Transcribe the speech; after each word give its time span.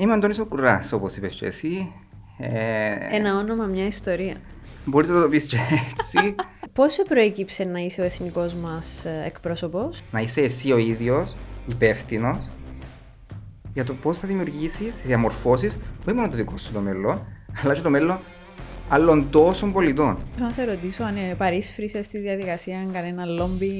Είμαι 0.00 0.12
Αντώνης 0.12 0.38
ο 0.38 0.46
Κουράς, 0.46 0.92
όπως 0.92 1.16
είπες 1.16 1.34
και 1.34 1.46
εσύ. 1.46 1.92
Ε, 2.38 3.16
Ένα 3.16 3.36
όνομα, 3.36 3.66
μια 3.66 3.86
ιστορία. 3.86 4.34
Μπορείς 4.84 5.08
να 5.08 5.20
το 5.20 5.28
πεις 5.28 5.46
και 5.46 5.56
έτσι. 5.90 6.34
Πώς 6.72 6.92
σε 6.92 7.02
προέκυψε 7.08 7.64
να 7.64 7.78
είσαι 7.78 8.00
ο 8.00 8.04
εθνικός 8.04 8.54
μας 8.54 9.04
ε, 9.04 9.22
εκπρόσωπος; 9.26 10.02
να 10.10 10.20
είσαι 10.20 10.40
εσύ 10.40 10.72
ο 10.72 10.78
ίδιος 10.78 11.34
υπεύθυνος 11.66 12.48
για 13.74 13.84
το 13.84 13.94
πώς 13.94 14.18
θα 14.18 14.26
δημιουργήσεις, 14.28 14.94
θα 14.94 15.00
διαμορφώσεις, 15.06 15.78
όχι 16.06 16.16
μόνο 16.16 16.28
το 16.28 16.36
δικό 16.36 16.56
σου 16.56 16.72
το 16.72 16.80
μέλλον, 16.80 17.26
αλλά 17.62 17.74
και 17.74 17.80
το 17.80 17.90
μέλλον 17.90 18.20
άλλων 18.88 19.30
τόσων 19.30 19.72
πολιτών. 19.72 20.18
Θέλω 20.34 20.46
να 20.46 20.52
σε 20.52 20.64
ρωτήσω 20.64 21.02
αν 21.04 21.16
ε, 21.16 21.34
παρίσφρησες 21.38 22.06
στη 22.06 22.18
διαδικασία 22.18 22.86
κανένα 22.92 23.24
λόμπι 23.24 23.72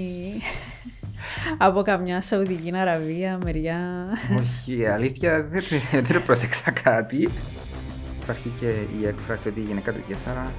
από 1.58 1.82
καμιά 1.82 2.20
Σαουδική 2.20 2.72
Αραβία, 2.76 3.38
μεριά. 3.44 3.78
Όχι, 4.38 4.78
η 4.78 4.86
αλήθεια 4.86 5.46
δεν, 5.50 5.62
δεν 6.08 6.22
πρόσεξα 6.24 6.70
κάτι. 6.70 7.28
Υπάρχει 8.22 8.52
και 8.60 8.66
η 9.00 9.06
έκφραση 9.06 9.48
ότι 9.48 9.60
η 9.60 9.62
γυναίκα 9.62 9.92
του 9.92 10.00
Κέσσαρα 10.08 10.52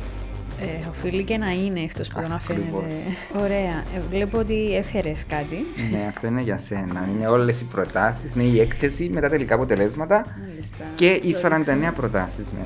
Ε, 0.61 0.87
οφείλει 0.89 1.23
και 1.23 1.37
να 1.37 1.51
είναι 1.51 1.79
εκτός 1.79 2.07
που 2.07 2.21
το 2.21 2.27
να 2.27 2.35
Ακριβώς. 2.35 2.83
φαίνεται. 2.93 3.43
Ωραία. 3.43 3.83
Ε, 3.95 3.99
βλέπω 4.09 4.37
ότι 4.37 4.75
έφερες 4.75 5.25
κάτι. 5.27 5.57
Ναι, 5.91 6.05
αυτό 6.07 6.27
είναι 6.27 6.41
για 6.41 6.57
σένα. 6.57 7.07
Είναι 7.13 7.27
όλες 7.27 7.61
οι 7.61 7.65
προτάσεις, 7.65 8.33
είναι 8.35 8.43
η 8.43 8.59
έκθεση 8.59 9.09
με 9.13 9.21
τα 9.21 9.29
τελικά 9.29 9.55
αποτελέσματα 9.55 10.25
Μάλιστα. 10.47 10.83
και 10.95 11.19
οι 11.23 11.31
Το 11.31 11.37
49 11.39 11.55
δείξαμε. 11.57 11.91
προτάσεις. 11.95 12.47
Ναι. 12.51 12.61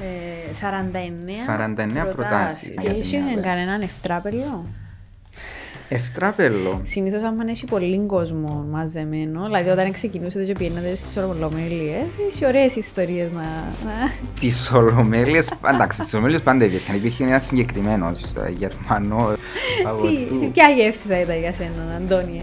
Ε, 0.00 0.52
49, 0.52 1.36
49 1.46 2.14
προτάσεις 2.14 2.68
για 2.80 2.90
την 2.90 3.00
Έχει 3.00 3.16
ΑΒΕ. 3.16 3.40
κανέναν 3.40 3.80
ευτράπελο. 3.80 4.66
Ευτράπελο. 5.88 6.80
Συνήθως 6.82 7.22
αν 7.22 7.48
έχει 7.48 7.64
πολύ 7.64 8.00
κόσμο 8.06 8.66
μαζεμένο, 8.70 9.44
δηλαδή 9.44 9.68
όταν 9.70 9.92
ξεκινούσατε 9.92 10.44
και 10.44 10.52
πήγαινατε 10.52 10.94
στις 10.94 11.16
Ολομέλειες, 11.16 12.02
έχει 12.30 12.46
ωραίες 12.46 12.76
ιστορίες 12.76 13.30
να... 13.32 13.40
να- 13.42 14.10
Τις 14.40 14.70
Ολομέλειε, 14.72 15.42
εντάξει, 15.74 16.00
τις 16.00 16.12
Ολομέλειε 16.14 16.38
πάντα 16.38 16.64
υπήρχαν. 16.64 16.96
Υπήρχε 16.96 17.24
ένας 17.24 17.44
συγκεκριμένος 17.44 18.32
Γερμανό. 18.56 19.32
από 19.86 20.06
Τι, 20.06 20.24
του- 20.28 20.38
τι, 20.38 20.46
ποια 20.46 20.68
γεύση 20.68 21.08
θα 21.08 21.20
ήταν 21.20 21.38
για 21.38 21.52
σένα, 21.52 21.94
Αντώνιε; 21.96 22.42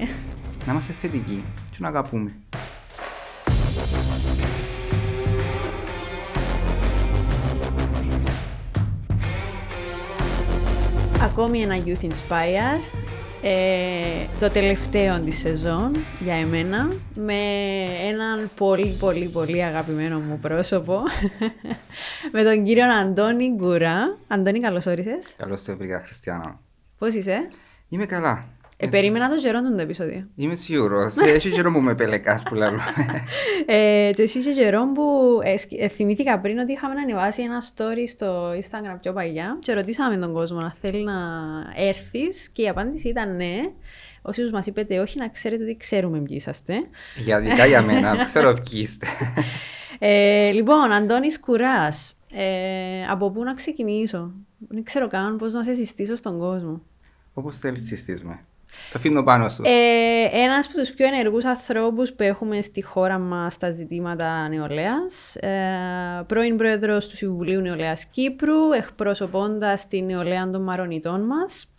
Να 0.66 0.72
είμαστε 0.72 0.94
θετικοί 1.02 1.44
και 1.72 1.78
να 1.80 1.88
αγαπούμε. 1.88 2.30
Ακόμη 11.24 11.62
ένα 11.62 11.76
Youth 11.86 12.06
Inspire, 12.06 12.80
ε, 13.46 14.28
το 14.40 14.50
τελευταίο 14.50 15.20
της 15.20 15.40
σεζόν 15.40 15.92
για 16.20 16.36
εμένα, 16.36 16.88
με 17.16 17.34
έναν 18.08 18.50
πολύ 18.56 18.96
πολύ 19.00 19.30
πολύ 19.30 19.64
αγαπημένο 19.64 20.20
μου 20.20 20.40
πρόσωπο, 20.40 21.02
με 22.34 22.44
τον 22.44 22.64
κύριο 22.64 22.86
Αντώνη 22.94 23.54
Γκουρά. 23.56 24.18
Αντώνη, 24.28 24.60
καλώς 24.60 24.86
όρισες. 24.86 25.36
Καλώς 25.38 25.64
το 25.64 25.78
βρήκα, 25.78 26.00
Χριστιανό. 26.00 26.60
Πώς 26.98 27.14
είσαι; 27.14 27.50
Είμαι 27.90 28.06
καλά. 28.06 28.46
Ε, 28.78 28.88
περίμενα 28.88 29.30
το 29.30 29.36
καιρό 29.36 29.62
του 29.62 29.76
το 29.76 29.82
επεισόδιο. 29.82 30.24
Είμαι 30.36 30.56
σίγουρος. 30.56 31.18
Έχει 31.18 31.50
καιρό 31.52 31.72
που 31.72 31.80
με 31.82 31.96
πελεκάς 31.96 32.44
που 32.44 32.56
λέω. 32.56 32.72
Ε, 33.66 34.12
το 34.12 34.22
εσύ 34.22 34.40
και 34.40 34.52
καιρό 34.52 34.92
που 34.94 35.40
ε, 35.44 35.58
σκ- 35.58 35.80
ε, 35.80 35.88
θυμήθηκα 35.88 36.40
πριν 36.40 36.58
ότι 36.58 36.72
είχαμε 36.72 36.94
ανεβάσει 37.00 37.42
ένα 37.42 37.58
story 37.62 38.04
στο 38.08 38.50
Instagram 38.52 38.98
πιο 39.02 39.14
παλιά 39.14 39.58
και 39.62 39.74
ρωτήσαμε 39.74 40.18
τον 40.18 40.34
κόσμο 40.34 40.60
να 40.60 40.74
θέλει 40.74 41.04
να 41.04 41.14
έρθεις 41.76 42.50
και 42.50 42.62
η 42.62 42.68
απάντηση 42.70 43.08
ήταν 43.08 43.36
ναι. 43.36 43.56
Όσοι 44.22 44.50
μας 44.52 44.66
είπετε 44.66 45.00
όχι, 45.00 45.18
να 45.20 45.30
ξέρετε 45.30 45.64
ότι 45.64 45.78
ξέρουμε 45.78 46.18
ποιοι 46.20 46.36
είσαστε. 46.40 46.74
Για 47.18 47.40
δικά 47.40 47.66
για 47.66 47.82
μένα, 47.82 48.18
ξέρω 48.26 48.54
ποιοι 48.54 48.80
είστε. 48.84 49.08
Ε, 50.00 50.52
λοιπόν, 50.52 50.92
Αντώνης 50.92 51.40
Κουράς, 51.40 52.16
ε, 52.34 53.06
από 53.10 53.32
πού 53.32 53.44
να 53.44 53.54
ξεκινήσω; 53.54 54.32
Δεν 54.68 54.84
ξέρω 54.84 55.08
καν 55.08 55.38
πώς 55.38 55.54
να 55.54 55.64
σε 55.64 55.74
συστήσω 55.74 56.16
στον 56.16 56.40
κόσμο. 56.40 56.82
Όπως 57.34 57.58
θέλεις, 57.58 57.86
συστή 57.86 58.26
με. 58.26 58.40
Το 58.92 58.98
αφήνω 58.98 59.24
πάνω 59.24 59.50
σου. 59.50 59.62
Ε, 59.66 60.40
ένας 60.40 60.68
από 60.68 60.78
τους 60.78 60.92
πιο 60.92 61.06
ενεργούς 61.08 61.46
ανθρώπους 61.46 62.14
που 62.14 62.24
έχουμε 62.24 62.62
στη 62.62 62.82
χώρα 62.82 63.18
μας 63.18 63.54
στα 63.54 63.70
ζητήματα 63.70 64.50
νεολαίας, 64.50 65.36
ε, 65.36 66.24
πρώην 66.28 66.58
πρόεδρος 66.58 67.08
του 67.08 67.16
Συμβουλίου 67.16 67.62
Νεολαίας 67.62 68.06
Κύπρου, 68.06 68.72
εκπροσωπώντας 68.78 69.88
την 69.88 70.06
νεολαία 70.06 70.50
των 70.50 70.64
Μαρονιτών 70.64 71.22
μας 71.22 71.74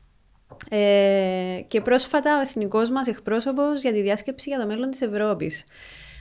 ε, 0.69 1.61
και 1.69 1.81
πρόσφατα 1.81 2.39
ο 2.39 2.41
εθνικός 2.41 2.91
μας 2.91 3.07
εκπρόσωπος 3.07 3.81
για 3.83 3.93
τη 3.93 4.03
διάσκεψη 4.03 4.49
για 4.49 4.59
το 4.59 4.67
μέλλον 4.67 4.91
της 4.91 5.01
Ευρώπης. 5.01 5.65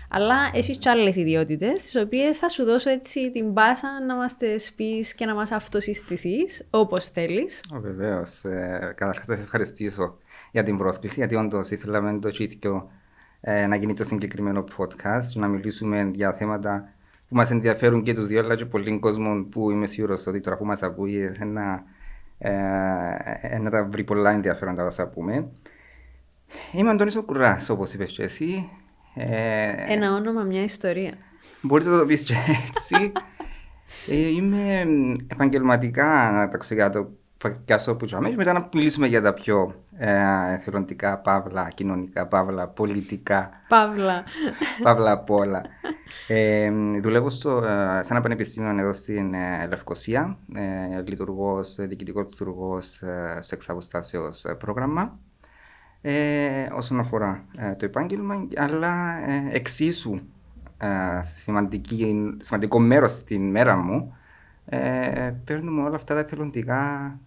Αλλά 0.10 0.36
έχεις 0.54 0.78
και 0.78 0.90
άλλες 0.90 1.16
ιδιότητες, 1.16 1.82
τις 1.82 1.96
οποίες 1.96 2.38
θα 2.38 2.50
σου 2.50 2.64
δώσω 2.64 2.90
έτσι 2.90 3.32
την 3.32 3.54
πάσα 3.54 3.88
να 4.08 4.16
μας 4.16 4.36
τις 4.36 4.74
πεις 4.74 5.14
και 5.14 5.26
να 5.26 5.34
μας 5.34 5.52
αυτοσυστηθείς, 5.52 6.68
όπως 6.70 7.10
θέλεις. 7.10 7.64
Βεβαίως. 7.74 8.44
Ε, 8.44 8.94
Καταρχάς, 8.96 9.26
θα 9.26 9.36
σε 9.36 9.42
ευχαριστήσω 9.42 10.18
για 10.54 10.64
την 10.64 10.78
πρόσκληση, 10.78 11.16
γιατί 11.18 11.36
όντως 11.36 11.72
ήθελα 11.72 12.02
με 12.02 12.20
το 12.20 12.30
τσίτικο 12.30 12.92
ε, 13.42 13.68
να 13.68 13.76
γίνει 13.76 13.94
το 13.94 14.04
συγκεκριμένο 14.04 14.64
podcast, 14.78 15.34
να 15.34 15.48
μιλήσουμε 15.48 16.12
για 16.14 16.34
θέματα 16.34 16.94
που 17.28 17.36
μας 17.36 17.52
ενδιαφέρουν 17.52 18.04
και 18.04 18.14
τους 18.14 18.28
δύο, 18.28 18.40
αλλά 18.40 18.56
και 18.56 18.66
πολλοί 18.66 19.00
κόσμο 19.00 19.44
που 19.44 19.72
είμαι 19.72 19.88
σίγουρος 19.88 20.28
ότι 20.28 20.40
τώρα 20.40 20.58
που 20.58 20.66
μας 20.66 20.84
ακούει 20.84 21.32
ε, 21.40 21.46
να, 21.46 21.84
ε, 22.38 22.52
ε, 23.42 23.58
να 23.58 23.70
τα 23.70 23.86
βρει 23.86 24.04
πολλά 24.04 24.32
ενδιαφέροντα 24.32 24.86
όσα 24.86 25.08
πούμε. 25.08 25.50
Είμαι 26.72 26.90
ο 26.90 26.92
Αντώνης 26.92 27.16
ο 27.16 27.24
Κουράς, 27.24 27.70
όπως 27.70 27.94
είπες 27.94 28.12
και 28.12 28.24
εσύ. 28.24 28.70
Ε, 29.16 29.74
Ένα 29.88 30.14
όνομα, 30.14 30.44
μια 30.44 30.64
ιστορία. 30.64 31.12
Μπορείς 31.62 31.86
να 31.86 31.98
το 32.00 32.06
πεις 32.06 32.24
και 32.24 32.34
έτσι. 32.68 33.12
Ε, 34.08 34.28
είμαι 34.28 34.86
επαγγελματικά 35.28 36.32
να 36.32 36.48
τα 36.48 36.58
ξεκάτω 36.58 37.12
πιάσω 37.66 37.96
που 37.96 38.06
τσάμε 38.06 38.30
και 38.30 38.36
μετά 38.36 38.54
να 38.54 38.70
μιλήσουμε 38.74 39.08
για 39.08 39.22
τα 39.22 39.34
πιο 39.34 39.76
ε, 39.76 39.83
εθελοντικά, 39.98 41.18
παύλα, 41.18 41.68
κοινωνικά, 41.76 42.28
παύλα, 42.28 42.68
πολιτικά, 42.68 43.50
Παύλα. 43.68 44.24
παύλα 44.84 45.12
απ' 45.12 45.30
όλα. 45.30 45.62
Ε, 46.28 46.72
δουλεύω 47.02 47.30
στο, 47.30 47.58
ε, 47.58 48.04
σε 48.04 48.14
ένα 48.14 48.22
πανεπιστήμιο 48.22 48.80
εδώ 48.80 48.94
στην 48.94 49.34
ε, 49.34 49.68
Λευκοσία, 49.70 50.38
ε, 50.56 51.02
λειτουργός, 51.08 51.78
ε, 51.78 51.86
διοικητικός 51.86 52.26
λειτουργός 52.30 53.02
ε, 53.02 53.38
σε 53.40 53.56
εξαποστάσεως 53.56 54.46
ε, 54.46 54.54
πρόγραμμα. 54.54 55.20
Ε, 56.02 56.68
όσον 56.74 57.00
αφορά 57.00 57.46
ε, 57.58 57.76
το 57.76 57.86
επάγγελμα, 57.86 58.48
αλλά 58.58 59.18
ε, 59.30 59.50
εξίσου 59.52 60.20
ε, 60.78 61.22
σημαντική, 61.22 62.36
σημαντικό 62.40 62.80
μέρος 62.80 63.12
στην 63.12 63.50
μέρα 63.50 63.76
μου 63.76 64.16
ε, 64.66 65.34
παίρνουμε 65.46 65.82
όλα 65.84 65.96
αυτά 65.96 66.14
τα 66.14 66.20
εθελοντικά, 66.20 67.20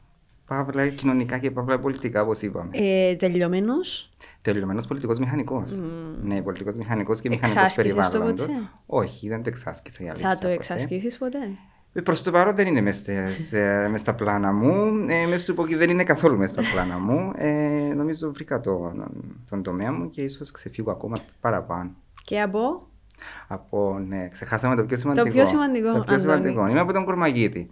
παύλα 0.47 0.89
κοινωνικά 0.89 1.39
και 1.39 1.51
παύλα 1.51 1.79
πολιτικά, 1.79 2.23
όπως 2.23 2.43
είπαμε. 2.43 2.71
Ε, 2.73 3.17
τελειωμένος. 3.17 4.11
Τελειωμένος 4.43 4.87
πολιτικός 4.87 5.19
μηχανικός. 5.19 5.81
Ναι, 6.23 6.43
πολιτικός 6.43 6.77
μηχανικός 6.77 7.21
και 7.21 7.29
μηχανικός 7.29 7.63
Εξάσκησες 7.63 7.95
το 8.11 8.19
περιβάλλοντος. 8.19 8.47
ποτέ; 8.47 8.61
Όχι, 8.87 9.29
δεν 9.29 9.43
το 9.43 9.49
εξάσκησα. 9.49 10.05
η 10.05 10.09
αλήθεια 10.09 10.29
Θα 10.29 10.35
το 10.35 10.41
ποτέ. 10.41 10.53
εξασκήσεις 10.53 11.19
ποτέ; 11.19 11.39
Ε, 11.93 12.01
Προς 12.01 12.23
το 12.23 12.31
παρόν 12.31 12.55
δεν 12.55 12.67
είναι 12.67 12.81
μέσα 12.81 13.29
στα 13.95 14.15
πλάνα 14.15 14.53
μου. 14.53 15.05
Ε, 15.09 15.27
μες 15.27 15.45
σου 15.45 15.55
πω 15.55 15.67
και 15.67 15.77
δεν 15.77 15.91
είναι 15.91 16.05
καθόλου 16.05 16.37
μέσα 16.39 16.63
στα 16.63 16.73
πλάνα 16.73 16.99
μου. 16.99 17.33
Ε, 17.37 17.93
νομίζω 17.97 18.33
βρήκα 18.33 18.61
τον, 18.61 19.05
τον 19.51 19.63
τομέα 19.63 19.93
μου 19.93 20.09
και 20.09 20.23
ίσως 20.23 20.51
ξεφύγω 20.51 20.91
ακόμα 20.91 21.17
παραπάνω. 21.41 21.91
Και 22.25 22.41
από; 22.41 22.87
Από, 23.49 23.99
ναι, 24.09 24.29
ξεχάσαμε 24.29 24.77
το 24.77 24.85
πιο 24.85 24.97
σημαντικό. 24.97 25.29
πιο 25.31 25.47
σημαντικό, 25.47 25.87
Το 25.87 25.93
πιο 25.93 26.01
Αντώνη. 26.03 26.21
σημαντικό. 26.21 26.69
Είμαι 26.69 26.81
από 26.81 26.93
τον 26.93 27.05
Κορμαγίτη. 27.05 27.69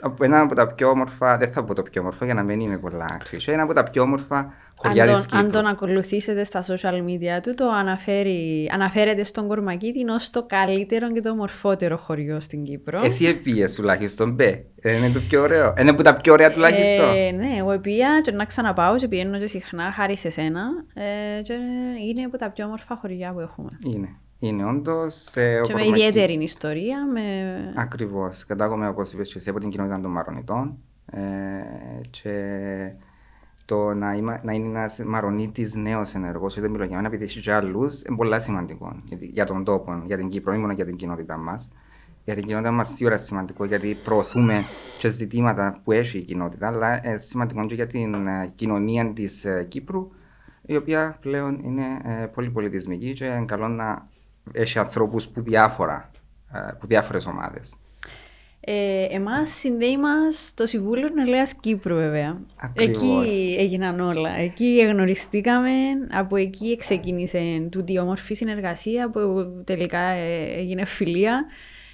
Από 0.00 0.24
Ένα 0.24 0.40
από 0.40 0.54
τα 0.54 0.66
πιο 0.74 0.88
όμορφα, 0.88 1.36
δεν 1.36 1.52
θα 1.52 1.64
πω 1.64 1.74
το 1.74 1.82
πιο 1.82 2.00
όμορφο 2.00 2.24
για 2.24 2.34
να 2.34 2.42
μην 2.42 2.60
είμαι 2.60 2.78
πολλά 2.78 3.20
κλεισέ, 3.28 3.52
ένα 3.52 3.62
από 3.62 3.72
τα 3.72 3.82
πιο 3.82 4.02
όμορφα 4.02 4.52
χωριά 4.76 5.02
αν, 5.04 5.12
της 5.12 5.18
τον, 5.18 5.26
Κύπρου. 5.30 5.44
αν 5.44 5.50
τον 5.50 5.66
ακολουθήσετε 5.66 6.44
στα 6.44 6.62
social 6.62 6.94
media 6.94 7.40
του, 7.42 7.54
το 7.54 7.68
αναφέρει, 7.70 8.70
αναφέρεται 8.72 9.24
στον 9.24 9.48
Κορμακίτη 9.48 10.10
ως 10.10 10.30
το 10.30 10.40
καλύτερο 10.40 11.12
και 11.12 11.20
το 11.20 11.30
ομορφότερο 11.30 11.96
χωριό 11.96 12.40
στην 12.40 12.64
Κύπρο. 12.64 13.00
Εσύ 13.04 13.26
επίες 13.26 13.74
τουλάχιστον, 13.74 14.32
μπε. 14.32 14.64
Ε, 14.80 14.96
Είναι 14.96 15.10
το 15.10 15.20
πιο 15.28 15.42
ωραίο. 15.42 15.74
Είναι 15.80 15.90
από 15.90 16.02
τα 16.02 16.14
πιο 16.16 16.32
ωραία 16.32 16.50
τουλάχιστον. 16.50 17.16
Ε, 17.16 17.30
ναι, 17.30 17.56
εγώ 17.58 17.78
πήγα 17.78 18.20
και 18.20 18.32
να 18.32 18.44
ξαναπάω 18.44 18.96
και 18.96 19.08
πηγαίνω 19.08 19.38
και 19.38 19.46
συχνά 19.46 19.92
χάρη 19.92 20.16
σε 20.16 20.30
σένα 20.30 20.64
ε, 20.94 21.42
και 21.42 21.52
είναι 22.08 22.24
από 22.26 22.36
τα 22.38 22.50
πιο 22.50 22.64
όμορφα 22.64 22.96
χωριά 22.96 23.32
που 23.32 23.40
έχουμε. 23.40 23.68
Είναι. 23.94 24.08
Είναι 24.44 24.64
όντως. 24.64 25.36
Ε, 25.36 25.60
και 25.62 25.74
με 25.74 25.86
ιδιαίτερη 25.86 26.32
ιστορία, 26.32 27.06
με... 27.06 27.22
Ακριβώς. 27.76 28.44
Κατάγομαι, 28.44 28.88
όπως 28.88 29.12
είπες 29.12 29.28
και 29.32 29.38
εσύ, 29.38 29.50
από 29.50 29.58
την 29.58 29.70
κοινότητα 29.70 30.00
των 30.00 30.10
Μαρονιτών. 30.10 30.78
Ε, 31.06 31.20
και 32.10 32.32
το 33.64 33.94
να, 33.94 34.14
είμα, 34.14 34.40
να 34.42 34.52
είναι 34.52 34.68
ένας 34.68 34.98
Μαρονίτης 35.06 35.74
νέος 35.74 36.14
ενεργός, 36.14 36.56
είτε 36.56 36.68
μιλώ 36.68 36.84
για 36.84 36.96
μένα, 36.96 37.08
επειδή 37.08 37.24
έχει 37.24 37.40
και 37.40 37.52
άλλους, 37.52 38.02
είναι 38.02 38.16
πολύ 38.16 38.40
σημαντικό 38.40 38.96
γιατί- 39.04 39.26
για 39.26 39.44
τον 39.44 39.64
τόπο, 39.64 40.02
για 40.06 40.16
την 40.16 40.28
Κύπρο, 40.28 40.52
όχι 40.52 40.60
μόνο 40.60 40.72
για 40.72 40.84
την 40.84 40.96
κοινότητα 40.96 41.36
μας. 41.36 41.72
Για 42.24 42.34
την 42.34 42.44
κοινότητα 42.46 42.70
μας 42.70 42.88
σίγουρα 42.88 43.16
σημαντικό, 43.16 43.64
γιατί 43.64 43.96
προωθούμε 44.04 44.64
και 44.98 45.08
ζητήματα 45.08 45.80
που 45.84 45.92
έχει 45.92 46.18
η 46.18 46.22
κοινότητα, 46.22 46.66
αλλά 46.66 47.06
ε, 47.06 47.18
σημαντικό 47.18 47.66
και 47.66 47.74
για 47.74 47.86
την 47.86 48.14
ε, 48.26 48.52
κοινωνία 48.54 49.12
της 49.12 49.46
Κύπρου, 49.68 50.10
η 50.62 50.76
οποία 50.76 51.18
πλέον 51.20 51.60
είναι 51.64 51.84
ε, 52.04 52.26
πολύ 52.26 52.50
πολιτισμική 52.50 53.12
και 53.12 53.24
είναι 53.24 53.44
καλό 53.44 53.68
να 53.68 54.08
έχει 54.52 54.78
ανθρώπους 54.78 55.28
που, 55.28 55.42
διάφορα, 55.42 56.10
ε, 56.52 56.72
που 56.78 56.86
διάφορες 56.86 57.26
ομάδες. 57.26 57.74
Ε, 58.66 59.06
εμάς 59.10 59.50
συνδέει 59.50 59.98
μας 59.98 60.52
το 60.56 60.66
Συμβούλιο 60.66 61.08
Νεολαίας 61.08 61.54
Κύπρου 61.54 61.94
βέβαια. 61.94 62.40
Ακριβώς. 62.56 63.02
Εκεί 63.02 63.56
έγιναν 63.58 64.00
όλα. 64.00 64.30
Εκεί 64.30 64.86
γνωριστήκαμε, 64.88 65.70
από 66.10 66.36
εκεί 66.36 66.76
ξεκίνησε 66.76 67.68
τούτη 67.70 67.92
η 67.92 67.98
όμορφη 67.98 68.34
συνεργασία 68.34 69.10
που 69.10 69.20
τελικά 69.64 69.98
ε, 69.98 70.58
έγινε 70.58 70.84
φιλία 70.84 71.44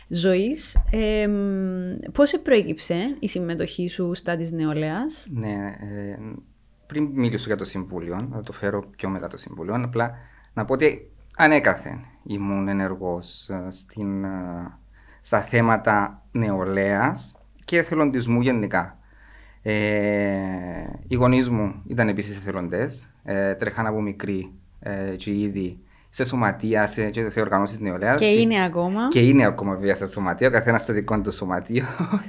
ζωής. 0.09 0.77
Ε, 0.91 1.29
πώς 2.13 2.41
προέκυψε 2.43 3.17
η 3.19 3.29
συμμετοχή 3.29 3.89
σου 3.89 4.15
στα 4.15 4.37
της 4.37 4.53
νεολαίας; 4.53 5.29
Ναι, 5.31 5.77
ε, 5.81 6.19
πριν 6.87 7.05
μιλήσω 7.05 7.47
για 7.47 7.57
το 7.57 7.65
Συμβούλιο, 7.65 8.29
θα 8.33 8.43
το 8.43 8.53
φέρω 8.53 8.85
πιο 8.97 9.09
μετά 9.09 9.29
το 9.29 9.37
Συμβούλιο, 9.37 9.75
απλά 9.75 10.15
να 10.53 10.65
πω 10.65 10.73
ότι 10.73 11.11
ανέκαθεν 11.37 12.05
ήμουν 12.27 12.69
ενεργός 12.69 13.49
ε, 13.49 13.67
στην, 13.69 14.25
ε, 14.25 14.79
στα 15.21 15.41
θέματα 15.41 16.23
νεολαίας 16.33 17.39
και 17.65 17.79
εθελοντισμού 17.79 18.41
γενικά. 18.41 18.99
Ε, 19.63 19.73
οι 21.07 21.15
γονείς 21.15 21.51
μου 21.51 21.83
ήταν 21.87 22.09
επίσης 22.09 22.37
εθελοντές. 22.37 23.07
Ε, 23.23 23.55
τρέχαν 23.55 23.87
από 23.87 24.01
μικροί 24.01 24.53
ε, 24.81 25.17
και 25.17 25.31
ήδη 25.31 25.81
σε 26.11 26.25
σωματεία 26.25 26.87
σε, 26.87 27.11
και 27.11 27.29
σε 27.29 27.41
οργανώσεις 27.41 27.81
νεολαίας. 27.81 28.19
Και 28.19 28.27
είναι 28.27 28.65
ακόμα. 28.65 29.09
Και 29.09 29.21
είναι 29.21 29.45
ακόμα 29.45 29.75
βέβαια 29.75 29.95
σε 29.95 30.07
σωματεία, 30.07 30.49
ο 30.49 30.51
καθένας 30.51 30.83
στο 30.83 30.93
δικό 30.93 31.21
του 31.21 31.33
σωματείο. 31.33 31.85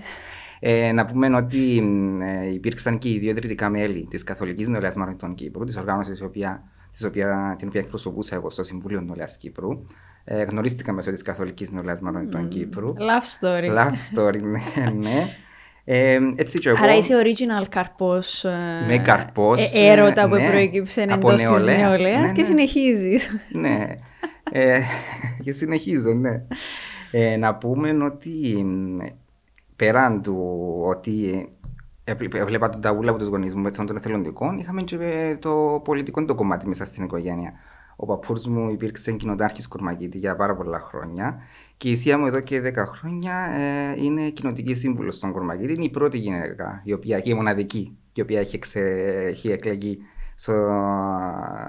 Ε, 0.63 0.91
να 0.91 1.05
πούμε 1.05 1.35
ότι 1.35 1.77
ε, 2.21 2.53
υπήρξαν 2.53 2.97
και 2.97 3.09
οι 3.09 3.19
δύο 3.19 3.29
ιδρυτικά 3.29 3.69
μέλη 3.69 4.07
της 4.09 4.23
Καθολικής 4.23 4.67
Νεολαίας 4.67 4.95
Μαρονιτών 4.95 5.35
Κύπρου, 5.35 5.63
τη 5.63 5.77
οργάνωση 5.77 6.11
την 6.11 6.25
οποία, 6.25 6.63
την 6.97 7.67
οποία 7.67 7.79
εκπροσωπούσα 7.79 8.35
εγώ 8.35 8.49
στο 8.49 8.63
Συμβούλιο 8.63 9.01
Νεολαία 9.01 9.29
Κύπρου. 9.39 9.69
Ε, 10.23 10.43
γνωρίστηκα 10.43 10.91
μέσω 10.91 11.11
της 11.11 11.21
Καθολικής 11.21 11.71
Νεολαία 11.71 11.97
Μαρονιτών 12.01 12.45
mm. 12.45 12.49
Κύπρου. 12.49 12.93
Love 12.93 13.45
story. 13.45 13.77
Love 13.77 13.93
story, 14.13 14.41
ναι. 14.41 14.89
ναι. 14.91 15.27
Ε, 15.83 16.19
έτσι 16.35 16.59
και 16.59 16.69
εγώ. 16.69 16.83
Άρα 16.83 16.97
είσαι 16.97 17.15
original 17.23 17.65
καρπός, 17.69 18.45
ναι, 18.87 18.97
καρπός 18.97 19.73
ε, 19.73 19.85
έρωτα 19.85 20.29
που 20.29 20.35
ναι, 20.35 20.49
προέκυψε 20.49 21.01
εντός 21.01 21.43
της 21.43 21.63
νεολαία 21.63 22.19
ναι, 22.19 22.31
και 22.31 22.41
ναι. 22.41 22.47
συνεχίζεις. 22.47 23.29
Ναι, 23.51 23.95
ε, 24.51 24.79
και 25.43 25.51
συνεχίζω, 25.51 26.13
ναι. 26.13 26.43
Ε, 27.11 27.37
να 27.37 27.55
πούμε 27.55 28.03
ότι 28.03 28.65
πέραν 29.75 30.21
του 30.21 30.57
ότι 30.83 31.49
έβλεπα 32.03 32.69
τον 32.69 32.81
ταούλα 32.81 33.09
από 33.09 33.19
τους 33.19 33.27
γονείς 33.27 33.55
μου 33.55 33.67
έτσι 33.67 33.85
των 33.85 33.95
εθελοντικών, 33.95 34.57
είχαμε 34.57 34.81
και 34.81 35.37
το 35.39 35.81
πολιτικό 35.83 36.23
το 36.23 36.35
κομμάτι 36.35 36.67
μέσα 36.67 36.85
στην 36.85 37.03
οικογένεια. 37.03 37.53
Ο 37.95 38.05
παππούς 38.05 38.47
μου 38.47 38.69
υπήρξε 38.69 39.11
κοινοτάρχης 39.11 39.67
Κορμαγίτη 39.67 40.17
για 40.17 40.35
πάρα 40.35 40.55
πολλά 40.55 40.79
χρόνια 40.79 41.41
και 41.77 41.89
η 41.89 41.95
θεία 41.95 42.17
μου 42.17 42.25
εδώ 42.25 42.39
και 42.39 42.61
10 42.65 42.73
χρόνια 42.75 43.33
ε, 43.35 44.03
είναι 44.03 44.29
κοινοτική 44.29 44.73
σύμβουλος 44.73 45.15
στον 45.15 45.31
Κορμαγίτη. 45.31 45.73
Είναι 45.73 45.83
η 45.83 45.89
πρώτη 45.89 46.17
γυναίκα, 46.17 46.81
η 46.83 46.93
οποία 46.93 47.19
και 47.19 47.29
η 47.29 47.33
μοναδική, 47.33 47.97
η 48.13 48.21
οποία 48.21 48.39
έχει, 48.39 48.55
εξε, 48.55 48.79
έχει 49.27 49.51
εκλεγεί 49.51 49.97
στο, 50.35 50.53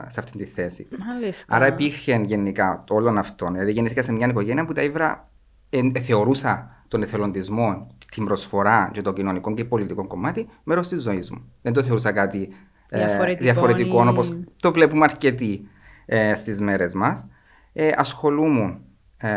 σε 0.06 0.20
αυτή 0.20 0.38
τη 0.38 0.44
θέση. 0.44 0.88
Μάλιστα. 1.06 1.56
Άρα 1.56 1.66
υπήρχε 1.66 2.20
γενικά 2.24 2.84
όλων 2.88 3.18
αυτών. 3.18 3.52
Δηλαδή 3.52 3.72
γεννήθηκα 3.72 4.02
σε 4.02 4.12
μια 4.12 4.26
οικογένεια 4.26 4.64
που 4.64 4.72
τα 4.72 4.82
ήβρα 4.82 5.30
ε, 5.70 5.80
ε, 5.92 6.00
θεωρούσα 6.00 6.84
τον 6.88 7.02
εθελοντισμό, 7.02 7.96
την 8.14 8.24
προσφορά 8.24 8.90
και 8.92 9.02
το 9.02 9.12
κοινωνικό 9.12 9.54
και 9.54 9.64
πολιτικό 9.64 10.06
κομμάτι 10.06 10.48
μέρος 10.64 10.88
της 10.88 11.02
ζωής 11.02 11.30
μου. 11.30 11.52
Δεν 11.62 11.72
το 11.72 11.82
θεωρούσα 11.82 12.12
κάτι 12.12 12.48
διαφορετικό, 12.90 13.42
διαφορετικό 13.42 14.08
όπως 14.08 14.38
το 14.56 14.72
βλέπουμε 14.72 15.04
αρκετοί 15.04 15.68
ε, 16.06 16.34
στις 16.34 16.60
μέρες 16.60 16.94
μας. 16.94 17.28
Ε, 17.72 17.90
ασχολούμαι 17.96 18.80
ε, 19.16 19.28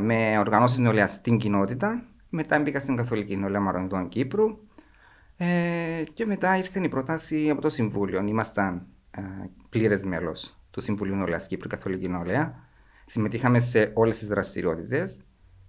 με 0.00 0.38
οργανώσεις 0.38 0.78
νεολαίας 0.78 1.12
στην 1.12 1.36
κοινότητα. 1.36 2.04
Μετά 2.28 2.58
μπήκα 2.58 2.80
στην 2.80 2.96
Καθολική 2.96 3.36
Νεολαία 3.36 3.60
Μαρονιτών 3.60 4.08
Κύπρου 4.08 4.58
ε, 5.36 5.46
και 6.14 6.26
μετά 6.26 6.56
ήρθε 6.56 6.80
η 6.80 6.88
πρόταση 6.88 7.50
από 7.50 7.60
το 7.60 7.70
Συμβούλιο. 7.70 8.24
Ήμασταν 8.26 8.86
ε, 9.10 9.22
πλήρες 9.70 10.04
μέλος 10.04 10.58
του 10.70 10.80
Συμβουλίου 10.80 11.14
Νεολαίας 11.14 11.46
Κύπρου, 11.46 11.68
Καθολική 11.68 12.08
Νεολαία. 12.08 12.54
Συμμετείχαμε 13.04 13.58
σε 13.58 13.90
όλες 13.94 14.18
τις 14.18 14.28
δραστηριότητες 14.28 15.22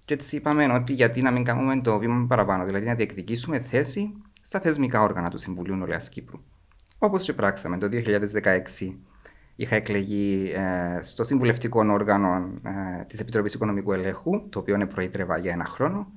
και 0.08 0.14
έτσι 0.14 0.36
είπαμε 0.36 0.74
ότι 0.74 0.94
γιατί 0.94 1.22
να 1.22 1.32
μην 1.32 1.44
κάνουμε 1.44 1.82
το 1.82 1.98
βήμα 1.98 2.26
παραπάνω, 2.28 2.66
δηλαδή 2.66 2.86
να 2.86 2.96
διεκδικήσουμε 2.96 3.60
θέση 3.60 4.14
στα 4.42 4.60
θεσμικά 4.60 5.02
όργανα 5.02 5.30
του 5.30 5.38
Συμβουλίου 5.38 5.76
Νεολαίας 5.76 6.10
Κύπρου. 6.10 6.40
Όπως 6.98 7.24
και 7.24 7.34
πράξαμε 7.34 7.78
το 7.78 7.90
2016 7.92 8.96
είχα 9.56 9.76
εκλεγεί 9.76 10.52
ε, 10.56 11.02
στο 11.02 11.24
συμβουλευτικό 11.24 11.86
όργανο 11.86 12.52
ε, 12.64 13.04
της 13.04 13.20
Επιτροπής 13.20 13.54
Οικονομικού 13.54 13.94
Ελέγχου, 13.94 14.50
το 14.50 14.60
οποίο 14.60 14.76
είναι 14.76 14.86
προείδρευα 14.86 15.38
για 15.38 15.52
ένα 15.52 15.66
χρόνο. 15.66 16.08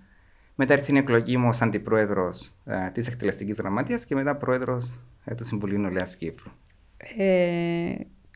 Μετά 0.54 0.74
ήρθε 0.74 0.92
η 0.94 0.98
εκλογή 0.98 1.36
μου 1.36 1.48
ως 1.48 1.62
αντιπρόεδρος 1.62 2.52
ε, 2.64 2.90
της 2.90 3.06
Εκτελεστικής 3.06 3.58
Γραμματείας 3.58 4.04
και 4.04 4.14
μετά 4.14 4.36
πρόεδρος 4.36 5.00
ε, 5.24 5.34
του 5.34 5.44
Συμβουλίου 5.44 5.78
Νολέα 5.78 6.06
Κύπρου. 6.18 6.50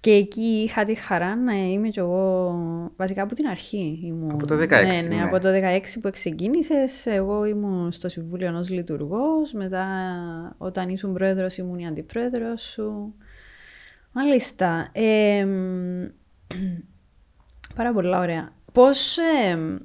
Ε, 0.05 0.11
και 0.11 0.11
εκεί 0.11 0.63
είχα 0.67 0.85
τη 0.85 0.95
χαρά 0.95 1.37
να 1.37 1.53
είμαι 1.53 1.89
κι 1.89 1.99
εγώ 1.99 2.53
βασικά 2.97 3.23
από 3.23 3.35
την 3.35 3.47
αρχή. 3.47 4.01
Ήμουν, 4.05 4.31
από 4.33 4.47
το 4.47 4.55
2016. 4.55 4.69
Ναι, 4.69 4.79
ναι, 4.79 5.15
ναι, 5.15 5.23
από 5.23 5.39
το 5.39 5.49
2016 5.49 6.01
που 6.03 6.11
ξεκίνησε, 6.11 6.85
εγώ 7.05 7.45
ήμουν 7.45 7.93
στο 7.93 8.09
Συμβούλιο 8.09 8.47
ενός 8.47 8.71
λειτουργός. 8.71 9.53
Μετά, 9.53 9.87
όταν 10.59 10.89
ήσουν 10.89 11.13
πρόεδρος, 11.13 11.57
ήμουν 11.57 11.79
η 11.79 11.87
αντιπρόεδρος 11.87 12.63
σου. 12.63 13.15
Μάλιστα. 14.13 14.89
Ε, 14.93 15.45
πάρα 17.77 17.93
πολλά 17.93 18.21
ωραία. 18.21 18.53
Πώς, 18.73 19.19
ε, 19.19 19.79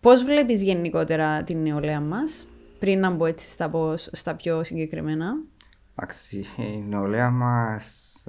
πώς 0.00 0.24
βλέπεις 0.24 0.62
γενικότερα 0.62 1.42
την 1.42 1.62
νεολαία 1.62 2.00
μας, 2.00 2.46
πριν 2.78 3.00
να 3.00 3.10
μπω 3.10 3.26
έτσι 3.26 3.48
στα, 3.48 3.70
στα 4.12 4.34
πιο 4.34 4.64
συγκεκριμένα; 4.64 5.34
Εντάξει, 5.94 6.44
η 6.56 6.84
νεολαία 6.88 7.30
μας 7.30 8.24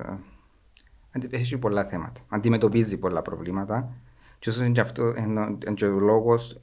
έχει 1.30 1.58
πολλά 1.58 1.86
θέματα. 1.86 2.22
Αντιμετωπίζει 2.28 2.98
πολλά 2.98 3.22
προβλήματα 3.22 3.94
και 4.40 4.50
όσο 4.50 4.64
είναι 4.64 4.74
και 4.74 4.82
αυτό 4.82 5.14
είναι 5.18 5.96
ο 5.96 6.00
λόγος 6.00 6.62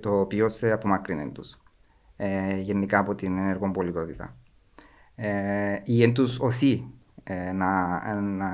το 0.00 0.20
οποίο 0.20 0.48
σε 0.48 0.70
απομακρύνει 0.70 1.30
τους. 1.30 1.58
Ε, 2.16 2.56
γενικά 2.56 2.98
από 2.98 3.14
την 3.14 3.38
ενεργό 3.38 3.70
πολιτότητα. 3.70 4.36
Ε, 5.14 5.80
ή 5.84 6.02
εν 6.02 6.14
τους 6.14 6.38
οθεί 6.40 6.90
ε, 7.24 7.52
να, 7.52 8.00
να, 8.20 8.50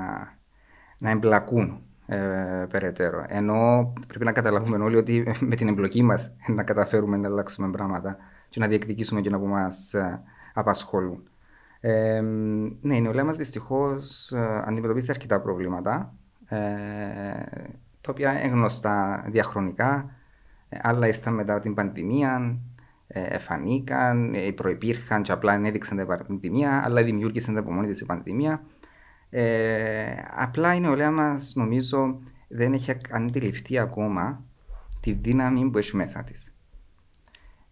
να 0.99 1.09
εμπλακούν 1.09 1.81
ε, 2.05 2.65
περαιτέρω. 2.69 3.25
Ενώ 3.27 3.93
πρέπει 4.07 4.25
να 4.25 4.31
καταλάβουμε 4.31 4.83
όλοι 4.83 4.95
ότι 4.95 5.35
με 5.39 5.55
την 5.55 5.67
εμπλοκή 5.67 6.03
μας 6.03 6.31
να 6.47 6.63
καταφέρουμε 6.63 7.17
να 7.17 7.27
αλλάξουμε 7.27 7.71
πράγματα 7.71 8.17
και 8.49 8.59
να 8.59 8.67
διεκδικήσουμε 8.67 9.21
και 9.21 9.29
να 9.29 9.39
που 9.39 9.47
μας 9.47 9.93
ε, 9.93 10.21
απασχολούν. 10.53 11.23
Ε, 11.81 12.21
ναι, 12.81 12.95
η 12.95 13.01
νεολαία 13.01 13.23
μας 13.23 13.37
δυστυχώς 13.37 14.31
ε, 14.31 14.63
αντιμετωπίζει 14.65 15.11
αρκετά 15.11 15.41
προβλήματα, 15.41 16.13
ε, 16.47 16.57
τα 18.01 18.11
οποία 18.11 18.31
είναι 18.43 18.53
γνωστά 18.53 19.25
διαχρονικά. 19.27 20.09
Άλλα 20.81 21.07
ήρθαν 21.07 21.33
μετά 21.33 21.59
την 21.59 21.73
πανδημία, 21.73 22.59
εφανήκαν, 23.07 24.35
προπήρχαν 24.55 25.21
και 25.21 25.31
απλά 25.31 25.53
έδειξαν 25.53 25.97
την 25.97 26.07
πανδημία, 26.07 26.81
αλλά 26.85 27.03
δημιούργησαν 27.03 27.57
από 27.57 27.71
μόνη 27.71 27.87
της 27.87 28.01
η 28.01 28.05
πανδημία. 28.05 28.63
Ε, 29.33 30.13
απλά 30.35 30.75
η 30.75 30.79
νεολαία 30.79 31.11
μας 31.11 31.53
νομίζω 31.55 32.19
δεν 32.47 32.73
έχει 32.73 32.97
αντιληφθεί 33.11 33.77
ακόμα 33.79 34.43
τη 34.99 35.11
δύναμη 35.11 35.69
που 35.69 35.77
έχει 35.77 35.95
μέσα 35.95 36.23
της. 36.23 36.53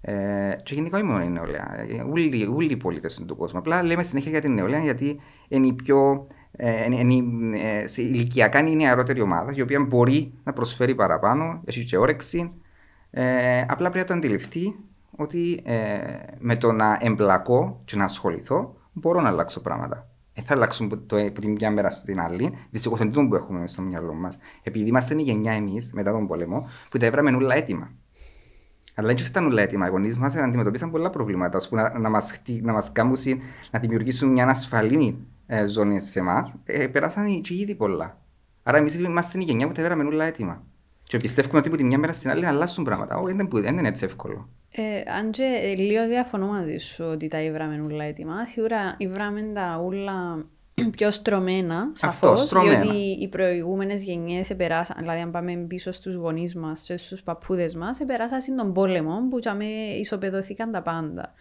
Ε, 0.02 0.56
και 0.64 0.74
γενικά 0.74 0.98
όχι 0.98 1.06
μόνο 1.06 1.24
η 1.24 1.30
νεολαία, 1.30 1.86
όλοι, 2.12 2.46
όλοι 2.46 2.72
οι 2.72 2.78
πολίτες 2.78 3.24
του 3.28 3.36
κόσμου. 3.36 3.60
Απλά 3.60 3.84
λέμε 3.84 4.04
συνέχεια 4.04 4.32
για 4.32 4.42
την 4.42 4.54
νεολαία 4.54 4.80
γιατί 4.80 5.20
είναι 5.48 5.68
η 5.68 5.74
πιο 5.74 6.28
ε, 6.52 6.86
είναι, 6.86 7.58
ε, 7.60 7.88
σε 7.88 8.02
ηλικιακά 8.02 8.60
είναι 8.60 8.70
η 8.70 8.76
νεαρότερη 8.76 9.22
ομάδα 9.22 9.52
η 9.56 9.62
οποία 9.62 9.80
μπορεί 9.80 10.34
να 10.44 10.54
προσφέρει 10.54 10.96
παραπάνω, 10.96 11.62
έχει 11.66 11.86
και 11.86 11.98
όρεξη. 11.98 12.52
Ε, 13.12 13.62
απλά 13.62 13.90
πρέπει 13.90 13.98
να 13.98 14.06
το 14.06 14.14
αντιληφθεί 14.14 14.76
ότι 15.16 15.62
ε, 15.64 16.00
με 16.40 16.56
το 16.56 16.72
να 16.72 16.98
εμπλακώ 17.02 17.82
και 17.86 17.96
να 17.96 18.04
ασχοληθώ 18.04 18.76
μπορώ 18.94 19.22
να 19.22 19.30
αλλάξω 19.30 19.62
πράγματα. 19.62 20.08
Δεν 20.34 20.44
θα 20.44 20.54
αλλάξουν 20.54 21.06
το, 21.08 21.18
από 21.18 21.42
την 21.42 21.52
μια 21.52 21.72
μέρα 21.72 21.90
στην 21.90 22.20
άλλη. 22.20 22.54
Δυστυχώς 22.70 23.00
είναι 23.00 23.12
το 23.12 23.28
που 23.28 23.36
έχουμε 23.36 23.68
στο 23.68 23.82
μυαλό 23.82 24.14
μας. 24.14 24.38
Επειδή 24.64 24.90
είμαστε 24.90 25.16
η 25.18 25.22
γενιά 25.22 25.54
εμείς 25.54 25.94
μετά 25.94 26.12
τον 26.12 26.28
πόλεμο 26.28 26.68
που 26.90 26.98
τα 26.98 27.06
έβραμε 27.06 27.32
όλα 27.32 27.56
έτοιμα. 27.56 27.92
Αλλά 29.00 29.14
δεν 29.14 29.26
ήταν 29.26 29.46
όλα 29.46 29.62
έτοιμα. 29.62 29.88
Οι 29.88 29.90
γονείς 29.90 30.18
μας 30.18 30.36
αντιμετωπίσαν 30.36 30.92
πολλά 30.92 31.10
προβλήματα. 31.10 31.58
Α 31.58 31.68
πούμε, 31.70 31.82
να, 31.82 32.00
να 32.00 32.10
μας 32.10 32.42
μας 32.64 32.92
κάνουν 32.92 33.16
να 33.72 33.80
δημιουργήσουν 33.80 34.32
μια 34.32 34.48
ασφαλή 34.48 35.28
ε, 35.48 35.68
ζώνη 35.68 36.00
σε 36.00 36.20
εμάς. 36.20 36.56
Ε, 36.64 36.88
περάσαν 36.88 37.42
και 37.42 37.54
ήδη 37.54 37.76
πολλά. 37.76 38.18
Άρα 38.64 38.78
εμείς 38.78 38.96
είμαστε 38.96 39.40
η 39.40 39.44
γενιά 39.44 39.68
που 39.68 39.74
τα 39.74 39.82
έβραμε 39.82 40.04
όλα 40.04 40.26
έτοιμα. 40.26 40.64
Και 41.04 41.18
πιστεύουμε 41.18 41.58
ότι 41.58 41.68
από 41.68 41.78
τη 41.78 41.84
μια 41.84 41.98
μέρα 41.98 42.14
στην 42.14 42.30
άλλη 42.30 42.42
να 42.42 42.48
αλλάσουν 42.48 42.84
πράγματα. 42.84 43.18
Όχι, 43.18 43.36
δεν, 43.36 43.50
δεν 43.52 43.78
είναι 43.78 43.88
έτσι 43.88 44.06
εύκολο. 44.06 44.50
Ε, 44.72 45.12
αν 45.18 45.32
και 45.32 45.60
ε, 45.62 45.76
λίγο 45.76 46.08
διαφωνώ 46.08 46.48
μαζί 46.48 46.78
σου 46.78 47.06
ότι 47.06 47.28
τα 47.28 47.42
ήβραμε 47.42 47.82
όλα 47.82 48.04
έτοιμα, 48.04 48.46
σίγουρα 48.46 48.96
ήβραμε 48.98 49.42
τα 49.54 49.82
όλα 49.86 50.46
πιο 50.98 51.12
στρωμένα, 51.12 51.78
Αυτός, 51.78 52.00
σαφώς. 52.00 52.42
στρωμένα. 52.42 52.80
Διότι 52.80 52.98
οι 52.98 53.28
προηγούμενες 53.28 54.04
γενιές 54.04 54.50
επεράσαν, 54.50 54.98
δηλαδή 55.00 55.20
αν 55.20 55.32
πάμε 55.32 55.56
πίσω 55.56 55.92
στους 55.92 56.16
γονείς 56.16 56.56
μας 56.56 56.82
και 56.82 56.98
στους 56.98 57.24
παππούδες 57.24 57.76
μας, 57.76 58.00
επεράσαν 58.00 58.56
τον 58.56 58.74
πόλεμο 58.74 59.28
που 59.30 59.40
τσάμε 59.40 59.66
ισοπεδωθήκαν 60.00 60.72
τα 60.72 60.82
πάντα. 60.82 61.34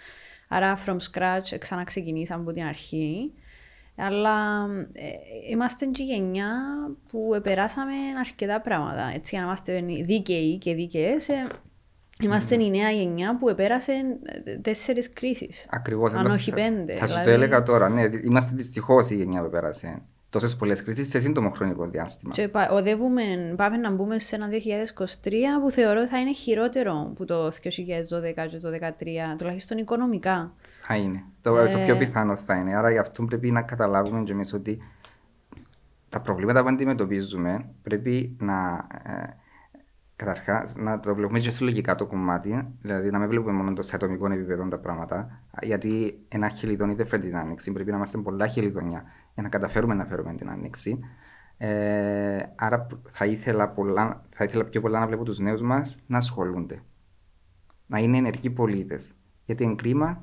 Άρα, 0.49 0.79
from 0.87 0.97
scratch, 0.97 1.59
ξαναξεκινήσαμε 1.59 2.43
από 2.43 2.53
την 2.53 2.63
αρχή. 2.63 3.33
Αλλά 3.97 4.67
ε, 4.93 5.07
είμαστε 5.51 5.87
και 5.87 6.03
η 6.03 6.07
γενιά 6.07 6.51
που 7.09 7.35
επεράσαμε 7.35 7.95
αρκετά 8.19 8.61
πράγματα. 8.61 9.13
Έτσι, 9.15 9.35
για 9.35 9.39
να 9.39 9.47
είμαστε 9.47 9.85
δίκαιοι 10.03 10.59
και 10.59 10.75
δίκαιες, 10.75 11.29
ε, 11.29 11.47
είμαστε 12.23 12.63
η 12.65 12.71
νέα 12.71 12.91
γενιά 12.91 13.37
που 13.39 13.49
επέρασε 13.49 13.93
ε, 14.45 14.57
τέσσερις 14.57 15.13
κρίσεις. 15.13 15.67
Ακριβώς. 15.71 16.13
Αν 16.13 16.19
εντός- 16.21 16.33
όχι 16.35 16.53
πέντε. 16.53 16.97
Θα 16.97 17.07
σου 17.07 17.15
το 17.15 17.21
δηλαδή. 17.21 17.31
έλεγα 17.31 17.63
τώρα. 17.63 17.89
Ναι, 17.89 18.03
είμαστε 18.25 18.53
δυστυχώς 18.57 19.11
η 19.11 19.15
γενιά 19.17 19.43
που 19.43 19.51
πέρασε 19.51 20.03
τόσες 20.31 20.57
πολλές 20.57 20.83
κρίσεις 20.83 21.09
σε 21.09 21.21
σύντομο 21.21 21.51
χρονικό 21.51 21.87
διάστημα. 21.87 22.33
Και 22.33 22.49
πα- 22.49 22.71
οδεύουμε, 22.71 23.23
πάμε 23.57 23.77
να 23.77 23.91
μπούμε 23.91 24.19
σε 24.19 24.37
ένα 24.37 24.49
2023 24.49 25.31
που 25.63 25.71
θεωρώ 25.71 26.07
θα 26.07 26.19
είναι 26.21 26.33
χειρότερο 26.33 27.13
που 27.15 27.25
το 27.25 27.45
2012 27.45 28.47
και 28.51 28.57
το 28.59 28.71
2013, 28.71 29.37
τουλάχιστον 29.39 29.79
οικονομικά. 29.79 30.53
Θα 30.83 30.97
είναι. 30.97 31.23
Το, 31.43 31.69
το 31.69 31.79
πιο 31.85 31.97
πιθανό 31.97 32.37
θα 32.37 32.55
είναι. 32.55 32.77
Άρα 32.77 32.91
γι' 32.91 32.99
αυτό 32.99 33.25
πρέπει 33.25 33.51
να 33.51 33.63
καταλάβουμε 33.63 34.23
και 34.25 34.33
εμείς 34.33 34.53
ότι 34.53 34.79
τα 36.09 36.21
προβλήματα 36.21 36.63
που 36.63 36.69
αντιμετωπίζουμε 36.69 37.69
πρέπει 37.83 38.37
να. 38.41 38.87
Ε, 39.05 39.37
Καταρχάς, 40.19 40.77
να 40.77 41.01
το 41.01 41.15
βλέπουμε 41.15 41.39
και 41.39 41.51
συλλογικά 41.51 41.95
το 41.95 42.07
κομμάτι, 42.07 42.75
δηλαδή 42.81 43.11
να 43.11 43.19
μην 43.19 43.29
βλέπουμε 43.29 43.53
μόνο 43.53 43.73
το 43.73 43.83
σε 43.83 43.97
ατομικό 43.97 44.33
επίπεδο 44.33 44.69
τα 44.69 44.79
πράγματα. 44.79 45.43
Γιατί 45.63 46.25
ένα 46.29 46.49
χελιδόνι 46.49 46.95
δεν 46.95 47.07
φέρνει 47.07 47.25
την 47.25 47.37
άνοιξη. 47.37 47.73
Πρέπει 47.73 47.91
να 47.91 47.97
είμαστε 47.97 48.19
πολλά 48.19 48.47
χελιδόνια 48.47 49.03
για 49.35 49.43
να 49.43 49.49
καταφέρουμε 49.49 49.95
να 49.95 50.05
φέρουμε 50.05 50.35
την 50.35 50.51
άνοιξη. 50.51 50.99
Ε, 51.57 52.43
άρα 52.57 52.87
θα 53.09 53.27
ήθελα, 53.27 53.69
πολλά, 53.69 54.25
θα 54.29 54.45
ήθελα 54.45 54.65
πιο 54.65 54.81
πολλά 54.81 55.01
να 55.01 55.07
βλέπω 55.07 55.25
τους 55.25 55.39
νέους 55.39 55.63
μας 55.63 55.99
να 56.07 56.17
ασχολούνται. 56.17 56.83
Να 57.87 57.99
είναι 57.99 58.17
ενεργοί 58.17 58.51
πολίτες. 58.51 59.15
Γιατί 59.45 59.65
είναι 59.65 59.75
κρίμα 59.75 60.21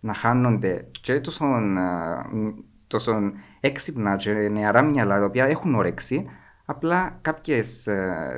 να 0.00 0.14
χάνονται 0.14 0.88
και 1.00 1.20
τόσο, 1.20 1.44
α, 1.44 2.28
μ, 2.32 2.48
τόσο 2.86 3.32
έξυπνα 3.60 4.16
και 4.16 4.32
νεαρά 4.32 4.82
μυαλά 4.82 5.18
τα 5.18 5.24
οποία 5.24 5.44
έχουν 5.44 5.74
όρεξη, 5.74 6.26
απλά 6.64 7.18
κάποιες 7.20 7.88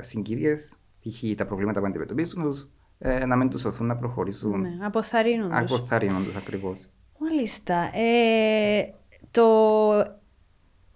συγκυρίες, 0.01 0.79
π.χ. 1.05 1.37
τα 1.37 1.47
προβλήματα 1.47 1.81
που 1.81 1.87
αντιμετωπίζουν 1.87 2.43
τους, 2.43 2.69
ε, 2.99 3.25
να 3.27 3.37
μην 3.37 3.49
τους 3.49 3.65
οθούν 3.65 3.87
να 3.87 3.97
προχωρήσουν. 3.97 4.61
Ναι, 4.61 4.87
αποθαρρύνουν 4.87 5.49
τους. 5.51 5.73
Αποθαρρύνουν 5.73 6.25
τους 6.25 6.37
ακριβώς. 6.37 6.89
Μάλιστα. 7.19 7.91
Ε, 7.95 8.95
το, 9.31 9.49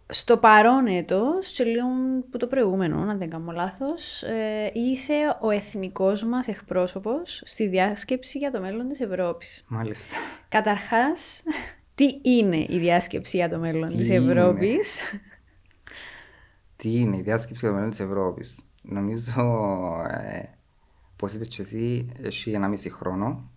στο 0.09 0.37
παρόν 0.37 0.87
έτος, 0.87 1.51
και 1.51 1.65
λίγο 1.65 1.87
που 2.31 2.39
το 2.39 2.47
προηγούμενο, 2.47 3.01
αν 3.01 3.19
δεν 3.19 3.31
κάνω 3.31 3.53
λάθος, 3.53 4.23
ε, 4.23 4.71
είσαι 4.75 5.37
ο 5.41 5.51
εθνικός 5.51 6.25
μας 6.25 6.49
εκπρόσωπος 6.49 7.43
στη 7.45 7.69
διάσκεψη 7.69 8.39
για 8.39 8.51
το 8.51 8.61
μέλλον 8.61 8.89
της 8.89 9.01
Ευρώπης. 9.01 9.65
Μάλιστα. 9.69 10.17
Καταρχάς, 10.49 11.43
τι 11.95 12.21
είναι 12.23 12.67
η 12.69 12.79
διάσκεψη 12.79 13.37
για 13.37 13.49
το 13.49 13.59
μέλλον 13.59 13.89
Τι 13.89 13.97
της 13.97 14.07
είναι; 14.09 14.17
Ευρώπης; 14.17 15.03
Τι 16.77 17.01
είναι 17.01 17.17
η 17.17 17.21
διάσκεψη 17.23 17.61
για 17.61 17.69
το 17.69 17.75
μέλλον 17.75 17.91
της 17.91 18.01
Ευρώπης; 18.01 18.68
Νομίζω, 18.91 19.43
ε, 20.11 20.43
πώς 21.17 21.33
είπες 21.33 21.49
και 21.49 21.63
εσύ, 21.63 22.09
έχει 22.23 22.53
ένα 22.53 22.69
μισή 22.69 22.91
χρόνο 22.91 23.51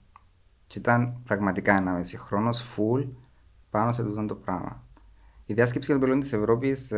και 0.68 0.80
ήταν 0.80 1.22
πραγματικά 1.24 1.76
ένα 1.76 1.92
μισή 1.92 2.18
χρόνος 2.18 2.76
full 2.76 3.08
πάνω 3.70 3.92
σε 3.92 4.04
τούτο 4.04 4.26
το 4.26 4.36
πράγμα. 4.36 4.84
Η 5.46 5.54
διάσκεψη 5.54 5.92
για 5.92 6.00
το 6.00 6.06
μέλλον 6.06 6.20
της 6.20 6.34
Ευρώπης 6.34 6.94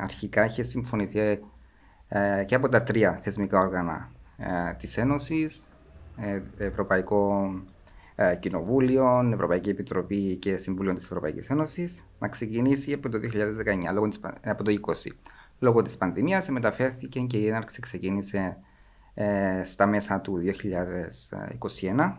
αρχικά 0.00 0.44
είχε 0.44 0.62
συμφωνηθεί 0.62 1.40
ε, 2.08 2.44
και 2.44 2.54
από 2.54 2.68
τα 2.68 2.82
τρία 2.82 3.18
θεσμικά 3.22 3.58
όργανα 3.58 4.10
ε, 4.36 4.74
της 4.74 4.96
Ένωσης, 4.96 5.62
ε, 6.16 6.40
Ευρωπαϊκό 6.58 7.50
ε, 8.14 8.36
Κοινοβούλιο, 8.36 9.30
Ευρωπαϊκή 9.32 9.70
Επιτροπή 9.70 10.36
και 10.36 10.56
Συμβούλιο 10.56 10.92
της 10.92 11.04
Ευρωπαϊκής 11.04 11.50
Ένωσης 11.50 12.04
να 12.18 12.28
ξεκινήσει 12.28 12.92
από 12.92 13.08
το 13.08 13.18
2019, 13.18 13.92
λόγω 13.92 14.08
της, 14.08 14.20
πα- 14.20 14.34
ε, 14.40 14.50
από 14.50 14.62
το 14.64 14.70
20. 14.70 15.12
Λόγω 15.58 15.82
της 15.82 15.96
πανδημίας 15.96 16.48
μεταφέρθηκε 16.48 17.20
και 17.20 17.38
η 17.38 17.46
έναρξη 17.46 17.80
ξεκίνησε 17.80 18.56
ε, 19.14 19.60
στα 19.64 19.86
μέσα 19.86 20.20
του 20.20 20.42
2021. 21.80 22.16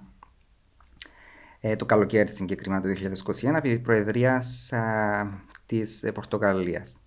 Ε, 1.59 1.75
το 1.75 1.85
καλοκαίρι 1.85 2.29
συγκεκριμένα 2.29 2.81
το 2.81 2.89
2021 2.89 3.53
επί 3.55 3.79
προεδρίας 3.79 4.73
α, 4.73 5.43
της 5.65 6.03
ε, 6.03 6.11
Πορτογαλίας. 6.11 6.99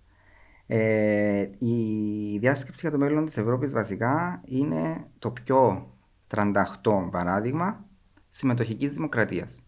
Ε, 0.67 1.49
η 1.57 2.37
διάσκεψη 2.37 2.79
για 2.81 2.91
το 2.91 2.97
μέλλον 2.97 3.25
της 3.25 3.37
Ευρώπης 3.37 3.73
βασικά 3.73 4.41
είναι 4.45 5.07
το 5.19 5.31
πιο 5.31 5.89
38 6.35 7.09
παράδειγμα 7.11 7.85
συμμετοχικής 8.29 8.93
δημοκρατίας. 8.93 9.63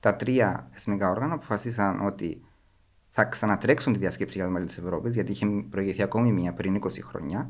Τα 0.00 0.16
τρία 0.16 0.68
θεσμικά 0.72 1.10
όργανα 1.10 1.34
αποφασίσαν 1.34 2.06
ότι 2.06 2.45
θα 3.18 3.24
ξανατρέξουν 3.24 3.92
τη 3.92 3.98
διάσκεψη 3.98 4.36
για 4.36 4.46
το 4.46 4.52
μέλλον 4.52 4.66
της 4.66 4.78
Ευρώπης 4.78 5.14
γιατί 5.14 5.32
είχε 5.32 5.46
προηγηθεί 5.70 6.02
ακόμη 6.02 6.32
μία 6.32 6.52
πριν 6.52 6.80
20 6.82 6.88
χρόνια 7.02 7.48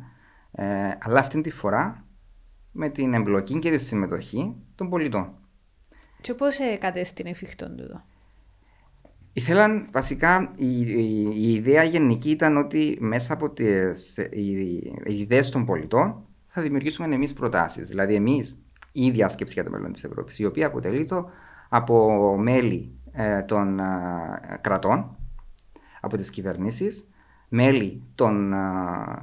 ε, 0.52 0.64
αλλά 1.00 1.20
αυτή 1.20 1.40
τη 1.40 1.50
φορά 1.50 2.04
με 2.72 2.88
την 2.88 3.14
εμπλοκή 3.14 3.58
και 3.58 3.70
τη 3.70 3.78
συμμετοχή 3.78 4.56
των 4.74 4.90
πολιτών. 4.90 5.32
και 6.20 6.34
πώς 6.34 6.58
ε, 6.58 6.76
κατέστην 6.76 7.26
εφικτόν 7.26 7.76
τούτο; 7.76 8.04
Ήθελαν 9.32 9.88
βασικά, 9.92 10.52
η, 10.56 10.80
η, 10.80 11.30
η 11.34 11.52
ιδέα 11.52 11.82
γενική 11.82 12.30
ήταν 12.30 12.56
ότι 12.56 12.96
μέσα 13.00 13.32
από 13.32 13.50
τις 13.50 14.16
οι, 14.16 14.50
οι 15.06 15.18
ιδέες 15.18 15.50
των 15.50 15.64
πολιτών 15.64 16.24
θα 16.46 16.62
δημιουργήσουμε 16.62 17.14
εμείς 17.14 17.32
προτάσεις. 17.32 17.86
Δηλαδή 17.86 18.14
εμείς 18.14 18.62
η 18.92 19.10
διάσκεψη 19.10 19.54
για 19.54 19.64
το 19.64 19.70
μέλλον 19.70 19.92
της 19.92 20.04
Ευρώπης, 20.04 20.38
η 20.38 20.44
οποία 20.44 20.66
αποτελείται 20.66 21.24
από 21.68 22.36
μέλη 22.38 22.98
ε, 23.12 23.42
των 23.42 23.78
ε, 23.78 23.84
κρατών, 24.60 25.16
από 26.06 26.16
τις 26.16 26.30
κυβερνήσεις, 26.30 27.08
μέλη 27.48 28.02
των 28.14 28.52
ε, 28.52 28.56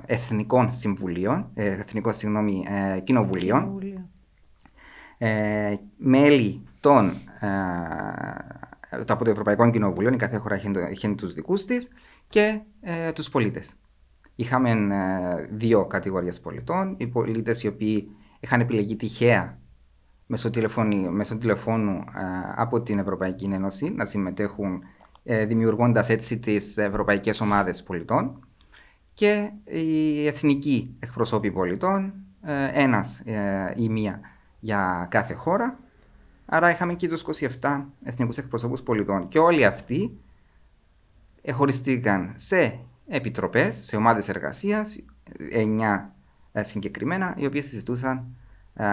εθνικών 0.06 0.72
συμβουλίων, 0.72 1.50
ε, 1.54 1.66
εθνικών 1.72 2.13
συγγνώμη, 2.13 2.66
ε, 2.68 3.00
κοινοβουλίων, 3.00 3.60
Κοινοβούλιο. 3.60 4.10
ε, 5.18 5.75
μέλη 5.98 6.62
των, 6.80 7.10
ε, 7.40 9.04
το- 9.06 9.13
από 9.13 9.24
το 9.24 9.30
Ευρωπαϊκό 9.30 9.70
Κοινοβούλιο, 9.70 10.12
η 10.13 10.16
κάθε 10.16 10.38
χώρα 10.38 10.56
είχε, 10.56 10.70
το- 10.72 10.80
είχε 10.92 11.10
τους 11.16 11.34
δικούς 11.34 11.66
της 11.66 11.88
και 12.30 12.60
ε, 12.82 13.12
τους 13.12 13.30
πολίτες. 13.30 13.74
Είχαμε 14.36 14.70
ε, 14.72 15.48
δύο 15.52 15.86
κατηγορίες 15.86 16.40
πολιτών, 16.40 16.96
οι 16.98 17.08
πολίτες 17.08 17.63
οι 17.63 17.68
οποίοι 17.68 18.10
είχαν 18.40 18.62
επιλεγεί 18.62 18.96
τυχαία 18.96 19.58
μέσω, 20.25 20.50
τηλεφωνη- 20.50 21.10
μέσω 21.10 21.38
τηλεφώνου 21.38 21.92
ε, 21.94 22.04
από 22.56 22.82
την 22.82 23.00
Ευρωπαϊκή 23.00 23.46
Ένωση 23.54 23.90
να 23.90 24.06
συμμετέχουν 24.06 24.74
ε, 24.74 24.80
δημιουργώντας 25.24 26.10
έτσι 26.10 26.39
τις 26.39 26.77
ευρωπαϊκές 26.77 27.42
ομάδες 27.42 27.84
πολιτών 27.84 28.48
και 29.13 29.51
οι 29.65 30.27
εθνικοί 30.27 30.96
εκπροσώποι 31.00 31.51
πολιτών, 31.51 32.13
ε, 32.42 32.82
ένας 32.82 33.20
ε, 33.20 33.74
ή 33.77 33.89
μία 33.89 34.20
για 34.60 35.08
κάθε 35.10 35.34
χώρα. 35.34 35.80
Άρα 36.46 36.70
είχαμε 36.70 36.94
και 36.94 37.08
τους 37.08 37.24
27 37.62 37.86
εθνικούς 38.03 38.38
εκπροσώπους 38.38 38.82
πολιτών 38.82 39.27
και 39.27 39.39
όλοι 39.39 39.65
αυτοί 39.65 40.20
χωριστήκαν 41.51 42.34
σε 42.36 42.80
επιτροπές, 43.08 43.77
σε 43.86 43.96
ομάδες 43.96 44.30
εργασίας, 44.30 45.00
εννιά 45.51 46.15
ε, 46.51 46.63
συγκεκριμένα, 46.63 47.36
οι 47.38 47.46
οποίες 47.46 47.65
συζητούσαν 47.65 48.36
ε, 48.74 48.86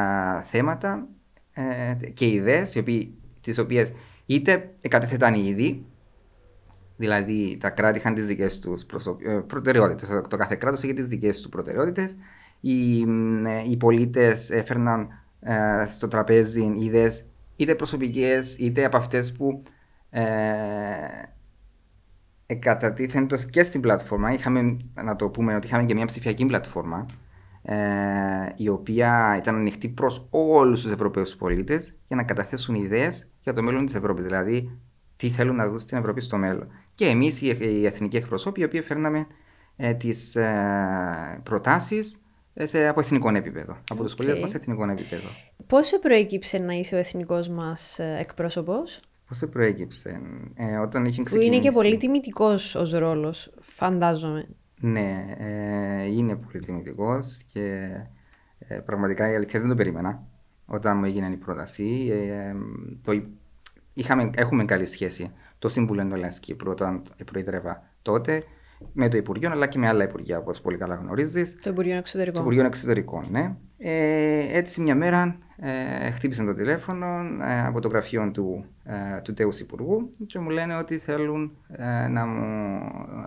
θέματα 0.43 1.09
ε, 1.53 1.95
και 2.15 2.29
ιδέες, 2.29 2.75
οι 2.75 2.79
οποίοι, 2.79 3.15
τις 3.41 3.59
οποίες 3.59 3.93
είτε 4.27 4.75
κατέθεταν 4.89 5.35
ήδη, 5.35 5.85
Δηλαδή, 7.01 7.57
τα 7.61 7.71
κράτη 7.71 7.99
είχαν 7.99 8.15
τις 8.15 8.27
δικές 8.27 8.59
τους 8.59 8.87
προτεραιότητες. 9.47 10.09
Το 10.29 10.37
κάθε 10.37 10.57
κράτος 10.57 10.83
είχε 10.83 10.93
τις 10.93 11.07
δικές 11.07 11.41
του 11.41 11.49
προτεραιότητες. 11.49 12.17
Οι, 12.61 13.07
μ, 13.07 13.47
ε, 13.47 13.63
οι 13.69 13.77
πολίτες 13.77 14.51
έφερναν 14.51 15.09
ε, 15.41 15.85
στο 15.87 16.09
τραπέζι 16.09 16.73
ιδέε 16.77 17.09
είτε 17.57 17.75
προσωπικές 17.75 18.59
είτε 18.59 18.85
από 18.85 18.97
αυτές 18.97 19.33
που 19.33 19.63
ε, 20.11 20.23
κατατίθεντο 22.47 23.45
και 23.45 23.63
στην 23.63 23.81
πλατφόρμα. 23.81 24.33
Είχαμε, 24.33 24.77
να 24.95 25.17
το 25.17 25.29
πούμε, 25.29 25.55
ότι 25.55 25.67
είχαμε 25.67 25.85
και 25.85 25.95
μια 25.95 26.05
ψηφιακή 26.05 26.45
πλατφόρμα 26.45 27.05
ε, 27.63 27.77
η 28.57 28.69
οποία 28.69 29.35
ήταν 29.39 29.55
ανοιχτή 29.55 29.89
προς 29.89 30.27
όλους 30.31 30.83
τους 30.83 30.93
Ευρωπαίους 30.93 31.37
πολίτες 31.37 31.95
για 32.07 32.17
να 32.17 32.23
καταθέσουν 32.23 32.75
ιδέες 32.75 33.27
για 33.43 33.53
το 33.53 33.63
μέλλον 33.63 33.87
της 33.87 33.95
Ευρώπης. 33.95 34.25
Δηλαδή, 34.25 34.79
τι 35.17 35.29
θέλουν 35.29 35.57
να 35.57 35.69
δουν 35.69 35.79
στην 35.79 35.99
Ευρώπη 35.99 36.21
στο 36.21 36.37
μέλλον. 36.37 36.69
Και 37.01 37.07
εμείς, 37.07 37.41
οι, 37.43 37.57
οι 37.61 37.87
εθνικοί 37.87 38.17
εκπροσώποι, 38.17 38.61
οι 38.61 38.65
οποίοι 38.65 38.81
φέρναμε 38.81 39.27
ε, 39.77 39.95
τις 39.95 40.37
ε, 40.37 41.41
προτάσεις 41.43 42.19
σε, 42.55 42.89
από 42.89 43.01
εθνικό 43.01 43.37
επίπεδο. 43.37 43.77
Από 43.91 44.03
τους 44.03 44.13
Οκ. 44.13 44.19
πολίτε 44.19 44.41
μας 44.41 44.51
σε 44.51 44.57
εθνικό 44.57 44.91
επίπεδο. 44.91 45.29
Πώς 45.67 45.87
σε 45.87 45.99
προέκυψε 45.99 46.59
να 46.59 46.73
είσαι 46.73 46.95
ο 46.95 46.99
εθνικός 46.99 47.49
μας 47.49 47.99
ε, 47.99 48.17
εκπρόσωπος; 48.21 49.01
Πώ 49.29 49.49
προέκυψε, 49.49 50.21
ε, 50.55 50.77
όταν 50.77 51.05
είχε 51.05 51.23
ξεκινήσει. 51.23 51.51
Που 51.51 51.55
είναι 51.55 51.69
και 51.69 51.75
πολύ 51.75 51.97
τιμητικός 51.97 52.75
ως 52.75 52.93
ρόλος, 52.93 53.53
φαντάζομαι. 53.61 54.49
Ναι, 54.81 55.37
ε, 55.39 56.05
είναι 56.05 56.37
πολύ 56.37 56.65
τιμητικός 56.65 57.43
και 57.53 57.91
ε, 58.59 58.79
πραγματικά 58.79 59.31
η 59.31 59.35
αλήθεια 59.35 59.61
δεν 59.61 59.69
το 59.69 59.75
περίμενα 59.75 60.27
όταν 60.67 60.99
μου 60.99 61.05
έγινε 61.05 61.27
η 61.27 61.37
πρόταση. 61.37 62.09
Ε, 62.13 62.55
το, 63.03 63.23
είχαμε, 63.93 64.31
έχουμε 64.35 64.65
καλή 64.65 64.87
σχέση 64.87 65.33
το 65.61 65.69
Συμβούλιο 65.69 66.03
Εντολέα 66.03 66.29
Κύπρου, 66.41 66.71
όταν 66.71 67.03
προείδρευα 67.25 67.83
τότε, 68.03 68.43
με 68.93 69.09
το 69.09 69.17
Υπουργείο 69.17 69.51
αλλά 69.51 69.67
και 69.67 69.79
με 69.79 69.89
άλλα 69.89 70.05
Υπουργεία, 70.05 70.39
όπως 70.39 70.61
πολύ 70.61 70.77
καλά 70.77 70.95
γνωρίζεις. 70.95 71.59
Το 71.63 71.71
Υπουργείο 71.71 71.97
Εξωτερικών. 71.97 72.35
Το 72.35 72.41
Υπουργείο 72.41 72.67
Εξωτερικών, 72.67 73.25
ναι. 73.31 73.55
Ε, 73.79 74.59
έτσι, 74.59 74.81
μια 74.81 74.95
μέρα 74.95 75.39
ε, 75.57 76.11
χτύπησε 76.11 76.45
το 76.45 76.53
τηλέφωνο 76.53 77.07
ε, 77.43 77.61
από 77.61 77.81
το 77.81 77.89
γραφείο 77.89 78.31
του, 78.31 78.65
ε, 78.85 79.21
του 79.23 79.33
Τέους 79.33 79.61
Υπουργού 79.61 80.11
και 80.27 80.39
μου 80.39 80.51
λένε 80.51 80.77
ότι 80.77 80.99
θέλουν 80.99 81.57
ε, 81.69 82.09
να, 82.09 82.27
μου, 82.27 82.81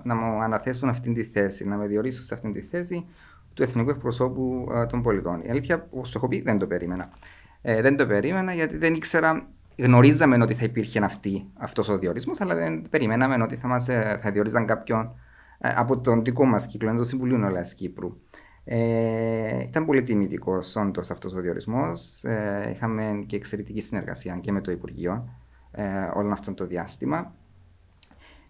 να 0.04 0.16
μου 0.16 0.42
αναθέσουν 0.42 0.90
αυτή 0.90 1.14
τη 1.14 1.24
θέση, 1.24 1.68
να 1.68 1.78
με 1.78 1.88
διορίσουν 1.88 2.24
σε 2.24 2.34
αυτή 2.34 2.52
τη 2.52 2.62
θέση 2.62 3.06
του 3.54 3.64
Εθνικού 3.64 3.90
Εκπροσώπου 3.90 4.72
ε, 4.74 4.86
των 4.86 5.02
Πολιτών. 5.02 5.42
Η 5.42 5.50
αλήθεια, 5.50 5.88
όπω 5.90 6.04
έχω 6.16 6.28
πει, 6.28 6.42
δεν 6.42 6.58
το 6.58 6.68
περίμενα. 6.68 7.10
Ε, 7.62 7.82
δεν 7.82 7.96
το 7.96 8.06
περίμενα 8.06 8.54
γιατί 8.54 8.78
δεν 8.78 8.94
ήξερα 8.94 9.48
γνωρίζαμε 9.78 10.44
ότι 10.44 10.54
θα 10.54 10.64
υπήρχε 10.64 11.00
αυτή, 11.00 11.48
αυτός 11.54 11.90
ο 11.90 11.98
διορισμός, 11.98 12.42
αλλά 12.42 12.56
δεν 12.56 12.86
περιμέναμε 12.90 13.44
ότι 13.44 13.56
θα, 13.56 13.68
μας, 13.68 13.88
ε, 13.88 14.20
θα 14.22 14.32
διορίζαν 14.32 14.66
κάποιον 14.66 15.16
ε, 15.58 15.74
από 15.76 16.00
τον 16.00 16.24
δικό 16.24 16.46
μας 16.46 16.68
κύκλο, 16.68 16.96
το 16.96 17.04
Συμβουλίο 17.04 17.38
Νολέα 17.38 17.62
Κύπρου. 17.62 18.18
Ε, 18.66 19.64
ήταν 19.64 19.86
πολύ 19.86 20.04
τιμητικός 20.04 20.76
όντως 20.76 21.12
αυτός 21.12 21.34
ο 21.34 21.40
διορισμός. 21.40 22.24
Ε, 22.24 22.70
είχαμε 22.76 23.24
και 23.26 23.36
εξαιρετική 23.36 23.82
συνεργασία 23.82 24.38
και 24.42 24.52
με 24.52 24.62
το 24.62 24.72
Υπουργείο 24.72 25.30
ε, 25.72 25.84
όλο 26.14 26.32
αυτό 26.32 26.54
το 26.54 26.66
διάστημα. 26.66 27.36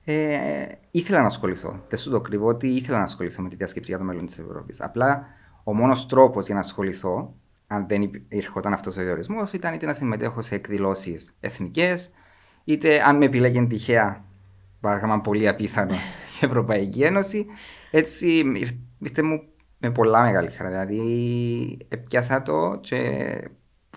Ε, 0.05 0.65
ήθελα 0.91 1.19
να 1.19 1.25
ασχοληθώ. 1.25 1.83
Δεν 1.87 1.99
σου 1.99 2.09
το 2.09 2.21
κρύβω 2.21 2.47
ότι 2.47 2.67
ήθελα 2.67 2.97
να 2.97 3.03
ασχοληθώ 3.03 3.41
με 3.41 3.49
τη 3.49 3.55
διάσκεψη 3.55 3.89
για 3.89 3.99
το 3.99 4.05
μέλλον 4.05 4.25
της 4.25 4.39
Ευρώπης. 4.39 4.81
Απλά 4.81 5.25
ο 5.63 5.73
μόνος 5.73 6.07
τρόπος 6.07 6.45
για 6.45 6.53
να 6.53 6.59
ασχοληθώ 6.59 7.35
αν 7.73 7.85
δεν 7.87 8.23
ήρχονταν 8.27 8.73
αυτός 8.73 8.97
ο 8.97 9.01
διορισμός, 9.01 9.53
ήταν 9.53 9.73
είτε 9.73 9.85
να 9.85 9.93
συμμετέχω 9.93 10.41
σε 10.41 10.55
εκδηλώσεις 10.55 11.37
εθνικές, 11.39 12.11
είτε 12.63 13.01
αν 13.05 13.17
με 13.17 13.25
επιλέγει 13.25 13.67
τυχαία, 13.67 14.23
παράδειγμα 14.79 15.21
πολύ 15.21 15.47
απίθανο, 15.47 15.93
η 16.41 16.45
Ευρωπαϊκή 16.45 17.03
Ένωση. 17.03 17.45
Έτσι 17.91 18.43
ήρθε 18.99 19.21
μου 19.21 19.43
με 19.77 19.91
πολλά 19.91 20.21
μεγάλη 20.21 20.49
χαρά. 20.49 20.69
Δηλαδή, 20.69 21.77
έπιασα 21.87 22.41
το 22.41 22.77
και 22.81 22.99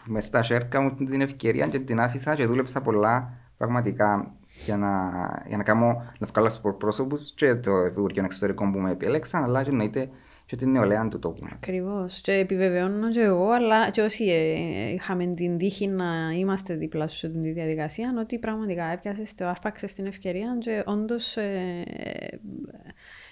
με 0.04 0.20
στα 0.20 0.42
σέρκα 0.42 0.80
μου 0.80 0.94
την 0.94 1.20
ευκαιρία 1.20 1.66
και 1.66 1.78
την 1.78 2.00
άφησα 2.00 2.34
και 2.34 2.46
δούλεψα 2.46 2.80
πολλά 2.80 3.32
πραγματικά 3.56 4.34
για 4.64 4.76
να, 4.76 5.10
για 5.46 5.56
να, 5.56 5.62
κάνω, 5.62 6.12
να 6.18 6.26
βγάλω 6.26 6.48
στους 6.48 6.74
πρόσωπους 6.78 7.32
και 7.34 7.54
το 7.54 7.84
Υπουργείο 7.84 8.24
Εξωτερικών 8.24 8.72
που 8.72 8.78
με 8.78 8.90
επιλέξαν, 8.90 9.44
αλλά 9.44 9.62
και 9.62 9.82
είτε 9.82 10.10
και 10.46 10.56
την 10.56 10.70
νεολαία 10.70 11.08
του 11.08 11.18
τόπου 11.18 11.42
μας. 11.42 11.52
Ακριβώς. 11.54 12.20
Και 12.20 12.32
επιβεβαιώνω 12.32 13.10
και 13.10 13.20
εγώ, 13.20 13.50
αλλά 13.50 13.90
και 13.90 14.00
όσοι 14.00 14.24
ε, 14.24 14.92
είχαμε 14.92 15.26
την 15.26 15.58
τύχη 15.58 15.86
να 15.86 16.30
είμαστε 16.38 16.74
δίπλα 16.74 17.08
σου 17.08 17.16
σε 17.16 17.26
αυτή 17.26 17.40
τη 17.40 17.50
διαδικασία, 17.50 18.14
ότι 18.18 18.38
πραγματικά 18.38 18.84
έπιασες 18.84 19.34
το 19.34 19.46
άρπαξες 19.46 19.94
την 19.94 20.06
ευκαιρία 20.06 20.56
και 20.60 20.82
όντως 20.86 21.36
ε, 21.36 21.84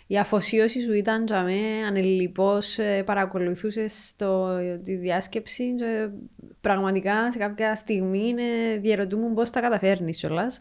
η 0.06 0.18
αφοσίωση 0.18 0.80
σου 0.80 0.92
ήταν 0.92 1.24
για 1.26 1.42
με 1.42 1.86
ανελειπώς 1.88 2.78
ε, 2.78 3.02
παρακολουθούσες 3.02 4.14
τη 4.82 4.94
διάσκεψη 4.94 5.74
και 5.74 6.08
πραγματικά 6.60 7.32
σε 7.32 7.38
κάποια 7.38 7.74
στιγμή 7.74 8.34
ε, 8.38 8.76
διαρωτούμουν 8.78 9.34
πώς 9.34 9.50
τα 9.50 9.60
καταφέρνεις 9.60 10.18
κιόλας 10.18 10.58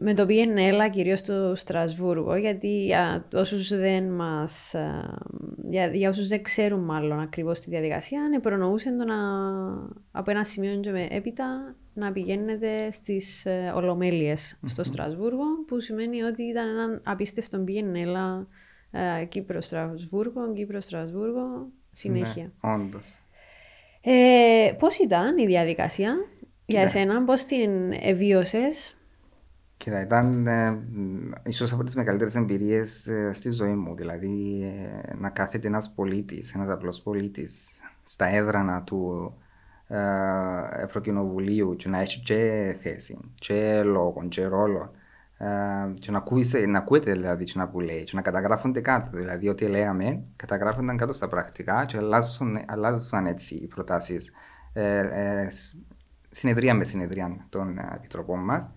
με 0.00 0.14
το 0.14 0.26
PNL, 0.28 0.90
κυρίως 0.90 1.18
στο 1.18 1.52
Στρασβούργο, 1.56 2.36
γιατί 2.36 2.84
για 2.84 3.28
όσους 3.32 3.68
δεν 3.68 4.04
μας, 4.04 4.74
για, 5.66 5.86
για 5.86 6.08
όσους 6.08 6.28
δεν 6.28 6.42
ξέρουν 6.42 6.80
μάλλον 6.80 7.20
ακριβώς 7.20 7.60
τη 7.60 7.70
διαδικασία, 7.70 8.20
ναι, 8.30 8.40
προνοούσε 8.40 8.96
το 8.96 9.04
να, 9.04 9.16
από 10.10 10.30
ένα 10.30 10.44
σημείο 10.44 10.80
και 10.80 10.90
με 10.90 11.06
έπειτα 11.10 11.76
να 11.94 12.12
πηγαίνετε 12.12 12.90
στις 12.90 13.46
ε, 13.46 13.72
ολομέλειες 13.74 14.58
στο 14.66 14.84
Στρασβούργο, 14.84 15.44
που 15.66 15.80
σημαίνει 15.80 16.22
ότι 16.22 16.42
ήταν 16.42 16.68
ένα 16.68 17.00
απίστευτο 17.04 17.64
PNL 17.68 18.44
ε, 18.90 19.24
Κύπρο-Στρασβούργο, 19.24 20.52
Κύπρο-Στρασβούργο, 20.52 21.68
συνέχεια. 21.92 22.52
Ναι, 22.62 22.72
όντως. 22.72 23.22
Ε, 24.00 24.72
πώς 24.78 24.98
ήταν 24.98 25.36
η 25.36 25.46
διαδικασία 25.46 26.14
για 26.66 26.82
εσένα, 26.82 27.24
πώς 27.24 27.44
την 27.44 27.92
εβίωσες, 28.00 28.97
Κοίτα, 29.78 30.00
ήταν 30.00 30.46
ε, 30.46 30.78
ίσως 31.44 31.72
από 31.72 31.84
τις 31.84 31.94
μεγαλύτερες 31.94 32.34
εμπειρίες 32.34 33.06
ε, 33.06 33.32
στη 33.32 33.50
ζωή 33.50 33.74
μου. 33.74 33.94
Δηλαδή, 33.94 34.62
ε, 35.08 35.14
να 35.14 35.30
κάθεται 35.30 35.66
ένας 35.66 35.92
πολίτης, 35.94 36.54
ένας 36.54 36.68
απλός 36.68 37.00
πολίτης, 37.00 37.68
στα 38.02 38.26
έδρανα 38.26 38.82
του 38.82 39.32
ε, 39.86 39.98
Ευρωκοινοβουλίου 40.82 41.76
και 41.76 41.88
να 41.88 42.00
έχει 42.00 42.20
και 42.20 42.76
θέση, 42.82 43.18
και 43.34 43.82
λόγο, 43.84 44.24
και 44.28 44.44
ρόλο. 44.44 44.90
Ε, 45.38 45.46
και 45.94 46.10
να, 46.10 46.18
ακούει, 46.18 46.44
να 46.68 46.78
ακούεται 46.78 47.12
δηλαδή 47.12 47.44
και 47.44 47.58
να 47.58 47.68
που 47.68 47.80
λέει, 47.80 48.04
και 48.04 48.12
να 48.14 48.22
καταγράφονται 48.22 48.80
κάτω. 48.80 49.16
Δηλαδή, 49.16 49.48
ό,τι 49.48 49.66
λέγαμε, 49.66 50.22
καταγράφονταν 50.36 50.96
κάτω 50.96 51.12
στα 51.12 51.28
πρακτικά 51.28 51.84
και 51.84 51.96
αλλάζουν, 52.66 53.26
έτσι 53.26 53.54
οι 53.54 53.66
προτάσεις 53.66 54.32
ε, 54.72 54.98
ε, 54.98 55.48
συνεδρία 56.30 56.74
με 56.74 56.84
συνεδρία 56.84 57.46
των 57.48 57.78
επιτροπών 57.94 58.44
μας 58.44 58.70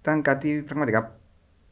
ήταν 0.00 0.22
κάτι 0.22 0.62
πραγματικά 0.66 1.18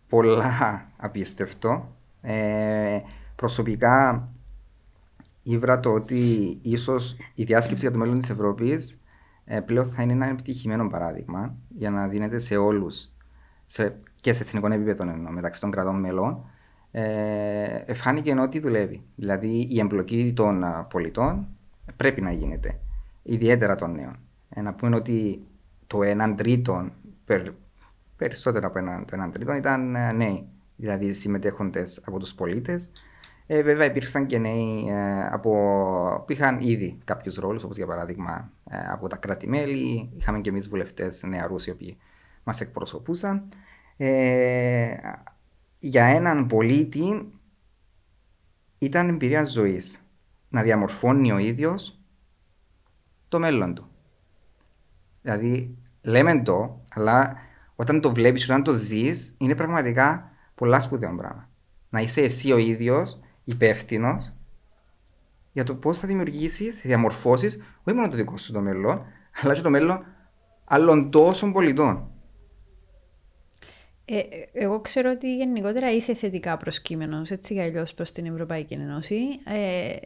πολλά 0.09 0.87
απίστευτο. 0.97 1.97
Ε, 2.21 3.01
προσωπικά 3.37 4.29
ήβρα 5.43 5.81
το 5.81 5.93
ότι 5.93 6.19
ίσως 6.63 7.17
η 7.35 7.45
διάσκεψη 7.45 7.83
για 7.83 7.93
το 7.93 7.99
μέλλον 7.99 8.19
της 8.19 8.31
Ευρώπης 8.31 9.01
ε, 9.45 9.61
πλέον 9.61 9.87
θα 9.87 10.03
είναι 10.03 10.13
ένα 10.13 10.29
επιτυχημένο 10.29 10.89
παράδειγμα 10.89 11.55
για 11.69 11.91
να 11.91 12.09
δίνεται 12.09 12.39
σε 12.39 12.57
όλους 12.57 13.09
και 14.21 14.33
σε 14.33 14.43
εθνικό 14.43 14.67
επίπεδο 14.73 15.03
εννοώ, 15.11 15.33
μεταξύ 15.33 15.61
των 15.61 15.71
κρατών 15.71 16.01
μελών. 16.01 16.45
Ε, 16.91 17.95
φάνηκε 17.95 18.35
ότι 18.35 18.61
δουλεύει. 18.61 19.03
Δηλαδή 19.15 19.67
η 19.71 19.79
εμπλοκή 19.79 20.33
των 20.37 20.65
πολιτών 20.91 21.47
πρέπει 21.97 22.21
να 22.21 22.33
γίνεται, 22.33 22.79
ιδιαίτερα 23.23 23.75
των 23.75 23.95
νέων. 23.95 24.19
Ε, 24.49 24.61
να 24.61 24.75
πούμε 24.75 24.97
ότι 24.97 25.47
το 25.87 25.99
1 26.03 26.35
τρίτο 26.37 26.91
περισσότερο 28.19 28.67
από 28.67 28.79
έναν, 28.79 29.05
το 29.05 29.15
έναν 29.15 29.33
τρίτο 29.33 29.53
ήταν 29.55 29.95
ε, 29.95 30.13
νέοι, 30.13 30.49
δηλαδή 30.77 31.13
συμμετέχοντες 31.13 32.03
από 32.05 32.19
τους 32.19 32.35
πολίτες. 32.35 32.91
Ε, 33.51 33.63
βέβαια 33.63 33.87
υπήρξαν 33.87 34.27
και 34.27 34.39
νέοι 34.39 34.89
ε, 34.89 35.27
από, 35.27 35.51
που 36.27 36.33
είχαν 36.33 36.61
ήδη 36.61 36.99
κάποιους 37.05 37.37
ρόλους, 37.37 37.63
όπως 37.63 37.77
για 37.77 37.87
παράδειγμα 37.87 38.53
ε, 38.71 38.77
από 38.91 39.09
τα 39.09 39.17
κράτη-μέλη. 39.17 40.11
Είχαμε 40.17 40.41
και 40.41 40.51
εμείς 40.51 40.69
βουλευτές 40.69 41.23
νεαρούς 41.23 41.67
οι 41.67 41.71
οποίοι 41.71 41.99
μας 42.45 42.61
εκπροσωπούσαν. 42.61 43.49
Ε, 43.97 44.95
για 45.79 46.05
έναν 46.05 46.47
πολίτη 46.47 47.33
ήταν 48.79 49.09
εμπειρία 49.09 49.45
ζωής 49.45 50.03
να 50.49 50.63
διαμορφώνει 50.63 51.33
ο 51.33 51.39
ίδιος 51.39 51.99
το 53.29 53.39
μέλλον 53.39 53.75
του. 53.75 53.89
Δηλαδή, 55.23 55.77
λέμε 56.03 56.43
το, 56.43 56.85
αλλά 56.95 57.37
όταν 57.81 58.01
το 58.01 58.13
βλέπεις, 58.13 58.45
όταν 58.45 58.63
το 58.63 58.73
ζεις, 58.73 59.35
είναι 59.39 59.55
πραγματικά 59.55 60.31
πολλά 60.55 60.81
σπουδαίο 60.81 61.15
πράγμα. 61.17 61.49
Να 61.89 62.01
είσαι 62.01 62.21
εσύ 62.21 62.53
ο 62.53 62.57
ίδιος 62.57 63.21
υπεύθυνος 63.45 64.33
για 65.53 65.65
το 65.65 65.75
πώς 65.75 65.99
θα 65.99 66.07
δημιουργήσεις, 66.07 66.75
θα 66.75 66.81
διαμορφώσεις 66.85 67.57
όχι 67.85 67.97
μόνο 67.97 68.09
το 68.09 68.17
δικό 68.17 68.37
σου 68.37 68.53
το 68.53 68.61
μέλλον, 68.61 69.05
αλλά 69.43 69.55
και 69.55 69.61
το 69.61 69.71
μέλλον 69.71 70.05
άλλων 70.65 71.11
τόσων 71.11 71.53
πολιτών. 71.53 72.11
Ε, 74.11 74.21
εγώ 74.53 74.81
ξέρω 74.81 75.11
ότι 75.11 75.37
γενικότερα 75.37 75.93
είσαι 75.93 76.15
θετικά 76.15 76.57
προσκύμενος 76.57 77.31
έτσι 77.31 77.55
κι 77.55 77.61
αλλιώς 77.61 77.95
προς 77.95 78.13
την 78.13 78.27
Ευρωπαϊκή 78.27 78.75
Ένωση. 78.75 79.19
Ε, 79.45 79.97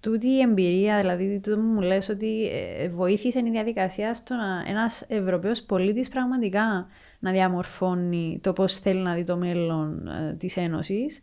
τούτη 0.00 0.28
η 0.28 0.40
εμπειρία, 0.40 0.98
δηλαδή, 0.98 1.40
τούτο 1.40 1.58
μου 1.58 1.80
λες 1.80 2.08
ότι 2.08 2.46
ε, 2.46 2.88
βοήθησε 2.88 3.38
η 3.38 3.50
διαδικασία 3.50 4.14
στο 4.14 4.34
να 4.34 4.64
ένας 4.66 5.04
Ευρωπαίος 5.08 5.62
πολίτης 5.62 6.08
πραγματικά 6.08 6.88
να 7.18 7.30
διαμορφώνει 7.30 8.38
το 8.42 8.52
πώς 8.52 8.78
θέλει 8.78 9.00
να 9.00 9.14
δει 9.14 9.22
το 9.22 9.36
μέλλον 9.36 10.06
ε, 10.08 10.34
της 10.38 10.56
Ένωσης 10.56 11.22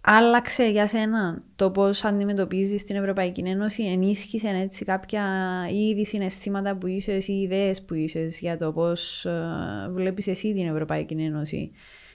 άλλαξε 0.00 0.70
για 0.70 0.86
σένα 0.86 1.42
το 1.56 1.70
πώς 1.70 2.04
αντιμετωπίζεις 2.04 2.84
την 2.84 2.96
Ευρωπαϊκή 2.96 3.40
Ένωση, 3.40 3.82
ενίσχυσε 3.82 4.48
έτσι 4.48 4.84
κάποια 4.84 5.24
ήδη 5.70 6.06
συναισθήματα 6.06 6.76
που 6.76 6.86
είσαι 6.86 7.12
ή 7.12 7.40
ιδέες 7.42 7.82
που 7.84 7.94
είσαι 7.94 8.24
για 8.24 8.56
το 8.56 8.72
πώς 8.72 9.24
ε, 9.24 9.88
βλέπεις 9.90 10.26
εσύ 10.26 10.52
την 10.54 10.68
Ευρωπαϊκή 10.68 11.14
Ένωση; 11.14 11.72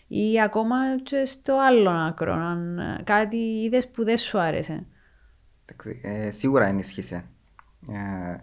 Ή 0.08 0.42
ακόμα 0.42 0.76
και 1.04 1.26
στο 1.26 1.58
άλλο 1.62 1.90
άκρο, 1.90 2.34
αν 2.34 2.78
ε, 2.80 3.02
κάτι 3.04 3.38
είδες 3.38 3.88
που 3.88 4.04
δεν 4.04 4.18
σου 4.18 4.40
άρεσε; 4.40 4.86
Ε, 6.02 6.32
σίγουρα 6.32 6.66
ενίσχυσε 6.66 7.26
ε, 7.90 8.36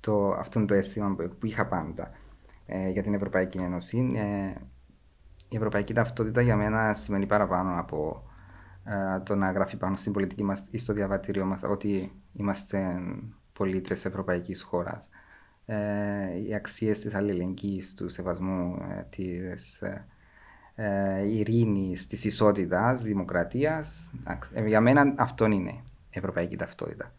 το, 0.00 0.30
αυτό 0.30 0.64
το 0.64 0.74
αίσθημα 0.74 1.14
που, 1.14 1.36
που 1.38 1.46
είχα 1.46 1.66
πάντα. 1.66 2.10
ε, 2.66 2.88
για 2.88 3.02
την 3.02 3.14
Ευρωπαϊκή 3.14 3.58
Ένωση. 3.58 4.12
Ε, 4.14 4.52
η 5.48 5.56
ευρωπαϊκή 5.56 5.92
ταυτότητα 5.92 6.40
για 6.40 6.56
μένα 6.56 6.94
σημαίνει 6.94 7.26
παραπάνω 7.26 7.80
από 7.80 8.22
ε, 8.26 8.27
το 9.22 9.34
να 9.34 9.50
γράφει 9.50 9.76
πάνω 9.76 9.96
στην 9.96 10.12
πολιτική 10.12 10.44
μας 10.44 10.64
ή 10.70 10.78
στο 10.78 10.92
διαβατήριο 10.92 11.44
μας 11.44 11.62
ότι 11.62 12.12
είμαστε 12.32 13.00
πολίτες 13.52 14.04
ευρωπαϊκής 14.04 14.62
χώρας. 14.62 15.08
Ε, 15.66 15.76
οι 16.46 16.54
αξίες 16.54 17.00
της 17.00 17.14
αλληλεγγύης, 17.14 17.94
του 17.94 18.08
σεβασμού, 18.08 18.76
ε, 18.90 19.06
της 19.10 19.82
ε, 20.80 21.28
ειρήνης, 21.28 22.06
της 22.06 22.24
ισότητας, 22.24 23.02
δημοκρατίας. 23.02 24.10
Ε, 24.52 24.66
για 24.66 24.80
μένα 24.80 25.14
αυτό 25.16 25.44
είναι 25.44 25.70
η 25.70 26.18
ευρωπαϊκή 26.18 26.56
ταυτότητα. 26.56 27.12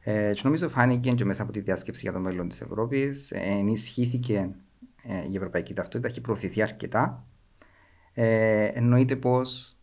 Ε, 0.00 0.32
και 0.32 0.40
νομίζω 0.44 0.68
φάνηκε 0.68 1.10
και 1.10 1.24
μέσα 1.24 1.42
από 1.42 1.52
τη 1.52 1.60
διάσκεψη 1.60 2.00
για 2.02 2.12
το 2.12 2.18
μέλλον 2.18 2.48
της 2.48 2.60
Ευρώπης, 2.60 3.30
ενισχύθηκε 3.30 4.48
η 5.30 5.36
ευρωπαϊκή 5.36 5.74
ταυτότητα, 5.74 6.08
έχει 6.08 6.20
προωθηθεί 6.20 6.62
αρκετά. 6.62 7.24
Ε, 8.14 8.64
εννοείται 8.64 9.16
πως 9.16 9.76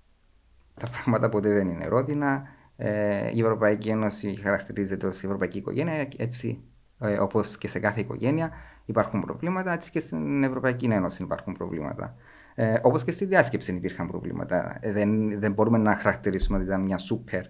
τα 0.80 0.88
πράγματα 0.90 1.30
ποτέ 1.30 1.50
δεν 1.50 1.70
είναι 1.70 1.88
ρόδινα. 1.88 2.44
Ε, 2.78 3.32
η 3.34 3.40
Ευρωπαϊκή 3.40 3.90
Ένωση 3.90 4.40
χαρακτηρίζεται 4.44 5.08
ως 5.08 5.22
η 5.22 5.26
Ευρωπαϊκή 5.26 5.58
Οικογένεια, 5.58 6.08
έτσι 6.18 6.64
ε, 7.00 7.18
όπως 7.18 7.58
και 7.58 7.68
σε 7.68 7.80
κάθε 7.80 8.00
οικογένεια 8.00 8.52
υπάρχουν 8.86 9.22
προβλήματα, 9.22 9.74
έτσι 9.74 9.92
και 9.92 10.00
στην 10.00 10.44
Ευρωπαϊκή 10.44 10.86
Ένωση 10.86 11.24
υπάρχουν 11.24 11.54
προβλήματα. 11.54 12.16
Ε, 12.56 12.80
Όπως 12.82 13.04
και 13.04 13.12
στη 13.12 13.26
διάσκεψη 13.26 13.74
υπήρχαν 13.74 14.08
προβλήματα. 14.08 14.78
Ε, 14.80 14.92
δεν, 14.92 15.40
δεν 15.40 15.52
μπορούμε 15.52 15.78
να 15.78 15.96
χαρακτηρίσουμε 15.96 16.58
ότι 16.58 16.68
ήταν 16.68 16.82
μια 16.82 16.98
σούπερ 16.98 17.46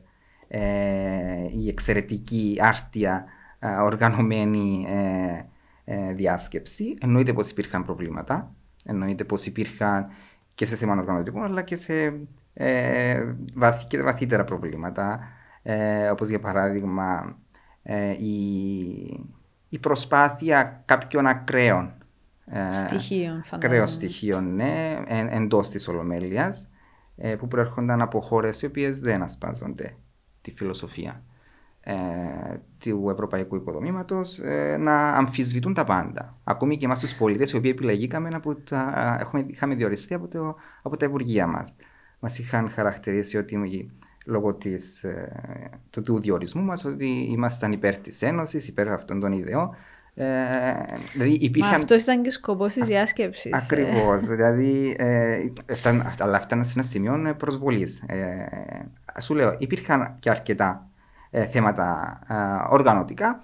ε, 0.47 0.61
ή 1.57 1.67
εξαιρετική, 1.67 2.57
άρτια, 2.61 3.25
ε, 3.59 3.67
οργανωμένη 3.67 4.85
ε, 4.89 5.43
ε, 5.83 6.13
διάσκεψη. 6.13 6.97
Εννοείται 7.01 7.33
πως 7.33 7.49
υπήρχαν 7.49 7.85
προβλήματα. 7.85 8.55
Εννοείται 8.85 9.23
πως 9.23 9.45
υπήρχαν 9.45 10.07
και 10.55 10.65
σε 10.65 10.75
θέμα 10.75 10.93
οργανωτικών, 10.93 11.43
αλλά 11.43 11.61
και 11.61 11.75
σε 11.75 12.13
ε, 12.53 13.33
βαθύ, 13.53 13.87
και 13.87 14.01
βαθύτερα 14.01 14.43
προβλήματα. 14.43 15.19
Ε, 15.61 16.09
όπως 16.09 16.27
για 16.27 16.39
παράδειγμα 16.39 17.37
ε, 17.83 18.09
η, 18.09 19.25
η 19.69 19.79
προσπάθεια 19.79 20.83
κάποιων 20.85 21.27
ακραίων 21.27 21.93
ε, 22.45 22.73
στοιχείων, 22.73 23.43
ακραίων 23.51 23.87
στοιχείων 23.87 24.55
ναι, 24.55 24.99
εντός 25.07 25.69
της 25.69 25.87
Ολομέλειας, 25.87 26.69
ε, 27.15 27.35
που 27.35 27.47
προέρχονταν 27.47 28.01
από 28.01 28.21
χώρες 28.21 28.61
οι 28.61 28.65
οποίες 28.65 28.99
δεν 28.99 29.21
ασπάζονται 29.21 29.95
τη 30.41 30.51
φιλοσοφία 30.51 31.23
ε, 31.79 31.95
του 32.79 33.09
ευρωπαϊκού 33.11 33.55
οικοδομήματος 33.55 34.39
ε, 34.39 34.77
να 34.77 35.07
αμφισβητούν 35.07 35.73
τα 35.73 35.83
πάντα. 35.83 36.37
Ακόμη 36.43 36.77
και 36.77 36.85
εμάς 36.85 36.99
τους 36.99 37.15
πολίτες, 37.15 37.51
οι 37.51 37.57
οποίοι 37.57 37.71
επιλεγήκαμε 37.73 38.29
από 38.33 38.55
τα, 38.55 39.17
έχουμε, 39.19 39.45
είχαμε 39.47 39.75
διοριστεί 39.75 40.13
από, 40.13 40.27
το, 40.27 40.55
από 40.81 40.97
τα 40.97 41.05
υπουργεία 41.05 41.47
μας. 41.47 41.75
Μας 42.19 42.39
είχαν 42.39 42.69
χαρακτηρίσει 42.69 43.37
ότι 43.37 43.91
λόγω 44.25 44.55
της, 44.55 45.03
ε, 45.03 45.31
του, 45.89 46.01
του 46.01 46.19
διορισμού 46.19 46.61
μας 46.61 46.85
ότι 46.85 47.27
ήμασταν 47.31 47.71
υπέρ 47.71 47.97
της 47.97 48.21
Ένωσης, 48.21 48.67
υπέρ 48.67 48.91
αυτών 48.91 49.19
των 49.19 49.31
ιδεών. 49.31 49.75
Ε, 50.13 50.25
δηλαδή 51.13 51.31
υπήρχαν... 51.31 51.71
Μα 51.71 51.77
αυτός 51.77 52.01
ήταν 52.01 52.21
και 52.21 52.27
ο 52.27 52.31
σκοπός 52.31 52.73
της 52.73 52.87
διάσκεψης. 52.87 53.53
Ακριβώς. 53.53 54.25
δηλαδή, 54.25 54.95
ε, 54.99 55.39
φτάν, 55.73 56.13
αλλά 56.19 56.41
φτάναν 56.41 56.65
σε 56.65 56.73
ένα 56.75 56.83
σημείο 56.83 57.35
προσβολής. 57.37 58.03
Ε, 58.05 59.21
σου 59.21 59.35
λέω, 59.35 59.55
υπήρχαν 59.57 60.15
και 60.19 60.29
αρκετά 60.29 60.89
ε, 61.29 61.45
θέματα 61.45 62.19
ε, 62.27 62.73
οργανωτικά, 62.73 63.43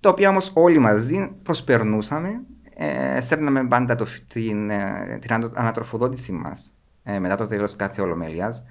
τα 0.00 0.08
οποία 0.08 0.28
όμως 0.28 0.50
όλοι 0.54 0.78
μαζί 0.78 1.36
προσπερνούσαμε, 1.42 2.40
ε, 2.76 3.20
στέλναμε 3.20 3.66
πάντα 3.66 3.94
το, 3.94 4.06
την, 4.26 4.70
ε, 4.70 5.18
την 5.20 5.50
ανατροφοδότηση 5.54 6.32
μας 6.32 6.66
ε, 6.66 6.70
μετά 7.20 7.36
το 7.36 7.46
τέλος 7.46 7.76
κάθε 7.76 8.02
ολομέλειας, 8.02 8.64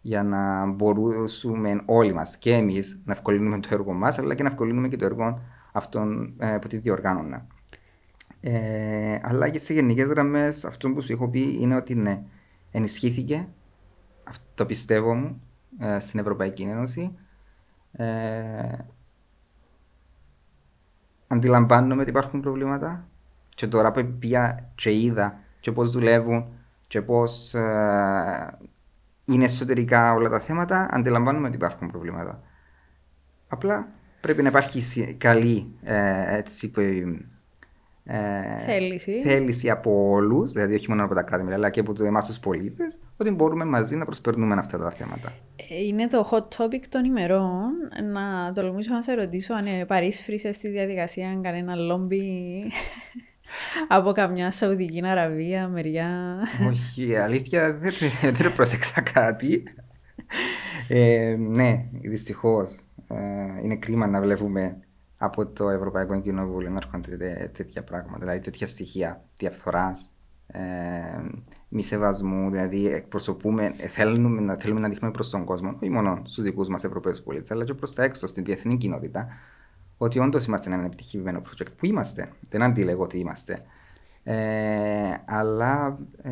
για 0.00 0.22
να 0.22 0.66
μπορούσαμε 0.66 1.82
όλοι 1.84 2.14
μας 2.14 2.36
και 2.36 2.54
εμείς 2.54 3.00
να 3.04 3.12
ευκολύνουμε 3.12 3.60
το 3.60 3.68
έργο 3.72 3.92
μας, 3.92 4.18
αλλά 4.18 4.34
και 4.34 4.42
να 4.42 4.48
ευκολύνουμε 4.48 4.88
και 4.88 4.96
το 4.96 5.04
έργο 5.04 5.40
αυτών 5.72 6.34
ε, 6.38 6.58
που 6.60 6.68
τη 6.68 6.76
διοργάνωνα. 6.76 7.46
Ε, 8.40 9.18
αλλά 9.22 9.48
και 9.48 9.58
σε 9.58 9.72
γενικές 9.72 10.06
γραμμές, 10.06 10.64
αυτό 10.64 10.90
που 10.90 11.00
σου 11.00 11.12
έχω 11.12 11.28
πει 11.28 11.58
είναι 11.60 11.74
ότι 11.76 11.94
ναι, 11.94 12.22
ενισχύθηκε. 12.70 13.48
Αυτό 14.24 14.44
το 14.54 14.66
πιστεύω 14.66 15.14
μου 15.14 15.42
ε, 15.78 16.00
στην 16.00 16.20
Ευρωπαϊκή 16.20 16.62
Ένωση. 16.62 17.18
Ε, 17.92 18.76
αντιλαμβάνομαι 21.26 22.00
ότι 22.00 22.10
υπάρχουν 22.10 22.40
προβλήματα 22.40 23.08
και 23.48 23.66
τώρα 23.66 23.90
που 23.90 24.14
πια 24.18 24.70
και 24.74 24.92
είδα 24.92 25.38
και 25.60 25.72
πώς 25.72 25.90
δουλεύουν 25.90 26.46
και 26.90 27.02
πώς 27.02 27.54
ε, 27.54 28.58
είναι 29.24 29.44
εσωτερικά 29.44 30.12
όλα 30.12 30.28
τα 30.28 30.40
θέματα, 30.40 30.88
αντιλαμβάνομαι 30.90 31.46
ότι 31.46 31.56
υπάρχουν 31.56 31.90
προβλήματα. 31.90 32.42
Απλά 33.48 33.88
πρέπει 34.20 34.42
να 34.42 34.48
υπάρχει 34.48 35.14
καλή 35.18 35.74
ε, 35.82 36.36
έτσι, 36.36 36.72
ε, 38.04 38.58
θέληση. 38.58 39.22
θέληση 39.22 39.70
από 39.70 40.10
όλους, 40.10 40.52
δηλαδή 40.52 40.74
όχι 40.74 40.88
μόνο 40.88 41.04
από 41.04 41.14
τα 41.14 41.22
κράτη, 41.22 41.52
αλλά 41.52 41.70
και 41.70 41.80
από 41.80 42.04
εμάς 42.04 42.26
τους 42.26 42.38
πολίτες, 42.38 42.98
ότι 43.16 43.30
μπορούμε 43.30 43.64
μαζί 43.64 43.96
να 43.96 44.04
προσπερνούμε 44.04 44.54
αυτά 44.58 44.78
τα 44.78 44.90
θέματα. 44.90 45.32
Ε, 45.56 45.84
είναι 45.84 46.06
το 46.06 46.28
hot 46.30 46.62
topic 46.62 46.82
των 46.88 47.04
ημερών. 47.04 47.70
Να 48.12 48.52
τολμήσω 48.52 48.94
να 48.94 49.02
σε 49.02 49.14
ρωτήσω 49.14 49.54
αν 49.54 49.64
παρήσφρισε 49.86 50.52
στη 50.52 50.68
διαδικασία 50.68 51.38
κανένα 51.42 51.74
λόμπι 51.74 52.22
από 53.88 54.12
καμιά 54.12 54.50
Σαουδική 54.50 55.06
Αραβία, 55.06 55.68
μεριά. 55.68 56.38
Όχι, 56.68 57.16
αλήθεια 57.16 57.72
δεν, 57.74 57.92
δεν 58.32 58.54
πρόσεξα 58.54 59.00
κάτι. 59.00 59.62
Ε, 60.88 61.36
ναι, 61.38 61.84
δυστυχώς. 62.02 62.80
Ε, 63.08 63.62
είναι 63.62 63.76
κρίμα 63.76 64.06
να 64.06 64.20
βλέπουμε 64.20 64.78
από 65.16 65.46
το 65.46 65.68
Ευρωπαϊκό 65.68 66.20
Κοινοβούλιο 66.20 66.70
να 66.70 66.76
έρχονται 66.76 67.50
τέτοια 67.56 67.84
πράγματα, 67.84 68.18
δηλαδή 68.18 68.40
τέτοια 68.40 68.66
στοιχεία 68.66 69.24
διαφθοράς, 69.36 70.10
ε, 70.46 70.60
μη 71.68 71.82
σεβασμού, 71.82 72.50
δηλαδή 72.50 72.86
εκπροσωπούμε, 72.86 73.74
ε, 73.76 73.86
θέλουμε, 73.86 74.40
να, 74.40 74.56
θέλουμε 74.56 74.80
να 74.80 74.88
δείχνουμε 74.88 75.12
προς 75.12 75.30
τον 75.30 75.44
κόσμο, 75.44 75.74
όχι 75.82 75.90
μόνο 75.90 76.22
στους 76.24 76.44
δικούς 76.44 76.68
μας 76.68 76.84
Ευρωπαίους 76.84 77.20
πολίτες, 77.20 77.50
αλλά 77.50 77.64
και 77.64 77.74
προς 77.74 77.94
τα 77.94 78.02
έξω, 78.04 78.26
στην 78.26 78.44
διεθνή 78.44 78.76
κοινότητα, 78.76 79.28
ότι 80.02 80.18
όντως 80.18 80.44
είμαστε 80.44 80.72
ένα 80.72 80.84
επιτυχημένο 80.84 81.42
project. 81.42 81.72
Που 81.76 81.86
είμαστε, 81.86 82.32
δεν 82.50 82.62
αντίλεγω 82.62 83.02
ότι 83.02 83.18
είμαστε. 83.18 83.62
Ε, 84.22 85.14
αλλά 85.24 85.98
ε, 86.22 86.30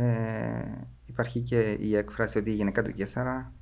υπάρχει 1.06 1.40
και 1.40 1.76
η 1.80 1.96
έκφραση 1.96 2.38
ότι 2.38 2.50
η 2.50 2.54
γυναίκα 2.54 2.82
του 2.82 2.92
Κέσσαρα 2.92 3.52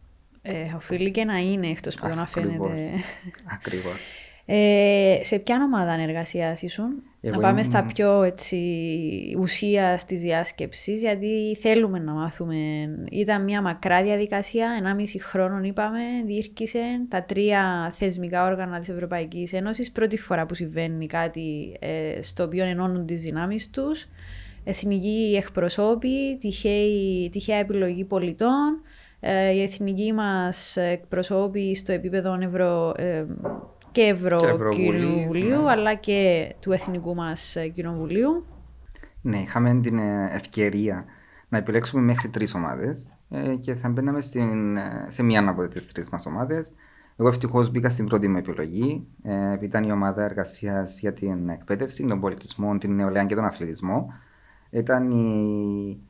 ε, 0.43 0.73
οφείλει 0.75 1.11
και 1.11 1.25
να 1.25 1.39
είναι 1.39 1.67
εκτός 1.67 1.95
που 1.95 2.09
να 2.09 2.27
φαίνεται. 2.27 2.93
Ακριβώς. 3.45 4.11
Ε, 4.49 5.19
σε 5.21 5.39
ποια 5.39 5.63
ομάδα 5.65 5.93
εργασία 5.93 6.57
ήσουν, 6.61 7.03
Να 7.21 7.39
πάμε 7.39 7.63
στα 7.63 7.87
πιο 7.95 8.23
έτσι, 8.23 8.59
ουσία 9.39 9.99
της 10.07 10.21
διάσκεψης, 10.21 11.01
γιατί 11.01 11.57
θέλουμε 11.61 11.99
να 11.99 12.13
μάθουμε. 12.13 12.57
Ήταν 13.11 13.45
μια 13.45 13.63
μακρά 13.63 14.03
διαδικασία, 14.03 14.69
1,5 14.83 15.19
χρόνο 15.21 15.61
είπαμε, 15.63 16.01
διήρκησε 16.27 16.81
τα 17.09 17.23
τρία 17.25 17.93
θεσμικά 17.95 18.45
όργανα 18.45 18.79
της 18.79 18.89
Ευρωπαϊκής 18.89 19.53
Ένωσης. 19.53 19.93
Πρώτη 19.93 20.19
φορά 20.19 20.47
που 20.47 20.55
συμβαίνει 20.55 21.07
κάτι 21.07 21.77
ε, 21.81 22.23
στο 22.23 22.45
οποίο 22.45 22.65
ενώνουν 22.65 23.07
τις 23.07 23.23
δυνάμεις 23.23 23.71
τους. 23.71 24.07
Εθνική 24.65 25.37
εκπροσώπη, 25.39 26.39
τυχαία 27.31 27.59
επιλογή 27.59 28.05
πολιτών, 28.05 28.83
ε, 29.21 29.51
η 29.51 29.63
εθνική 29.63 30.13
μας 30.13 30.77
εκπροσώπη 30.77 31.75
στο 31.75 31.93
επίπεδο 31.93 32.39
ευρω, 32.43 32.95
ε, 32.97 33.27
και 33.97 34.03
Ευρωκοινοβουλίου, 34.03 35.63
ναι. 35.63 35.71
αλλά 35.71 35.95
και 35.95 36.49
του 36.61 36.73
Εθνικού 36.73 37.15
μας 37.15 37.57
Κοινοβουλίου. 37.75 38.47
Ναι, 39.23 39.39
είχαμε 39.39 39.81
την 39.81 39.99
ε, 39.99 40.29
ευκαιρία 40.33 41.05
να 41.49 41.59
επιλέξουμε 41.59 42.03
μέχρι 42.03 42.29
τρεις 42.29 42.55
ομάδες 42.55 43.13
και 43.61 43.75
θα 43.75 43.89
μπαίναμε 43.89 44.21
στην, 44.21 44.79
σε 45.09 45.23
μία 45.23 45.49
από 45.49 45.69
τις 45.69 45.93
τρεις 45.93 46.09
μας 46.09 46.27
ομάδες. 46.27 46.73
Εγώ 47.17 47.29
ευτυχώς 47.29 47.71
μπήκα 47.71 47.89
στην 47.89 48.07
πρώτη 48.07 48.29
μου 48.29 48.37
επιλογή, 48.37 49.07
επειδή 49.23 49.67
ήταν 49.67 49.85
η 49.85 49.93
ομάδα 49.93 50.25
εργασίας 50.25 51.01
για 51.01 51.13
την 51.13 51.49
εκπαίδευση, 51.49 52.07
τον 52.07 52.21
πολιτισμό, 52.21 52.79
την 52.79 52.95
νεολαία 52.95 53.25
και 53.25 53.35
τον 53.35 53.45
αθλητισμό. 53.45 54.13
Ήταν 54.71 55.11
η 55.11 56.01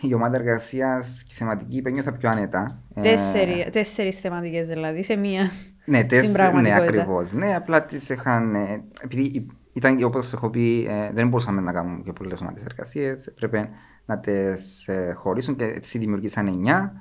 η 0.00 0.14
ομάδα 0.14 0.36
εργασίας 0.36 1.24
και 1.28 1.34
θεματική 1.36 1.82
νιώθα 1.90 2.12
πιο 2.12 2.28
άνετα. 2.28 2.82
Τέσσερι, 3.00 3.68
τέσσερις 3.72 4.20
θεματικές 4.20 4.68
δηλαδή, 4.68 5.02
σε 5.02 5.16
μία 5.16 5.50
Ναι, 5.84 6.04
τέσσερι, 6.04 6.56
ναι 6.56 6.74
ακριβώς. 6.74 7.32
Ναι, 7.32 7.54
απλά 7.54 7.84
τις 7.84 8.08
είχαν... 8.08 8.54
Ε, 8.54 8.82
επειδή 9.02 9.46
ήταν, 9.72 10.04
όπως 10.04 10.32
έχω 10.32 10.50
πει, 10.50 10.86
ε, 10.88 11.10
δεν 11.12 11.28
μπορούσαμε 11.28 11.60
να 11.60 11.72
κάνουμε 11.72 12.02
και 12.04 12.12
πολλές 12.12 12.40
ομάδες 12.40 12.64
εργασίες. 12.64 13.26
Έπρεπε 13.26 13.68
να 14.06 14.18
τις 14.18 14.88
ε, 14.88 15.12
χωρίσουν 15.16 15.56
και 15.56 15.64
έτσι 15.64 15.98
δημιουργήσαν 15.98 16.46
εννιά. 16.46 16.92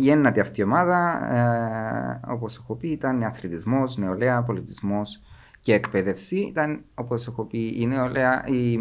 Η 0.00 0.10
ένατη 0.10 0.40
αυτή 0.40 0.62
ομάδα, 0.62 1.20
όπως 2.28 2.56
έχω 2.56 2.74
πει, 2.74 2.88
ήταν 2.88 3.22
αθλητισμός, 3.22 3.96
νεολαία, 3.96 4.42
πολιτισμός 4.42 5.22
και 5.60 5.74
εκπαίδευση. 5.74 6.36
Ήταν, 6.36 6.84
όπως 6.94 7.26
έχω 7.26 7.44
πει, 7.44 7.80
η 7.80 7.86
νεολαία... 7.86 8.44
Η, 8.46 8.78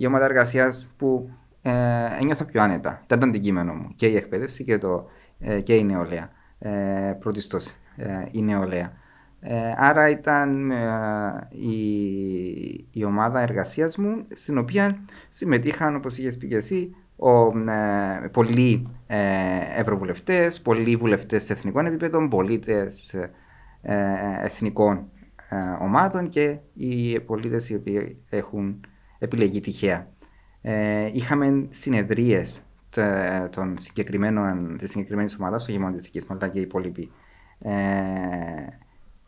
η 0.00 0.06
ομάδα 0.06 0.24
εργασίας 0.24 0.90
που 0.96 1.30
ε, 1.68 2.16
ένιωθα 2.20 2.44
πιο 2.44 2.62
άνετα. 2.62 3.00
Ήταν 3.04 3.18
το 3.18 3.26
αντικείμενο 3.26 3.74
μου. 3.74 3.92
Και 3.94 4.06
η 4.06 4.16
εκπαίδευση 4.16 4.64
και, 4.64 4.78
το, 4.78 5.06
ε, 5.38 5.60
και 5.60 5.74
η 5.74 5.84
νεολαία. 5.84 6.30
Ε, 6.58 7.16
πρωτίστως 7.18 7.74
ε, 7.96 8.24
η 8.30 8.42
νεολαία. 8.42 8.92
Ε, 9.40 9.72
άρα 9.76 10.08
ήταν 10.08 10.70
ε, 10.70 11.48
η, 11.50 12.86
η 12.90 13.04
ομάδα 13.04 13.40
εργασίας 13.40 13.96
μου 13.96 14.26
στην 14.32 14.58
οποία 14.58 14.98
συμμετείχαν 15.28 15.94
όπως 15.94 16.18
είχες 16.18 16.36
πει 16.36 16.46
και 16.46 16.56
εσύ 16.56 16.94
ο, 17.16 17.58
ε, 17.70 18.28
πολλοί 18.32 18.88
ε, 19.06 19.58
ευρωβουλευτές, 19.76 20.62
πολλοί 20.62 20.96
βουλευτές 20.96 21.44
σε 21.44 21.52
εθνικών 21.52 21.86
επίπεδων, 21.86 22.28
πολίτες 22.28 23.14
εθνικών 24.42 25.08
ομάδων 25.80 26.28
και 26.28 26.58
οι 26.74 27.20
πολίτες 27.20 27.70
οι 27.70 27.74
οποίοι 27.74 28.24
έχουν 28.28 28.80
επιλεγεί 29.18 29.60
τυχαία. 29.60 30.08
Είχαμε 31.12 31.66
συνεδρίες 31.70 32.60
των 33.50 33.78
συγκεκριμένων, 33.78 34.76
της 34.78 34.90
συγκεκριμένης 34.90 35.36
ομάδας, 35.40 35.68
όχι 35.68 35.78
μόνο 35.78 35.94
της 35.94 36.02
δικής 36.02 36.24
μου, 36.26 36.36
αλλά 36.40 36.48
και 36.48 36.58
οι 36.58 36.62
υπόλοιποι 36.62 37.10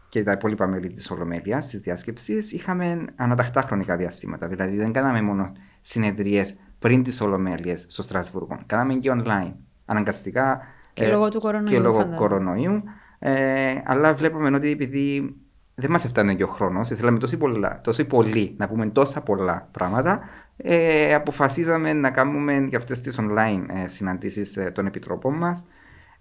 και 0.08 0.22
τα 0.22 0.32
υπόλοιπα 0.32 0.66
μέλη 0.66 0.92
της 0.92 1.10
Ολομέλειας, 1.10 1.68
της 1.68 1.80
διάσκεψης, 1.80 2.52
είχαμε 2.52 3.04
αναταχτά 3.16 3.60
χρονικά 3.60 3.96
διαστήματα. 3.96 4.46
Δηλαδή 4.46 4.76
δεν 4.76 4.92
κάναμε 4.92 5.22
μόνο 5.22 5.52
συνεδρίες 5.80 6.56
πριν 6.78 7.02
τις 7.02 7.20
Ολομέλειες 7.20 7.86
στο 7.88 8.02
Στρασβούργο. 8.02 8.58
Κάναμε 8.66 8.94
και 8.94 9.10
online. 9.12 9.52
Αναγκαστικά. 9.84 10.60
Και 10.92 11.04
ε, 11.04 11.10
λόγω 11.10 11.28
του 11.28 11.40
κορονοϊού. 11.40 11.74
Και 11.74 11.78
λόγω 11.78 12.14
κορονοϊού. 12.14 12.82
Ε, 13.18 13.80
αλλά 13.84 14.14
βλέπουμε 14.14 14.56
ότι 14.56 14.70
επειδή 14.70 15.36
δεν 15.74 15.90
μας 15.90 16.04
έφτανε 16.04 16.34
και 16.34 16.44
ο 16.44 16.48
χρόνος, 16.48 16.88
θέλαμε 16.88 17.18
τόσο, 17.18 17.36
πολλά, 17.36 17.80
τόσο 17.80 18.04
πολύ 18.04 18.54
να 18.58 18.68
πούμε 18.68 18.86
τόσα 18.86 19.20
πολλά 19.20 19.68
πράγματα, 19.70 20.20
ε, 20.62 21.14
αποφασίζαμε 21.14 21.92
να 21.92 22.10
κάνουμε 22.10 22.66
για 22.68 22.78
αυτές 22.78 23.00
τις 23.00 23.18
online 23.20 23.64
ε, 23.68 23.86
συναντήσεις 23.86 24.56
ε, 24.56 24.70
των 24.70 24.86
επιτροπών 24.86 25.34
μας. 25.34 25.64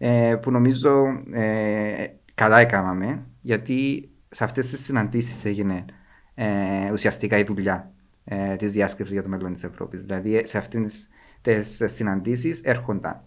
Ε, 0.01 0.35
που 0.41 0.51
νομίζω 0.51 1.05
ε, 1.31 2.05
καλά 2.33 2.59
έκαναμε, 2.59 3.25
γιατί 3.41 4.09
σε 4.29 4.43
αυτές 4.43 4.69
τις 4.69 4.83
συναντήσεις 4.83 5.45
έγινε 5.45 5.85
ε, 6.33 6.91
ουσιαστικά 6.91 7.37
η 7.37 7.43
δουλειά 7.43 7.91
ε, 8.23 8.55
της 8.55 8.71
διάσκεψης 8.71 9.13
για 9.13 9.23
το 9.23 9.29
μέλλον 9.29 9.53
της 9.53 9.63
Ευρώπης. 9.63 10.01
Δηλαδή, 10.01 10.41
σε 10.45 10.57
αυτές 10.57 11.07
τις 11.41 11.83
συναντήσεις 11.85 12.61
έρχονταν 12.61 13.21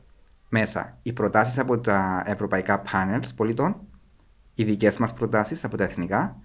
μέσα 0.48 0.98
οι 1.02 1.12
προτάσεις 1.12 1.58
από 1.58 1.78
τα 1.78 2.22
ευρωπαϊκά 2.26 2.78
πάνελς 2.80 3.34
πολιτών, 3.34 3.76
οι 4.54 4.64
δικές 4.64 4.98
μας 4.98 5.14
προτάσεις 5.14 5.64
από 5.64 5.76
τα 5.76 5.84
εθνικά, 5.84 6.36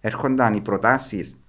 έρχονταν 0.00 0.54
οι 0.54 0.60
προτάσεις 0.60 1.41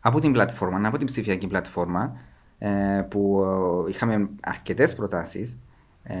από 0.00 0.20
την 0.20 0.32
πλατφόρμα, 0.32 0.88
από 0.88 0.96
την 0.98 1.06
ψηφιακή 1.06 1.46
πλατφόρμα, 1.46 2.16
ε, 2.58 3.06
που 3.10 3.44
είχαμε 3.88 4.26
αρκετές 4.42 4.94
προτάσεις 4.94 5.58
ε, 6.02 6.16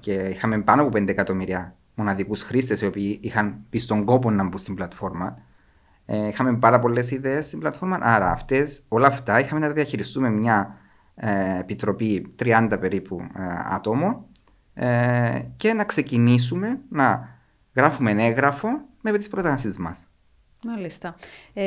και 0.00 0.12
είχαμε 0.12 0.60
πάνω 0.60 0.82
από 0.82 0.98
5 0.98 1.08
εκατομμύρια 1.08 1.74
μοναδικούς 1.94 2.42
χρήστες 2.42 2.80
οι 2.80 2.86
οποίοι 2.86 3.18
είχαν 3.22 3.56
πει 3.70 3.78
στον 3.78 4.04
κόπο 4.04 4.30
να 4.30 4.42
μπουν 4.42 4.58
στην 4.58 4.74
πλατφόρμα. 4.74 5.38
Ε, 6.06 6.26
είχαμε 6.26 6.56
πάρα 6.56 6.78
πολλές 6.78 7.10
ιδέες 7.10 7.46
στην 7.46 7.58
πλατφόρμα. 7.58 7.98
Άρα 8.00 8.30
αυτές, 8.30 8.82
όλα 8.88 9.06
αυτά 9.06 9.40
είχαμε 9.40 9.60
να 9.60 9.66
τα 9.66 9.72
διαχειριστούμε 9.72 10.30
μια 10.30 10.76
ε, 11.14 11.58
επιτροπή 11.58 12.34
30 12.38 12.76
περίπου 12.80 13.20
ε, 13.20 13.42
ατόμων 13.74 14.24
ε, 14.74 15.42
και 15.56 15.72
να 15.72 15.84
ξεκινήσουμε 15.84 16.80
να 16.88 17.28
γράφουμε 17.74 18.10
έγγραφο 18.10 18.68
με 19.00 19.12
τις 19.12 19.28
προτάσεις 19.28 19.78
μας. 19.78 20.06
Μάλιστα. 20.64 21.16
Ε, 21.52 21.64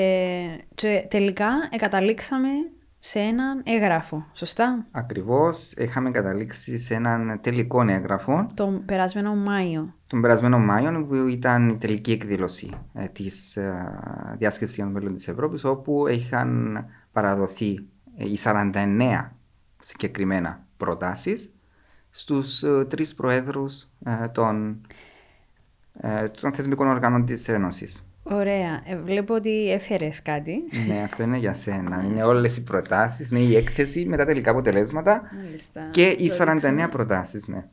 και 0.76 1.06
τελικά 1.10 1.50
εγκαταλείξαμε 1.72 2.50
σε 3.00 3.20
έναν 3.20 3.62
έγγραφο, 3.66 4.26
σωστά; 4.34 4.86
Ακριβώς. 4.92 5.72
Είχαμε 5.72 6.12
καταλήξει 6.12 6.78
σε 6.78 6.94
έναν 6.94 7.40
τελικό 7.42 7.82
έγγραφο. 7.82 8.46
Τον 8.54 8.86
περασμένο 8.86 9.36
Μάιο. 9.36 9.94
Τον 10.08 10.22
περασμένο 10.22 10.60
Μάιο, 10.60 11.06
που 11.06 11.16
ήταν 11.16 11.70
η 11.70 11.78
τελική 11.78 12.12
εκδήλωση 12.12 12.72
ε, 12.94 13.08
της 13.08 13.58
ε, 13.58 14.00
διάσκεψης 14.38 14.76
για 14.78 14.86
το 14.86 14.92
μέλλον 14.92 15.16
της 15.16 15.28
Ευρώπης, 15.28 15.64
όπου 15.64 16.08
είχαν 16.08 16.86
παραδοθεί 17.12 17.88
ε, 18.18 18.26
οι 18.26 18.38
49 18.44 19.30
συγκεκριμένα 19.80 20.66
προτάσεις 20.78 21.52
στους 22.10 22.64
ε, 22.64 22.86
τρεις 22.90 23.16
προέδρους 23.16 23.88
ε, 24.06 24.28
των, 24.28 24.82
ε, 25.94 26.28
των 26.28 26.54
θεσμικών 26.54 26.88
οργάνων 26.88 27.26
της 27.26 27.48
Ένωσης. 27.48 28.07
Ωραία. 28.30 28.82
Ε, 28.86 28.96
βλέπω 28.98 29.34
ότι 29.34 29.72
έφερες 29.72 30.22
κάτι. 30.22 30.64
ναι, 30.88 31.02
αυτό 31.04 31.24
είναι 31.24 31.38
για 31.38 31.54
σένα. 31.54 32.04
Είναι 32.06 32.24
όλες 32.24 32.58
οι 32.58 32.64
προτάσεις, 32.64 33.30
είναι 33.30 33.40
η 33.40 33.56
έκθεση 33.56 34.06
με 34.06 34.18
τα 34.18 34.26
τελικά 34.26 34.52
αποτελέσματα 34.52 35.22
Μάλιστα. 35.44 35.88
και 35.92 36.08
οι 36.08 36.32
49 36.38 36.88
προτάσεις, 36.92 37.48
ναι. 37.48 37.64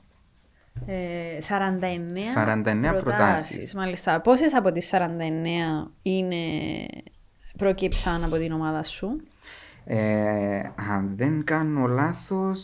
Ε, 0.86 1.40
49, 1.40 2.24
49 2.34 3.02
προτάσεις. 3.02 3.74
Μάλιστα. 3.74 4.20
Πόσες 4.20 4.54
από 4.54 4.72
τις 4.72 4.88
49 4.92 5.90
είναι 6.02 6.36
προκύψαν 7.58 8.24
από 8.24 8.36
την 8.36 8.52
ομάδα 8.52 8.82
σου; 8.82 9.20
Ε, 9.86 10.72
αν 10.90 11.12
δεν 11.16 11.44
κάνω 11.44 11.86
λάθος, 11.86 12.60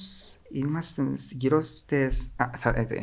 είμαστε 0.51 1.03
στην 1.17 1.39
κυρίω 1.39 1.63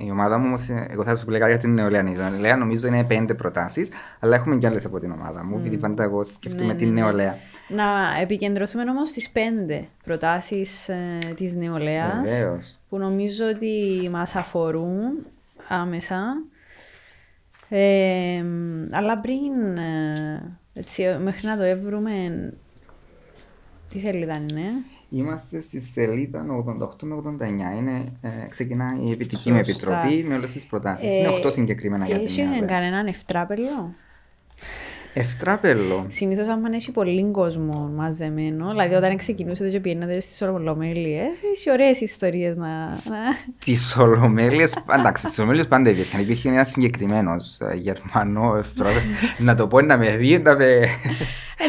Η 0.06 0.12
ομάδα 0.12 0.38
μου 0.38 0.46
όμως, 0.46 0.70
εγώ 0.70 1.04
θα 1.04 1.16
σου 1.16 1.26
πω 1.26 1.36
για 1.36 1.58
την 1.58 1.74
νεολαία. 1.74 2.02
Η 2.02 2.04
νεολαία 2.04 2.58
νομίζω 2.58 2.88
είναι 2.88 3.04
πέντε 3.04 3.34
προτάσεις, 3.34 3.90
αλλά 4.20 4.36
έχουμε 4.36 4.58
κι 4.58 4.66
άλλες 4.66 4.86
από 4.86 5.00
την 5.00 5.12
ομάδα 5.12 5.44
μου, 5.44 5.58
επειδή 5.58 5.78
πάντα 5.78 6.04
εγώ 6.04 6.24
σκεφτούμε 6.24 6.72
Ναι, 6.72 6.78
την 6.78 6.88
ναι, 6.88 6.94
ναι. 6.94 7.02
νεολαία. 7.02 7.38
Να 7.68 7.86
επικεντρωθούμε 8.22 8.90
όμως 8.90 9.10
στις 9.10 9.30
πέντε 9.30 9.88
προτάσεις 10.04 10.90
ε, 10.90 11.18
της 11.36 11.56
νεολαίας. 11.56 12.30
Βεβαίως. 12.30 12.80
που 12.90 12.98
νομίζω 12.98 13.46
ότι 13.46 14.08
μας 14.12 14.36
αφορούν 14.36 15.26
άμεσα. 15.68 16.24
Ε, 17.70 18.44
αλλά 18.92 19.18
πριν, 19.20 19.78
ε, 19.78 20.58
έτσι, 20.74 21.04
μέχρι 21.24 21.48
να 21.48 21.58
το 21.58 21.64
έβρουμε, 21.64 22.12
τι 23.98 24.04
σελίδα 24.08 24.34
είναι; 24.36 24.62
Είμαστε 25.10 25.60
στη 25.62 25.80
σελίδα 25.82 26.46
88 26.80 26.90
με 27.02 27.16
89. 27.16 27.78
Είναι, 27.78 28.04
ε, 28.22 28.30
ξεκινά 28.50 28.98
η 29.06 29.12
επιτική 29.12 29.52
με 29.52 29.64
Σωστά. 29.64 29.72
επιτροπή 30.00 30.24
με 30.28 30.36
όλες 30.36 30.52
τις 30.52 30.66
προτάσεις. 30.66 31.10
Ε, 31.10 31.14
είναι 31.14 31.28
8 31.28 31.52
συγκεκριμένα 31.52 32.06
για 32.06 32.16
την 32.16 32.26
Έχει 32.26 32.42
νεολαία. 32.44 32.66
κανέναν 32.68 33.08
ευτράπελο. 33.08 33.94
Ευτράπελο. 35.14 36.06
Συνήθως, 36.10 36.48
αν 36.48 36.74
έχει 36.74 36.92
πολύ 36.92 37.32
κόσμο 37.32 37.92
μαζεμένο, 37.96 38.70
δηλαδή 38.70 38.96
όταν 38.96 39.18
ξεκινούσατε 39.18 39.70
και 39.70 39.80
πηγαίνατε 39.80 40.20
στις 40.20 40.42
Ολομέλειες, 40.42 41.30
έχει 41.56 41.72
ωραίες 41.72 42.02
ιστορίες 42.02 42.56
να. 42.56 42.68
να- 42.88 42.96
Τις 43.66 43.96
Ολομέλειες. 43.98 44.78
Εντάξει, 45.00 45.26
στις 45.26 45.38
Ολομέλειες 45.40 45.68
πάντα 45.68 45.90
υπήρχαν. 45.90 46.22
Υπήρχε 46.22 46.50
ένας 46.50 46.70
συγκεκριμένος 46.70 47.58
Γερμανός. 47.76 48.74
να 49.38 49.56
το 49.56 49.68
πω 49.68 49.82
να 49.82 49.98
με 49.98 50.16
δει, 50.18 50.40
να 50.40 50.56
με. 50.56 50.66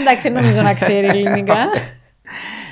Εντάξει, 0.00 0.28
νομίζω 0.30 0.62
να 0.62 0.74
ξέρει 0.74 1.06
ελληνικά. 1.06 1.56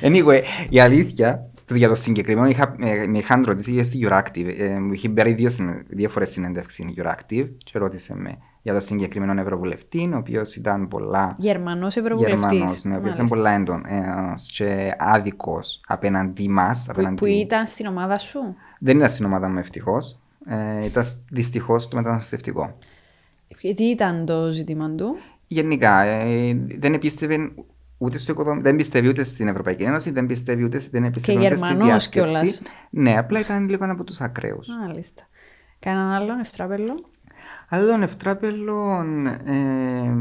Anyway, 0.02 0.40
η 0.68 0.80
αλήθεια 0.80 1.50
για 1.70 1.88
το 1.88 1.94
συγκεκριμένο 1.94 2.48
είχα, 2.48 2.74
ε, 2.80 3.06
με 3.06 3.18
είχαν 3.18 3.44
ρωτήσει 3.46 3.72
και 3.72 3.82
στη 3.82 4.06
Euractiv. 4.08 4.54
Ε, 4.58 4.78
μου 4.80 4.92
είχε 4.92 5.08
πάρει 5.08 5.32
δύο, 5.32 5.48
συνε- 5.48 5.82
δύο 5.88 6.08
φορές 6.08 6.30
συνέντευξη 6.30 6.82
η 6.82 6.94
Euractiv 7.02 7.46
και 7.64 7.78
ρώτησε 7.78 8.14
με 8.14 8.38
για 8.62 8.74
το 8.74 8.80
συγκεκριμένο 8.80 9.40
Ευρωβουλευτή, 9.40 10.10
ο 10.14 10.16
οποίος 10.16 10.56
ήταν 10.56 10.88
πολλά 10.88 11.34
Γερμανός 11.38 11.96
Ευρωβουλευτής. 11.96 12.50
Γερμανός, 12.50 12.84
ναι, 12.84 12.94
ο 12.94 12.98
οποίος 12.98 13.14
ήταν 13.14 13.26
πολλά 13.26 13.50
έντονος 13.54 14.50
και 14.56 14.94
άδικος 14.98 15.80
απέναντί 15.86 16.48
μας. 16.48 16.82
Που, 16.84 16.90
απέναντι- 16.92 17.18
που 17.18 17.26
ήταν 17.26 17.66
στην 17.66 17.86
ομάδα 17.86 18.18
σου; 18.18 18.38
Δεν 18.78 18.96
ήταν 18.96 19.08
στην 19.10 19.24
ομάδα 19.24 19.48
μου 19.48 19.58
ευτυχώς. 19.58 20.18
Ε, 20.46 20.84
ήταν 20.86 21.04
δυστυχώς 21.30 21.88
το 21.88 21.96
μεταναστευτικό. 21.96 22.76
Και 23.58 23.74
Τι 23.74 23.84
ήταν 23.84 24.24
το 24.26 24.50
ζήτημα 24.50 24.90
του; 24.90 25.16
Γενικά, 25.48 26.02
ε, 26.02 26.56
δεν 26.78 26.94
επίστευε 26.94 27.50
ούτε 27.98 28.18
στο 28.18 28.32
οικοδόμημα, 28.32 28.62
δεν 28.62 28.76
πιστεύει 28.76 29.08
ούτε 29.08 29.22
στην 29.22 29.48
Ευρωπαϊκή 29.48 29.82
Ένωση, 29.82 30.10
δεν 30.10 30.26
πιστεύει 30.26 30.64
ούτε, 30.64 30.80
δεν 30.90 31.04
επίστευε 31.04 31.38
Και 31.38 31.46
ούτε 31.46 31.56
στη 31.56 31.66
Γερμανός 31.66 31.86
διάσκεψη. 31.88 32.36
κιόλας. 32.36 32.62
Ναι, 32.90 33.18
απλά 33.18 33.40
ήταν 33.40 33.68
λίγο 33.68 33.84
από 33.90 34.04
τους 34.04 34.20
ακραίους. 34.20 34.68
Μάλιστα. 34.86 35.28
Κανέναν 35.78 36.10
άλλον 36.10 36.38
ευτράπελο. 36.38 36.94
Άλλον 37.68 38.02
ευτράπελον... 38.02 39.26
Ε, 39.26 40.14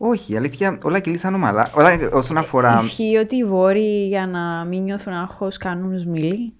όχι, 0.00 0.32
η 0.32 0.36
αλήθεια, 0.36 0.78
όλα 0.82 1.00
κυλήσαν 1.00 1.34
ομαλά. 1.34 1.70
Όλα 1.74 1.98
όσον 2.12 2.38
αφορά... 2.38 2.76
Ισχύει 2.76 3.16
ότι 3.16 3.36
οι 3.36 3.44
βόρειοι 3.44 4.06
για 4.08 4.26
να 4.26 4.64
μην 4.64 4.82
νιώθουν 4.82 5.12
άγχος 5.12 5.56
κάνουν 5.56 5.98
σμιλή. 5.98 6.52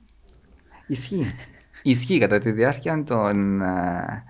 Ισχύει. 0.87 1.35
Ισχύει 1.83 2.19
κατά 2.19 2.39
τη 2.39 2.51
διάρκεια 2.51 3.05
των, 3.05 3.61
ε, 3.61 4.25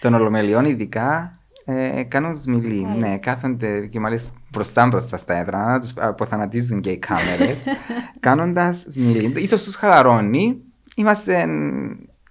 των 0.00 0.14
ολομελιών, 0.14 0.64
ειδικά 0.64 1.38
ε, 1.64 2.02
κάνουν 2.02 2.34
σμιλή. 2.34 2.86
Ναι, 2.98 3.18
κάθονται 3.18 3.86
και 3.86 4.00
μάλιστα 4.00 4.30
μπροστά 4.50 4.86
μπροστά 4.86 5.16
στα 5.16 5.34
έδρανα, 5.34 5.80
τους 5.80 5.92
αποθανατίζουν 5.96 6.80
και 6.80 6.90
οι 6.90 6.98
κάμερες, 6.98 7.64
κάνοντας 8.20 8.84
σμιλή. 8.88 9.42
Ίσως 9.42 9.64
τους 9.64 9.74
χαλαρώνει. 9.74 10.62
Είμαστε, 10.94 11.46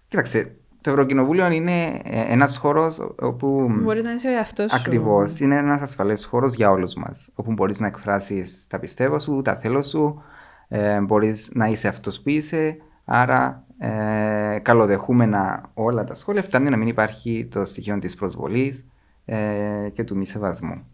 κοίταξε, 0.08 0.56
το 0.82 0.90
Ευρωκοινοβούλιο 0.90 1.52
είναι 1.52 1.84
ε, 2.04 2.26
ένας 2.28 2.58
χώρος 2.58 3.00
όπου. 3.20 3.68
Μπορείς 3.82 4.04
να 4.04 4.14
είσαι 4.14 4.28
ο 4.28 4.32
εαυτός 4.32 4.72
σου. 4.72 4.78
Ακριβώς. 4.80 5.40
Είναι 5.40 5.58
ένας 5.58 5.82
ασφαλές 5.82 6.26
χώρος 6.26 6.56
για 6.56 6.72
όλους 6.72 6.94
μας. 6.94 7.30
Όπου 7.36 7.52
μπορείς 7.52 7.80
να 7.80 7.88
εκφράσεις 7.88 8.68
τα 8.68 8.80
πιστεύω 8.80 9.20
σου, 9.20 9.42
τα 9.44 9.56
θέλω 9.56 9.82
σου. 9.82 10.22
Ε, 10.68 11.00
μπορείς 11.00 11.50
να 11.54 11.66
είσαι 11.66 11.88
αυτός 11.88 12.22
που 12.22 12.30
είσαι. 12.30 12.78
Άρα, 13.06 13.66
ε, 13.78 14.60
καλοδεχούμενα 14.62 15.70
όλα 15.74 16.04
τα 16.04 16.14
σχόλια. 16.14 16.44
Φτάνει 16.44 16.70
να 16.70 16.78
μην 16.78 16.88
υπάρχει 16.88 17.48
το 17.52 17.66
στοιχείο 17.66 18.00
της 18.00 18.16
προσβολής 18.16 18.86
ε, 19.26 19.90
και 19.94 20.04
του 20.04 20.18
μη 20.18 20.26
σεβασμού. 20.26 20.88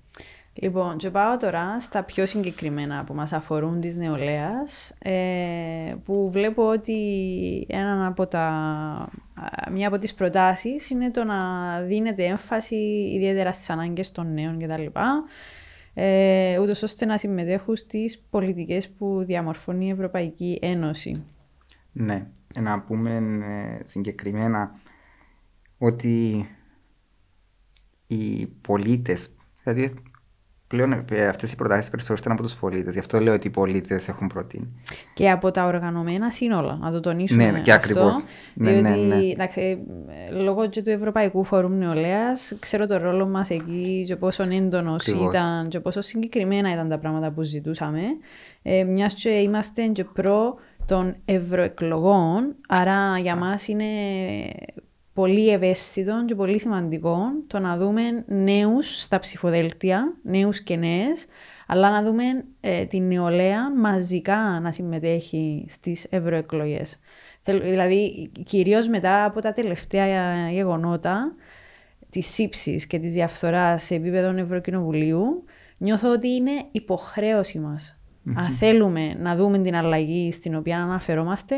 Λοιπόν, 0.61 0.97
και 0.97 1.09
πάω 1.09 1.37
τώρα 1.37 1.79
στα 1.79 2.03
πιο 2.03 2.25
συγκεκριμένα 2.25 3.03
που 3.03 3.13
μας 3.13 3.33
αφορούν 3.33 3.81
της 3.81 3.95
νεολαίας, 3.95 4.95
ε, 4.99 5.95
που 6.05 6.31
βλέπω 6.31 6.69
ότι 6.69 6.95
ένα 7.69 8.07
από 8.07 8.27
τα, 8.27 9.09
μια 9.71 9.87
από 9.87 9.97
τις 9.97 10.13
προτάσεις 10.13 10.89
είναι 10.89 11.11
το 11.11 11.23
να 11.23 11.39
δίνεται 11.81 12.23
έμφαση 12.23 12.75
ιδιαίτερα 13.15 13.51
στις 13.51 13.69
ανάγκες 13.69 14.11
των 14.11 14.33
νέων 14.33 14.59
κτλ. 14.59 14.85
Ε, 15.93 16.59
ούτως 16.59 16.83
ώστε 16.83 17.05
να 17.05 17.17
συμμετέχουν 17.17 17.75
στις 17.75 18.23
πολιτικές 18.29 18.89
που 18.89 19.23
διαμορφώνει 19.25 19.85
η 19.87 19.89
Ευρωπαϊκή 19.89 20.59
Ένωση. 20.61 21.25
Ναι, 21.91 22.27
να 22.59 22.81
πούμε 22.81 23.15
ε, 23.15 23.85
συγκεκριμένα 23.85 24.75
ότι 25.77 26.47
οι 28.11 28.45
πολίτες, 28.45 29.29
δηλαδή 29.63 29.93
πλέον 30.67 31.05
ε, 31.11 31.27
αυτές 31.27 31.51
οι 31.51 31.55
προτάσεις 31.55 31.89
περισσότερο 31.89 32.19
ήταν 32.21 32.31
από 32.31 32.41
τους 32.41 32.55
πολίτες. 32.55 32.93
Γι' 32.93 32.99
αυτό 32.99 33.19
λέω 33.19 33.33
ότι 33.33 33.47
οι 33.47 33.49
πολίτες 33.49 34.07
έχουν 34.07 34.27
προτείνει. 34.27 34.67
Και 35.13 35.31
από 35.31 35.51
τα 35.51 35.65
οργανωμένα 35.65 36.31
σύνολα, 36.31 36.77
να 36.81 36.91
το 36.91 36.99
τονίσουμε. 36.99 37.51
Ναι, 37.51 37.59
και 37.59 37.71
ακριβώς. 37.71 38.23
Ναι, 38.53 38.71
διότι, 38.71 38.99
ναι, 38.99 39.15
ναι. 39.15 39.25
Εντάξει, 39.31 39.77
λόγω 40.31 40.69
και 40.69 40.81
του 40.81 40.89
Ευρωπαϊκού 40.89 41.43
Φόρουμ 41.43 41.77
Νεολαίας, 41.77 42.55
ξέρω 42.59 42.85
το 42.85 42.97
ρόλο 42.97 43.27
μας 43.27 43.49
εκεί 43.49 44.03
και 44.07 44.15
πόσο 44.15 44.43
έντονος 44.51 45.07
ήταν 45.07 45.67
και 45.67 45.79
πόσο 45.79 46.01
συγκεκριμένα 46.01 46.73
ήταν 46.73 46.89
τα 46.89 46.97
πράγματα 46.97 47.31
που 47.31 47.41
ζητούσαμε. 47.41 48.01
Ε, 48.61 48.83
Μιας 48.83 49.13
και 49.13 49.29
είμαστε 49.29 49.87
και 49.87 50.03
προ 50.03 50.55
των 50.85 51.15
ευρωεκλογών, 51.25 52.55
άρα 52.67 53.17
για 53.19 53.35
μας 53.35 53.67
είναι 53.67 53.85
πολύ 55.19 55.49
ευαίσθητο 55.49 56.23
και 56.25 56.35
πολύ 56.35 56.59
σημαντικό 56.59 57.17
το 57.47 57.59
να 57.59 57.77
δούμε 57.77 58.01
νέους 58.27 59.01
στα 59.01 59.19
ψηφοδέλτια, 59.19 60.13
νέους 60.23 60.61
και 60.61 60.75
νέες, 60.75 61.25
αλλά 61.67 61.89
να 61.89 62.03
δούμε 62.03 62.23
ε, 62.59 62.85
την 62.85 63.07
νεολαία 63.07 63.75
μαζικά 63.75 64.59
να 64.61 64.71
συμμετέχει 64.71 65.65
στις 65.67 66.07
ευρωεκλογές. 66.09 66.99
Δηλαδή, 67.43 68.31
κυρίως 68.45 68.87
μετά 68.87 69.25
από 69.25 69.41
τα 69.41 69.53
τελευταία 69.53 70.49
γεγονότα 70.51 71.35
της 72.09 72.37
ύψη 72.37 72.85
και 72.87 72.99
της 72.99 73.13
διαφθοράς 73.13 73.83
σε 73.83 73.95
επίπεδο 73.95 74.37
Ευρωκοινοβουλίου, 74.37 75.43
νιώθω 75.77 76.11
ότι 76.11 76.27
είναι 76.27 76.51
υποχρέωση 76.71 77.59
μας. 77.59 77.99
Αν 78.35 78.49
θέλουμε 78.49 79.13
να 79.13 79.35
δούμε 79.35 79.59
την 79.59 79.75
αλλαγή 79.75 80.31
στην 80.31 80.55
οποία 80.55 80.77
αναφερόμαστε, 80.77 81.55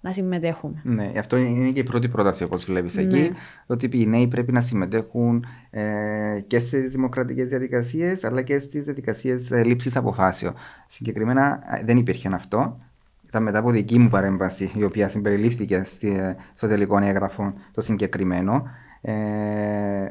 να 0.00 0.12
συμμετέχουμε. 0.12 0.80
Ναι, 0.82 1.12
αυτό 1.18 1.36
είναι 1.36 1.70
και 1.70 1.80
η 1.80 1.82
πρώτη 1.82 2.08
πρόταση 2.08 2.44
όπως 2.44 2.64
βλέπεις 2.64 2.94
ναι. 2.94 3.02
εκεί, 3.02 3.32
ότι 3.66 3.88
οι 3.92 4.06
νέοι 4.06 4.26
πρέπει 4.26 4.52
να 4.52 4.60
συμμετέχουν 4.60 5.46
ε, 5.70 6.40
και 6.46 6.58
στις 6.58 6.92
δημοκρατικές 6.92 7.48
διαδικασίες, 7.48 8.24
αλλά 8.24 8.42
και 8.42 8.58
στις 8.58 8.84
διαδικασίες 8.84 9.50
ε, 9.50 9.64
λήψης 9.64 9.96
αποφάσεων. 9.96 10.54
Συγκεκριμένα 10.86 11.60
ε, 11.80 11.84
δεν 11.84 11.96
υπήρχε 11.96 12.28
αυτό. 12.32 12.80
Ήταν 13.26 13.42
μετά 13.42 13.58
από 13.58 13.70
δική 13.70 13.98
μου 13.98 14.08
παρέμβαση, 14.08 14.70
η 14.76 14.84
οποία 14.84 15.08
συμπεριλήφθηκε 15.08 15.82
στη, 15.84 16.16
στο 16.54 16.68
τελικό 16.68 16.98
έγγραφο 16.98 17.54
το 17.72 17.80
συγκεκριμένο. 17.80 18.62
Ε, 19.00 19.12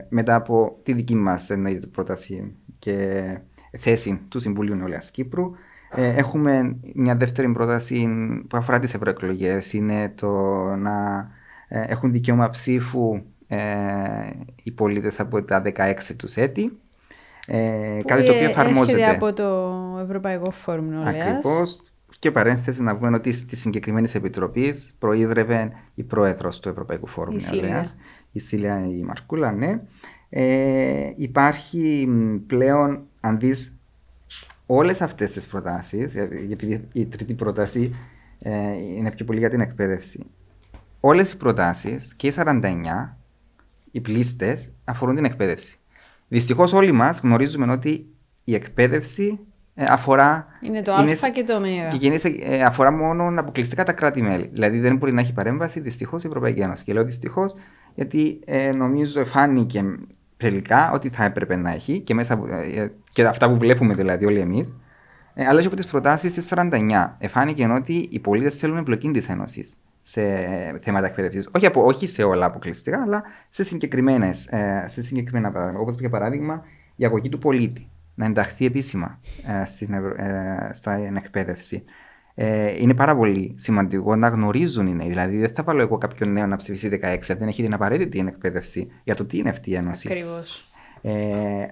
μετά 0.10 0.36
από 0.36 0.80
τη 0.84 0.94
δική 0.94 1.16
μας 1.16 1.52
πρόταση 1.92 2.56
και 2.80 3.24
θέση 3.78 4.22
του 4.28 4.40
Συμβουλίου 4.40 4.76
Νεολαίας 4.76 5.12
Κύπρου, 5.12 5.44
ε, 5.44 5.56
έχουμε 5.96 6.76
μια 6.94 7.16
δεύτερη 7.16 7.52
πρόταση 7.52 8.08
που 8.48 8.58
αφορά 8.58 8.80
τις 8.80 8.94
ευρωεκλογές. 8.94 9.74
Είναι 9.74 10.14
το 10.16 10.30
να 10.76 11.28
ε, 11.68 11.84
έχουν 11.88 12.12
δικαίωμα 12.12 12.50
ψήφου 12.50 13.22
ε, 13.48 13.60
οι 14.64 14.72
πολίτες 14.72 15.20
από 15.20 15.44
τα 15.44 15.62
16 15.66 15.94
τους 16.18 16.36
έτη. 16.36 16.80
Ε, 17.48 17.98
κάτι 18.06 18.24
το 18.24 18.34
οποίο 18.34 18.50
εφαρμόζεται. 18.50 19.10
από 19.10 19.34
το 19.34 19.78
Ευρωπαϊκό 20.04 20.52
Φόρουμ 20.52 20.90
Νεολαίας. 20.90 21.26
Ακριβώς. 21.26 21.84
Και 22.20 22.32
παρένθεση 22.32 22.82
να 22.82 22.98
πούμε 22.98 23.16
ότι 23.16 23.32
στη 23.32 23.56
συγκεκριμένη 23.56 24.12
επιτροπή 24.14 24.74
προείδρευε 25.00 25.72
η 25.96 26.04
πρόεδρος 26.04 26.60
του 26.60 26.70
Ευρωπαϊκού 26.70 27.08
Φόρουμ 27.08 27.36
Νεολαίας, 27.52 27.98
η 28.32 28.40
Σίλια 28.40 28.86
η 28.86 29.04
Μαρκούλα, 29.04 29.52
ναι. 29.52 29.82
Ε, 30.30 31.12
υπάρχει 31.16 32.10
πλέον, 32.48 33.02
αν 33.20 33.40
δεις 33.40 33.79
όλες 34.72 35.02
αυτές 35.02 35.32
τις 35.32 35.48
προτάσεις, 35.48 36.16
επειδή 36.52 36.88
η 36.94 37.06
τρίτη 37.06 37.34
πρόταση 37.34 37.96
ε, 38.40 38.52
είναι 38.98 39.12
πιο 39.12 39.26
πολύ 39.26 39.40
για 39.40 39.50
την 39.50 39.62
εκπαίδευση. 39.62 40.26
Όλες 41.00 41.32
οι 41.32 41.38
προτάσεις 41.38 42.14
και 42.16 42.28
οι 42.28 42.34
49, 42.36 43.18
οι 43.92 44.02
πλήστες, 44.02 44.72
αφορούν 44.84 45.16
την 45.16 45.26
εκπαίδευση. 45.26 45.78
Δυστυχώς 46.28 46.74
όλοι 46.74 46.92
μας 46.92 47.20
γνωρίζουμε 47.20 47.72
ότι 47.72 48.08
η 48.44 48.54
εκπαίδευση 48.54 49.40
ε, 49.76 49.84
αφορά. 49.88 50.48
Είναι 50.62 50.82
το 50.82 50.98
είναι, 51.02 51.12
Α 51.12 51.30
και 51.34 51.44
το 51.44 51.56
Ω. 51.56 51.98
Και 51.98 52.30
ε, 52.44 52.64
αφορά 52.64 52.92
μόνο 52.92 53.40
αποκλειστικά 53.40 53.84
τα 53.84 53.94
κράτη-μέλη. 53.94 54.50
Δηλαδή 54.54 54.80
δεν 54.80 54.98
μπορεί 54.98 55.14
να 55.14 55.22
έχει 55.22 55.34
παρέμβαση 55.34 55.80
δυστυχώς 55.80 56.24
η 56.24 56.28
Ευρωπαϊκή 56.28 56.60
Ένωση. 56.60 56.84
Και 56.84 56.94
λέω 56.94 57.04
δυστυχώς 57.04 57.54
γιατί 57.96 58.40
ε, 58.46 58.72
νομίζω 58.72 59.26
φάνηκε 59.26 59.84
τελικά 60.40 60.92
ότι 60.92 61.10
θα 61.10 61.24
έπρεπε 61.24 61.56
να 61.56 61.72
έχει 61.72 62.00
και, 62.00 62.14
μέσα, 62.14 62.40
ε, 62.52 62.92
και 63.14 63.24
αυτά 63.24 63.50
που 63.50 63.58
βλέπουμε 63.58 63.94
δηλαδή 63.94 64.26
όλοι 64.26 64.40
εμείς. 64.40 64.78
Ε, 65.34 65.46
αλλά 65.46 65.60
και 65.60 65.68
από 65.68 65.76
τις 65.76 65.86
προτάσεις 65.86 66.34
της 66.34 66.46
49. 66.46 67.16
Εφάνηκε 67.18 67.66
ότι 67.66 68.08
οι 68.12 68.20
πολίτες 68.20 68.58
θέλουν 68.58 68.78
εμπλοκή 68.78 69.12
της 69.12 69.30
Ένωσης 69.30 69.78
σε 70.02 70.22
θέματα 70.82 71.08
εκπαίδευσης. 71.08 71.50
Όχι, 71.56 71.70
όχι 71.74 72.08
σε 72.08 72.24
όλα 72.24 72.46
αποκλειστικά, 72.46 73.02
αλλά 73.02 73.24
σε, 73.50 73.64
συγκεκριμένες, 73.64 74.48
ε, 74.48 74.84
σε 74.88 75.02
συγκεκριμένα 75.02 75.52
πράγματα. 75.52 75.80
Όπως 75.80 75.96
για 75.96 76.10
παράδειγμα 76.10 76.64
η 76.96 77.06
αγωγή 77.06 77.30
του 77.30 77.38
πολίτη 77.38 77.90
να 78.16 78.26
ενταχθεί 78.26 78.66
επίσημα 78.66 79.20
ε, 79.62 79.66
στην, 79.66 79.94
ε, 79.94 80.70
στην 80.72 81.16
εκπαίδευση 81.16 81.84
ε, 82.42 82.82
είναι 82.82 82.94
πάρα 82.94 83.16
πολύ 83.16 83.54
σημαντικό 83.58 84.16
να 84.16 84.28
γνωρίζουν 84.28 84.88
οι 84.88 84.94
νέοι. 84.94 85.08
Δηλαδή, 85.08 85.38
δεν 85.38 85.54
θα 85.56 85.64
βάλω 85.64 85.82
εγώ 85.82 85.98
κάποιον 85.98 86.32
νέο 86.32 86.46
να 86.46 86.56
ψηφίσει 86.56 87.00
16, 87.04 87.18
δεν 87.38 87.48
έχει 87.48 87.64
την 87.64 87.74
απαραίτητη 87.74 88.20
εκπαίδευση 88.20 88.92
για 89.04 89.16
το 89.16 89.26
τι 89.26 89.38
είναι 89.38 89.50
αυτή 89.50 89.70
η 89.70 89.76
ένωση. 89.76 90.08
Ακριβώς. 90.12 90.64
Ε, 91.02 91.14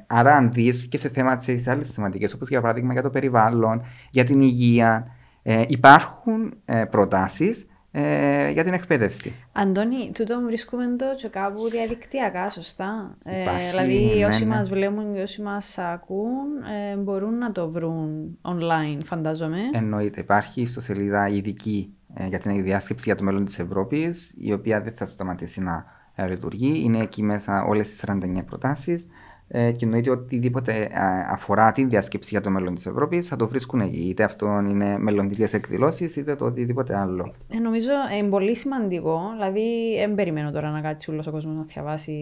άρα, 0.07 0.35
αν 0.35 0.51
δεις 0.51 0.87
και 0.87 0.97
σε 0.97 1.09
θέματα 1.09 1.41
σε 1.41 1.71
άλλες 1.71 1.89
θεματικές, 1.89 2.33
όπως 2.33 2.49
για 2.49 2.61
παράδειγμα 2.61 2.93
για 2.93 3.01
το 3.01 3.09
περιβάλλον, 3.09 3.81
για 4.09 4.23
την 4.23 4.41
υγεία, 4.41 5.07
ε, 5.43 5.63
υπάρχουν 5.67 6.53
ε, 6.65 6.83
προτάσεις 6.85 7.67
ε, 7.99 8.49
για 8.49 8.63
την 8.63 8.73
εκπαίδευση. 8.73 9.35
Αντώνη, 9.51 10.11
τούτο 10.13 10.41
βρίσκουμε 10.45 10.95
το 10.97 11.05
και 11.17 11.27
κάπου 11.27 11.69
διαδικτυακά, 11.69 12.49
σωστά. 12.49 13.17
Ε, 13.23 13.43
δηλαδή, 13.69 14.15
ναι, 14.17 14.25
όσοι 14.25 14.45
ναι. 14.45 14.55
μας 14.55 14.69
βλέπουν 14.69 15.13
και 15.13 15.21
όσοι 15.21 15.41
μας 15.41 15.77
ακούν 15.77 16.47
ε, 16.91 16.95
μπορούν 16.95 17.37
να 17.37 17.51
το 17.51 17.69
βρουν 17.69 18.37
online, 18.41 18.97
φαντάζομαι. 19.05 19.59
Εννοείται. 19.73 20.19
Υπάρχει 20.19 20.65
στο 20.65 20.81
σελίδα 20.81 21.27
ειδική 21.27 21.93
ε, 22.13 22.27
για 22.27 22.39
την 22.39 22.63
διάσκεψη 22.63 23.03
για 23.05 23.15
το 23.15 23.23
μέλλον 23.23 23.45
της 23.45 23.59
Ευρώπης, 23.59 24.35
η 24.37 24.53
οποία 24.53 24.81
δεν 24.81 24.93
θα 24.93 25.05
σταματήσει 25.05 25.61
να 25.61 25.85
ε, 26.15 26.27
λειτουργεί. 26.27 26.81
Είναι 26.83 26.99
εκεί 26.99 27.23
μέσα 27.23 27.63
όλες 27.63 27.89
τις 27.89 28.03
49 28.07 28.45
προτάσεις 28.45 29.07
ε, 29.47 29.71
και 29.71 29.85
εννοείται 29.85 30.09
ότι 30.09 30.21
οτιδήποτε 30.23 30.89
αφορά 31.31 31.71
τη 31.71 31.85
διάσκεψη 31.85 32.29
για 32.31 32.41
το 32.41 32.49
μέλλον 32.49 32.75
της 32.75 32.85
Ευρώπης 32.85 33.27
θα 33.27 33.35
το 33.35 33.47
βρίσκουν 33.47 33.79
εκεί. 33.79 34.07
Είτε 34.09 34.23
αυτό 34.23 34.63
είναι 34.69 34.97
μελλοντικές 34.97 35.53
εκδηλώσεις, 35.53 36.15
είτε 36.15 36.35
το 36.35 36.45
οτιδήποτε 36.45 36.97
άλλο. 36.97 37.33
Ε, 37.53 37.59
νομίζω 37.59 37.91
είναι 38.17 38.29
πολύ 38.29 38.55
σημαντικό. 38.55 39.19
Δηλαδή, 39.33 39.95
δεν 39.97 40.15
περιμένω 40.15 40.51
τώρα 40.51 40.69
να 40.69 40.81
κάτσει 40.81 41.11
όλο 41.11 41.23
ο 41.27 41.31
κόσμος 41.31 41.55
να 41.55 41.63
διαβάσει 41.63 42.13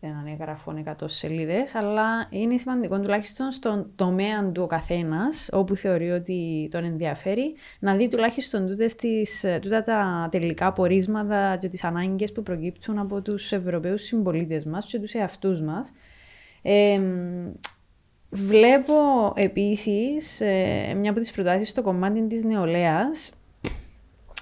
έναν 0.00 0.26
έγγραφο 0.26 0.74
100 0.86 0.92
σελίδες, 1.04 1.74
αλλά 1.74 2.26
είναι 2.30 2.56
σημαντικό 2.56 3.00
τουλάχιστον 3.00 3.50
στον 3.50 3.86
τομέα 3.96 4.50
του 4.52 4.62
ο 4.62 4.66
καθένας, 4.66 5.48
όπου 5.52 5.76
θεωρεί 5.76 6.10
ότι 6.10 6.68
τον 6.70 6.84
ενδιαφέρει, 6.84 7.54
να 7.78 7.94
δει 7.94 8.08
τουλάχιστον 8.08 8.66
τούτες 8.66 8.96
τούτα 9.60 9.82
τα 9.82 10.28
τελικά 10.30 10.72
πορίσματα 10.72 11.56
και 11.60 11.68
τις 11.68 11.84
ανάγκες 11.84 12.32
που 12.32 12.42
προκύπτουν 12.42 12.98
από 12.98 13.20
τους 13.22 13.52
Ευρωπαίους 13.52 14.02
συμπολίτες 14.02 14.64
μας 14.64 14.86
και 14.86 14.98
τους 14.98 15.14
εαυτούς 15.14 15.62
μας 15.62 15.92
βλέπω 18.30 19.32
επίσης 19.36 20.40
ε, 20.40 20.94
μια 20.96 21.10
από 21.10 21.20
τις 21.20 21.30
προτάσεις 21.30 21.68
στο 21.68 21.82
κομμάτι 21.82 22.26
της 22.26 22.44
νεολαίας 22.44 23.32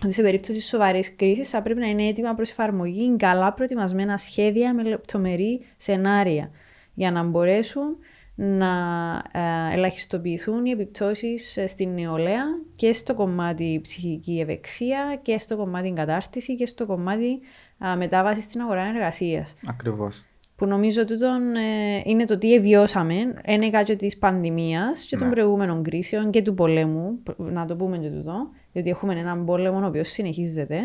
ότι 0.04 0.12
σε 0.12 0.22
περίπτωση 0.22 0.60
σοβαρής 0.60 1.16
κρίσης 1.16 1.50
θα 1.50 1.62
πρέπει 1.62 1.80
να 1.80 1.86
είναι 1.86 2.06
έτοιμα 2.06 2.34
προς 2.34 2.50
εφαρμογή 2.50 3.16
καλά 3.16 3.52
προετοιμασμένα 3.52 4.16
σχέδια 4.16 4.74
με 4.74 4.82
λεπτομερή 4.82 5.60
σενάρια 5.76 6.50
για 6.94 7.10
να 7.10 7.22
μπορέσουν 7.22 7.96
να 8.40 8.72
ε, 9.32 9.74
ελαχιστοποιηθούν 9.74 10.66
οι 10.66 10.70
επιπτώσεις 10.70 11.56
ε, 11.56 11.66
στην 11.66 11.94
νεολαία 11.94 12.44
και 12.76 12.92
στο 12.92 13.14
κομμάτι 13.14 13.78
ψυχική 13.82 14.40
ευεξία 14.40 15.20
και 15.22 15.38
στο 15.38 15.56
κομμάτι 15.56 15.92
κατάρτιση 15.96 16.56
και 16.56 16.66
στο 16.66 16.86
κομμάτι 16.86 17.40
α, 17.84 17.96
μετάβασης 17.96 18.44
στην 18.44 18.60
αγορά 18.60 18.82
εργασίας. 18.82 19.54
Ακριβώς. 19.68 20.24
Που 20.59 20.66
νομίζω 20.66 21.04
τούτον 21.04 21.56
ε, 21.56 22.02
είναι 22.04 22.24
το 22.24 22.38
τι 22.38 22.54
εβιώσαμε, 22.54 23.14
ένεκα 23.42 23.82
και 23.82 23.96
της 23.96 24.18
πανδημίας 24.18 25.04
και 25.04 25.16
των 25.16 25.28
Ναι. 25.28 25.32
προηγούμενων 25.34 25.82
κρίσεων 25.82 26.30
και 26.30 26.42
του 26.42 26.54
πολέμου, 26.54 27.22
να 27.36 27.64
το 27.66 27.76
πούμε 27.76 27.98
και 27.98 28.09
τούτο, 28.09 28.50
διότι 28.72 28.90
έχουμε 28.90 29.14
έναν 29.14 29.44
πόλεμο 29.44 29.78
ο 29.78 29.86
οποίος 29.86 30.09
συνεχίζεται, 30.09 30.78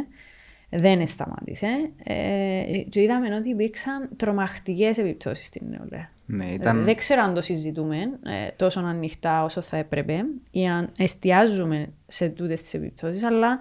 δεν 0.69 1.07
σταμάτησε. 1.07 1.67
Ε, 2.03 2.63
και 2.89 3.01
είδαμε 3.01 3.35
ότι 3.35 3.49
υπήρξαν 3.49 4.09
τρομακτικές 4.15 4.97
επιπτώσεις 4.97 5.45
στην 5.45 5.67
νεολαία. 5.69 6.09
Ναι, 6.25 6.45
Ε, 6.45 6.53
ήταν. 6.53 6.83
Δεν 6.83 6.95
ξέρω 6.95 7.21
αν 7.21 7.33
το 7.33 7.41
συζητούμε 7.41 7.97
ε, 7.97 8.47
τόσο 8.55 8.79
ανοιχτά 8.79 9.43
όσο 9.43 9.61
θα 9.61 9.77
έπρεπε 9.77 10.25
ή 10.51 10.67
αν 10.67 10.91
εστιάζουμε 10.97 11.87
σε 12.07 12.29
τούτες 12.29 12.61
τις 12.61 12.73
επιπτώσεις, 12.73 13.23
αλλά 13.23 13.59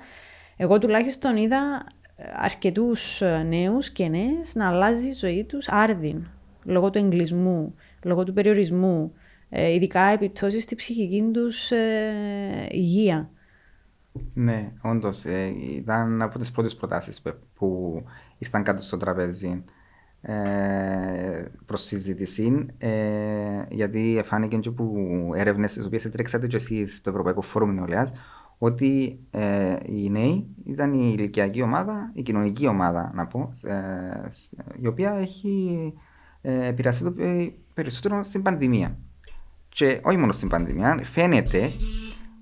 εγώ 0.56 0.78
τουλάχιστον 0.78 1.36
είδα 1.36 1.86
ε, 2.00 2.01
αρκετούς 2.36 3.22
ε, 3.22 3.42
νέους 3.42 3.90
και 3.90 4.08
νέες 4.08 4.54
να 4.54 4.68
αλλάζει 4.68 5.08
η 5.08 5.12
ζωή 5.12 5.44
τους 5.44 5.68
άρδιν, 5.68 6.26
λόγω 6.64 6.90
του 6.90 6.98
εγκλισμού, 6.98 7.74
λόγω 8.02 8.24
του 8.24 8.32
περιορισμού, 8.32 9.12
ε, 9.48 9.72
ειδικά 9.72 10.02
επιπτώσεις 10.02 10.62
στη 10.62 10.74
ψυχική 10.74 11.30
τους 11.32 11.70
ε, 11.70 12.68
υγεία. 12.70 13.30
Ναι, 14.34 14.72
όντως. 14.82 15.24
ήταν 15.76 16.22
από 16.22 16.38
τις 16.38 16.50
πρώτες 16.50 16.74
προτάσεις 16.74 17.22
που 17.54 18.02
ήρθαν 18.38 18.62
κάτω 18.62 18.82
στο 18.82 18.96
τραπέζι 18.96 19.64
ε, 20.24 21.44
προς 21.66 21.82
συζήτηση. 21.82 22.66
Ε, 22.78 22.90
γιατί 23.68 24.22
φάνηκε 24.24 24.56
και 24.56 24.68
από 24.68 24.92
έρευνες 25.34 25.72
τις 25.72 25.86
οποίες 25.86 26.04
έτρεξατε 26.04 26.46
και 26.46 26.56
εσείς 26.56 26.96
στο 26.96 27.10
Ευρωπαϊκό 27.10 27.42
Φόρουμ 27.42 27.74
Νεολαίας 27.74 28.12
ότι 28.64 29.18
ε, 29.30 29.76
οι 29.86 30.10
νέοι 30.10 30.46
ήταν 30.64 30.92
η 30.94 31.14
ηλικιακή 31.18 31.62
ομάδα, 31.62 32.10
η 32.14 32.22
κοινωνική 32.22 32.66
ομάδα, 32.66 33.10
να 33.14 33.26
πω, 33.26 33.52
ε, 33.62 34.30
σ- 34.30 34.52
η 34.80 34.86
οποία 34.86 35.12
έχει 35.12 35.94
ε, 36.42 36.66
επηρεαστεί 36.66 37.04
το 37.04 37.10
πε- 37.12 37.52
περισσότερο 37.74 38.22
στην 38.22 38.42
πανδημία. 38.42 38.98
Και 39.68 40.00
όχι 40.02 40.16
μόνο 40.16 40.32
στην 40.32 40.48
πανδημία, 40.48 40.98
φαίνεται 41.02 41.70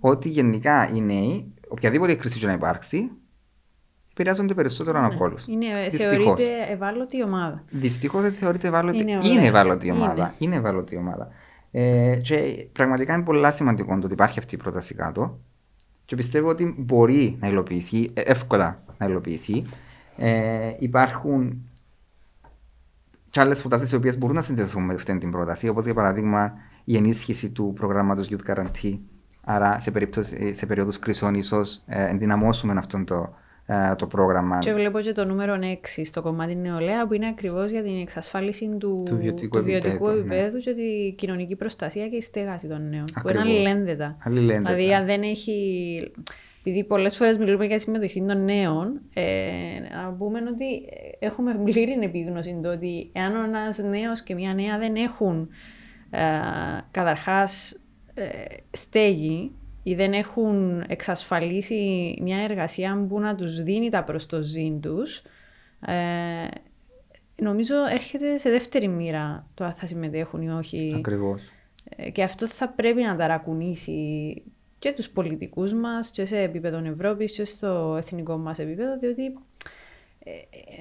ότι 0.01 0.29
γενικά 0.29 0.89
οι 0.95 1.01
νέοι, 1.01 1.55
οποιαδήποτε 1.69 2.15
κρίση 2.15 2.39
και 2.39 2.47
να 2.47 2.53
υπάρξει, 2.53 3.11
επηρεάζονται 4.11 4.55
περισσότερο 4.55 5.07
από 5.07 5.25
όλους. 5.25 5.47
Είναι, 5.47 5.67
ε, 5.67 5.89
Δυστυχώς. 5.89 6.43
θεωρείται 6.43 6.73
ευάλωτη 6.73 7.23
ομάδα. 7.23 7.65
Δυστυχώς 7.71 8.23
δεν 8.23 8.33
θεωρείται 8.33 8.69
ευάλωτη. 8.69 8.99
Είναι 8.99 9.11
Είναι, 9.11 9.21
ωραία. 9.33 9.47
ευάλωτη 9.47 9.87
Είναι. 9.87 9.97
ομάδα. 9.97 10.35
Είναι 10.39 10.55
ευάλωτη 10.57 10.97
ομάδα. 10.97 11.29
Ε, 11.71 12.17
και 12.23 12.67
πραγματικά 12.73 13.15
είναι 13.15 13.23
πολύ 13.23 13.53
σημαντικό 13.53 13.99
το 13.99 14.05
ότι 14.05 14.13
υπάρχει 14.13 14.39
αυτή 14.39 14.55
η 14.55 14.59
πρόταση 14.59 14.95
κάτω. 14.95 15.39
Και 16.11 16.17
πιστεύω 16.17 16.49
ότι 16.49 16.75
μπορεί 16.79 17.37
να 17.41 17.49
υλοποιηθεί, 17.49 18.11
ε, 18.15 18.21
εύκολα 18.21 18.83
να 18.99 19.07
υλοποιηθεί. 19.07 19.65
Ε, 20.17 20.73
υπάρχουν 20.79 21.71
και 23.31 23.41
άλλες 23.41 23.61
προτάσεις 23.61 23.93
οι 23.93 23.95
οποίες 23.95 24.19
μπορούν 24.19 24.37
να 24.37 24.43
συνδεθούν 24.43 24.85
με 24.85 24.95
αυτή 24.95 25.19
την 25.19 25.31
πρόταση, 25.31 25.69
όπως 25.69 25.85
για 25.85 25.95
παράδειγμα 25.95 26.53
η 26.85 26.97
ενίσχυση 26.97 27.51
του 27.51 27.73
προγράμματος 27.77 28.29
Youth 28.31 28.51
Guarantee. 28.51 28.99
Άρα, 29.45 29.81
σε, 29.81 29.91
περίπτωση, 29.91 30.53
σε 30.53 30.67
περίοδου 30.67 30.93
κρίσεων, 31.01 31.35
ίσως 31.35 31.83
ε, 31.87 32.07
ενδυναμώσουμε 32.07 32.75
αυτό 32.77 33.05
το, 33.05 33.15
ε, 33.15 33.31
το 33.97 34.07
πρόγραμμα. 34.07 34.59
Και 34.59 34.73
βλέπω 34.73 35.01
και 35.01 35.13
το 35.13 35.25
νούμερο 35.25 35.59
6 35.61 35.77
στο 36.05 36.23
κομμάτι 36.23 36.57
νεολαία 36.57 37.07
που 37.07 37.15
είναι 37.15 37.27
ακριβώς 37.27 37.71
για 37.71 37.83
την 37.83 38.01
εξασφάλιση 38.01 38.77
του, 38.79 39.03
Του 39.07 39.17
βιωτικού 39.17 39.59
του 39.59 39.65
βιωτικού 39.65 40.09
επίπεδου, 40.09 40.29
ναι. 40.29 40.35
επίπεδου 40.37 40.59
και 40.59 40.73
τη 40.73 41.15
κοινωνική 41.17 41.57
προστασία 41.57 42.09
και 42.09 42.17
η 42.17 42.21
στέγαση 42.21 42.69
των 42.69 42.89
νέων. 42.89 43.05
Που 43.05 43.29
είναι 43.29 43.41
Ακριβώς. 43.41 43.67
αλληλένδετα. 43.67 44.17
Αλληλένδετα. 44.25 44.75
Δηλαδή, 44.75 44.95
αν 44.95 45.07
δεν 45.07 45.23
έχει. 45.23 46.13
Επειδή 46.61 46.85
πολλές 46.85 47.17
φορές 47.17 47.39
μιλούμε 47.39 47.65
για 47.65 47.79
συμμετοχή 47.79 48.25
των 48.27 48.45
νέων, 48.45 49.01
ε, 49.15 49.23
να 49.95 50.13
πούμε 50.19 50.39
ότι 50.39 50.65
έχουμε 51.19 51.55
πλήρη 51.65 51.99
επίγνωση 52.03 52.61
το 52.63 52.71
ότι 52.71 53.11
εάν 53.13 53.45
ένας 53.45 53.79
νέος 53.79 54.23
και 54.23 54.35
μια 54.35 54.55
νέα 54.55 54.79
δεν 54.79 54.95
έχουν 54.95 55.49
ε, 56.11 56.21
καταρχάς 56.91 57.81
στέγη 58.71 59.53
ή 59.83 59.95
δεν 59.95 60.13
έχουν 60.13 60.85
εξασφαλίσει 60.89 62.15
μια 62.23 62.39
εργασία 62.39 63.07
που 63.09 63.21
να 63.21 63.35
τους 63.35 63.63
δίνει 63.63 63.91
τα 63.91 64.05
προς 64.05 64.27
το 64.27 64.43
ζήν 64.43 64.81
τους, 64.81 65.23
ε, 65.87 66.49
νομίζω 67.37 67.75
έρχεται 67.93 68.39
σε 68.39 68.51
δεύτερη 68.51 68.89
μοίρα 68.89 69.47
το 69.55 69.65
αν 69.65 69.73
θα 69.73 69.87
συμμετέχουν 69.87 70.43
ή 70.43 70.51
όχι. 70.51 70.93
Ακριβώς. 70.97 71.53
Ε, 71.97 72.11
Και 72.11 72.23
αυτό 72.23 72.47
θα 72.47 72.69
πρέπει 72.69 73.03
να 73.03 73.17
ταρακουνήσει 73.17 74.43
και 74.79 74.93
τους 74.93 75.11
πολιτικούς 75.11 75.75
μας 75.75 76.11
και 76.11 76.25
σε 76.25 76.39
επίπεδο 76.39 76.85
Ευρώπης 76.85 77.33
και 77.33 77.45
στο 77.45 77.95
εθνικό 77.99 78.37
μας 78.37 78.59
επίπεδο, 78.59 78.99
διότι 78.99 79.23
ε, 80.25 80.31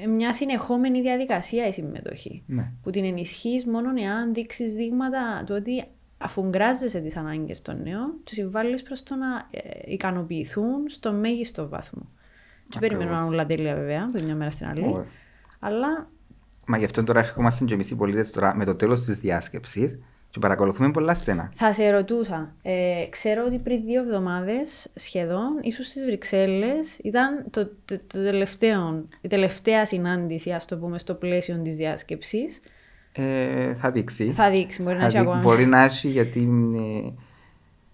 ε, 0.03 0.07
μια 0.07 0.33
συνεχόμενη 0.33 1.01
διαδικασία 1.01 1.67
η 1.67 1.71
συμμετοχή. 1.71 2.43
Ναι. 2.45 2.71
Που 2.83 2.89
την 2.89 3.03
ενισχύεις 3.03 3.65
μόνο 3.65 3.89
εάν 4.01 4.33
δείξεις 4.33 4.73
δείγματα 4.73 5.43
του 5.45 5.55
ότι 5.57 5.83
αφουγκράζεσαι 6.21 6.99
τις 6.99 7.15
ανάγκες 7.15 7.61
των 7.61 7.81
νέων 7.81 8.13
και 8.23 8.33
συμβάλλεις 8.33 8.83
προς 8.83 9.03
το 9.03 9.15
να 9.15 9.47
ε, 9.51 9.59
ικανοποιηθούν 9.85 10.89
στο 10.89 11.11
μέγιστο 11.11 11.69
βαθμό. 11.69 12.09
Και 12.69 12.77
Ακριβώς. 12.77 12.97
περιμένω 12.97 13.17
να 13.17 13.25
είναι 13.25 13.33
όλα 13.33 13.45
τέλεια 13.45 13.75
βέβαια, 13.75 14.03
από 14.03 14.17
τη 14.17 14.23
μια 14.23 14.35
μέρα 14.35 14.51
στην 14.51 14.67
άλλη. 14.67 14.85
Ωραία. 14.87 15.05
Αλλά 15.59 16.09
Μα 16.71 16.77
γι' 16.77 16.85
αυτό 16.85 17.03
τώρα 17.03 17.19
ερχόμαστε 17.19 17.65
και 17.65 17.73
εμείς 17.73 17.91
οι 17.91 17.95
πολίτες 17.95 18.31
τώρα 18.31 18.55
με 18.55 18.65
το 18.65 18.75
τέλος 18.75 19.03
της 19.03 19.19
διάσκεψης 19.19 19.99
και 20.29 20.39
παρακολουθούμε 20.39 20.91
πολλά 20.91 21.13
στενά. 21.13 21.51
Θα 21.55 21.73
σε 21.73 21.89
ρωτούσα. 21.89 22.53
Ε, 22.61 23.05
ξέρω 23.09 23.43
ότι 23.45 23.57
πριν 23.57 23.83
δύο 23.85 24.01
εβδομάδες 24.01 24.91
σχεδόν, 24.95 25.59
ίσως 25.61 25.85
στις 25.85 26.05
Βρυξέλλες, 26.05 26.97
ήταν 26.97 27.45
το, 27.49 27.65
το, 27.65 27.99
το 28.07 28.23
τελευταίο, 28.23 29.05
η 29.21 29.27
τελευταία 29.27 29.85
συνάντηση, 29.85 30.51
ας 30.51 30.65
το 30.65 30.77
πούμε, 30.77 30.99
στο 30.99 31.13
πλαίσιο 31.13 31.61
της 31.63 31.75
διάσκεψης. 31.75 32.61
Ε, 33.11 33.73
θα 33.73 33.91
δείξει. 33.91 34.31
Θα 34.31 34.49
δείξει, 34.49 34.81
μπορεί 34.81 34.95
να 34.95 35.01
Θα 35.01 35.07
έχει 35.07 35.17
δει- 35.17 35.25
ακόμα. 35.27 35.41
Μπορεί 35.41 35.65
να 35.65 35.83
έχει 35.83 36.07
γιατί. 36.09 36.39
ε, 37.05 37.09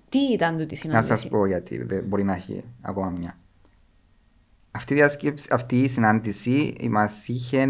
Τι 0.10 0.20
ήταν 0.20 0.58
τούτη 0.58 0.64
η 0.76 0.88
να 0.88 1.02
συνάντηση; 1.02 1.16
σα 1.24 1.30
πω 1.30 1.46
γιατί. 1.46 1.84
δεν- 1.84 2.04
Μπορεί 2.08 2.24
να 2.24 2.34
έχει 2.34 2.64
ακόμα 2.82 3.10
μια. 3.10 3.38
Αυτή 4.72 4.94
η, 4.94 4.96
διάσκεψη, 4.96 5.48
αυτή 5.52 5.82
η 5.82 5.88
συνάντηση 5.88 6.76
μας 6.90 7.28
είχε, 7.28 7.62
ε, 7.62 7.68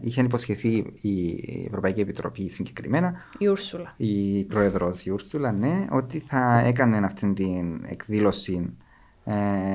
είχε 0.00 0.22
υποσχεθεί 0.22 0.76
η 1.00 1.40
Ευρωπαϊκή 1.66 2.00
Επιτροπή 2.00 2.48
συγκεκριμένα, 2.48 3.14
Η 3.38 3.46
Ούρσουλα. 3.46 3.94
η 3.96 4.44
πρόεδρος 4.44 5.04
η 5.06 5.10
Ούρσουλα, 5.10 5.52
ναι, 5.52 5.86
ότι 5.90 6.18
θα 6.18 6.58
έκανε 6.66 6.96
αυτή 7.06 7.32
την 7.32 7.84
εκδήλωση 7.88 8.76
ε, 9.24 9.32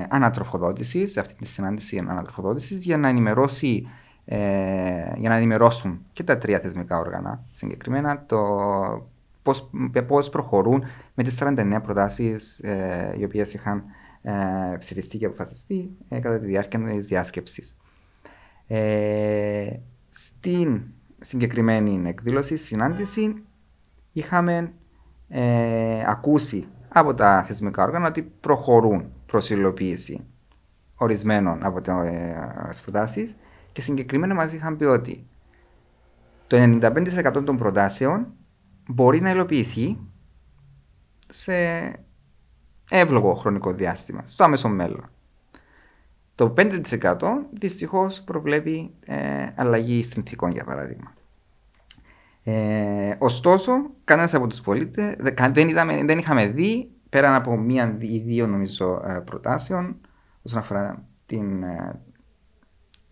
ανατροφοδότησης, 0.09 1.11
σε 1.11 1.19
αυτή 1.19 1.35
τη 1.35 1.45
συνάντηση 1.47 1.97
ανατροφοδότησης, 1.97 2.85
για 2.85 2.97
να 2.97 3.07
ενημερώσει. 3.07 3.87
Ε, 4.25 5.13
για 5.15 5.29
να 5.29 5.35
ενημερώσουν 5.35 6.05
και 6.11 6.23
τα 6.23 6.37
τρία 6.37 6.59
θεσμικά 6.59 6.99
όργανα 6.99 7.43
συγκεκριμένα 7.51 8.23
το 8.25 8.37
πώς, 9.43 9.69
πώς 10.07 10.29
προχωρούν 10.29 10.83
με 11.13 11.23
τις 11.23 11.37
49 11.41 11.79
προτάσεις 11.83 12.59
ε, 12.59 13.15
οι 13.17 13.23
οποίες 13.23 13.53
είχαν 13.53 13.83
ε, 14.21 14.31
ψηφιστεί 14.77 15.17
και 15.17 15.25
αποφασιστεί 15.25 15.91
ε, 16.09 16.19
κατά 16.19 16.39
τη 16.39 16.45
διάρκεια 16.45 16.79
της 16.79 17.07
διάσκεψης. 17.07 17.77
Ε, 18.67 19.69
στην 20.09 20.83
συγκεκριμένη 21.19 22.09
εκδήλωση, 22.09 22.55
συνάντηση, 22.57 23.43
είχαμε 24.11 24.71
ε, 25.29 26.03
ακούσει 26.05 26.67
από 26.87 27.13
τα 27.13 27.43
θεσμικά 27.47 27.83
όργανα 27.83 28.07
ότι 28.07 28.21
προχωρούν 28.21 29.11
προς 29.25 29.49
υλοποίηση 29.49 30.23
ορισμένων 30.95 31.65
από 31.65 31.81
τις 32.69 32.81
προτάσεις 32.81 33.35
και 33.75 33.81
συγκεκριμένα 33.81 34.33
μας 34.33 34.53
είχαν 34.53 34.75
πει 34.75 34.83
ότι 34.83 35.27
το 36.47 36.57
95% 36.57 37.43
των 37.45 37.57
προτάσεων 37.57 38.27
μπορεί 38.87 39.21
να 39.21 39.29
υλοποιηθεί 39.29 39.97
σε 41.27 41.53
εύλογο 42.89 43.33
χρονικό 43.33 43.71
διάστημα, 43.73 44.21
στο 44.25 44.43
άμεσο 44.43 44.67
μέλλον. 44.67 45.09
Το 46.35 46.53
5% 46.57 46.81
δυστυχώς 47.51 48.21
προβλέπει 48.21 48.93
ε, 49.05 49.47
αλλαγή 49.55 50.03
συνθήκων 50.03 50.51
για 50.51 50.63
παράδειγμα. 50.63 51.13
Ε, 52.43 53.15
ωστόσο, 53.17 53.71
κανένας 54.03 54.33
από 54.33 54.47
τους 54.47 54.61
πολίτες 54.61 55.15
δεν, 55.19 55.53
δεν, 55.53 55.67
είδαμε, 55.67 56.03
δεν 56.03 56.17
είχαμε 56.17 56.47
δει 56.47 56.91
πέραν 57.09 57.33
από 57.33 57.57
μία 57.57 57.97
ή 57.99 58.19
δύο 58.19 58.47
νομίζω 58.47 59.01
ε, 59.05 59.19
προτάσεων 59.19 59.97
όσον 60.41 60.59
αφορά 60.59 61.05
την, 61.25 61.63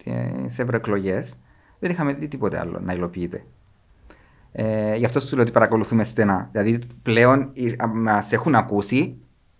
ε, 0.04 0.44
τις 0.46 0.60
ευρωεκλογές 0.60 1.36
δεν 1.80 1.92
είχαμε 1.92 2.14
δει 2.14 2.28
τίποτε 2.28 2.60
άλλο 2.60 2.80
να 2.80 2.94
υλοποιείται. 2.94 3.44
Ε, 4.52 4.96
γι' 4.96 5.06
αυτό 5.06 5.20
σου 5.20 5.36
λέω 5.36 5.44
ότι 5.44 5.54
παρακολουθούμε 5.54 6.04
στενά. 6.04 6.50
Δηλαδή 6.52 6.80
πλέον 7.04 7.52
μας 7.94 8.32
έχουν 8.32 8.56
ακούσει, 8.56 9.18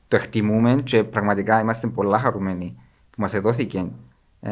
το 0.08 0.16
εκτιμούμε 0.16 0.76
και 0.84 1.04
πραγματικά 1.04 1.60
είμαστε 1.60 1.88
πολλά 1.88 2.20
χαρούμενοι 2.20 2.76
που 3.10 3.22
μας 3.22 3.40
δόθηκε 3.40 3.86
ε, 4.42 4.52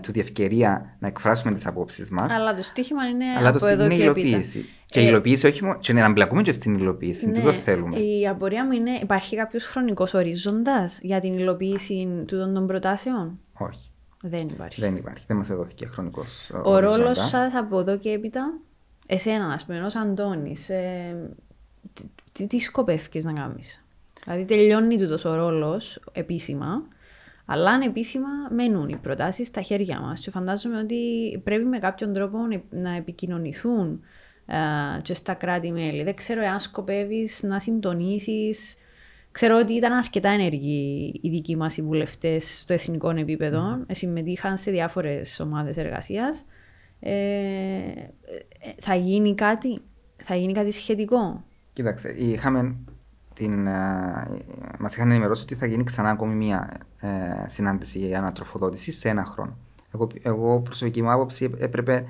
τούτη 0.00 0.20
ευκαιρία 0.20 0.96
να 0.98 1.08
εκφράσουμε 1.08 1.54
τις 1.54 1.66
απόψεις 1.66 2.10
μας. 2.10 2.32
Αλλά 2.34 2.54
το 2.54 2.62
στίχημα 2.62 3.08
είναι 3.08 3.24
Αλλά 3.38 3.48
από 3.48 3.58
το 3.58 3.66
εδώ 3.66 3.84
είναι 3.84 3.94
και 3.96 4.02
υλοποίηση. 4.02 4.58
έπειτα. 4.58 4.74
Και 4.86 5.00
Ε, 5.00 5.02
υλοποίηση 5.06 5.46
όχι 5.46 5.64
μόνο. 5.64 5.78
και 5.78 5.92
να 5.92 6.04
εμπλακούμε 6.04 6.42
και 6.42 6.52
στην 6.52 6.74
υλοποίηση. 6.74 7.26
ναι, 7.26 7.32
Τούτο 7.32 7.52
θέλουμε. 7.52 7.96
Η 7.98 8.28
απορία 8.28 8.64
μου 8.64 8.72
είναι, 8.72 8.90
υπάρχει 9.02 9.36
κάποιος 9.36 9.64
χρονικός 9.66 10.14
ορίζοντας 10.14 10.98
για 11.02 11.20
την 11.20 11.38
υλοποίηση 11.38 12.08
τούτων 12.26 12.54
των 12.54 12.66
προτάσεων; 12.66 13.38
Όχι. 13.58 13.90
Δεν 14.24 14.48
υπάρχει. 14.48 14.80
Δεν 14.80 14.96
υπάρχει. 14.96 15.24
Δεν 15.26 15.36
μας 15.36 15.50
έδωθηκε 15.50 15.86
χρονικός 15.86 16.50
Ο 16.64 16.78
ρόλος 16.78 17.18
σας 17.28 17.54
από 17.54 17.78
εδώ 17.78 17.98
και 17.98 18.10
έπειτα, 18.10 18.58
εσένα, 19.06 19.52
ας 19.52 19.64
πούμε, 19.64 19.80
ω 19.80 19.88
Αντώνης, 20.02 20.68
ε, 20.68 21.16
τι, 21.92 22.02
τι, 22.32 22.46
τι 22.46 22.58
σκοπεύει 22.58 23.22
να 23.22 23.32
κάνεις; 23.32 23.84
Δηλαδή, 24.24 24.44
τελειώνει 24.44 24.98
τούτος 24.98 25.24
ο 25.24 25.34
ρόλος 25.34 26.00
επίσημα, 26.12 26.82
αλλά 27.44 27.70
ανεπίσημα 27.70 28.28
μένουν 28.50 28.88
οι 28.88 28.96
προτάσεις 28.96 29.46
στα 29.46 29.60
χέρια 29.60 30.00
μας. 30.00 30.20
Και 30.20 30.30
φαντάζομαι 30.30 30.78
ότι 30.78 31.40
πρέπει 31.44 31.64
με 31.64 31.78
κάποιον 31.78 32.12
τρόπο 32.12 32.38
να 32.70 32.96
επικοινωνηθούν 32.96 34.00
ε, 34.46 34.56
και 35.02 35.14
στα 35.14 35.34
κράτη-μέλη. 35.34 36.02
Δεν 36.02 36.14
ξέρω 36.14 36.42
αν 36.42 36.60
σκοπεύεις 36.60 37.42
να 37.42 37.60
συντονίσεις. 37.60 38.76
Ξέρω 39.32 39.58
ότι 39.58 39.72
ήταν 39.72 39.92
αρκετά 39.92 40.28
ενεργοί 40.28 41.20
οι 41.22 41.30
δικοί 41.30 41.56
μας 41.56 41.76
οι 41.76 41.82
βουλευτές 41.82 42.60
στο 42.60 42.72
εθνικό 42.72 43.10
επίπεδο. 43.10 43.78
Mm. 43.80 43.84
Συμμετείχαν 43.90 44.56
σε 44.56 44.70
διάφορες 44.70 45.40
ομάδες 45.40 45.76
εργασίας. 45.76 46.44
Ε, 47.00 47.12
ε, 47.12 48.12
θα 48.80 48.94
γίνει 48.94 49.34
κάτι, 49.34 49.80
θα 50.16 50.34
γίνει 50.34 50.52
κάτι 50.52 50.70
σχετικό; 50.70 51.44
Κοίταξε, 51.72 52.14
είχαμε 52.16 52.76
την, 53.34 53.66
ε, 53.66 53.72
μας 54.78 54.94
είχαν 54.94 55.10
ενημερώσει 55.10 55.42
ότι 55.42 55.54
θα 55.54 55.66
γίνει 55.66 55.84
ξανά 55.84 56.10
ακόμη 56.10 56.34
μία 56.34 56.80
ε, 57.00 57.08
συνάντηση 57.46 57.98
για 57.98 58.18
ανατροφοδότηση 58.18 58.92
σε 58.92 59.08
ένα 59.08 59.24
χρόνο. 59.24 59.56
Εγώ, 59.94 60.08
εγώ 60.22 60.60
προσωπική 60.60 61.02
μου 61.02 61.12
άποψη 61.12 61.50
έπρεπε 61.58 62.04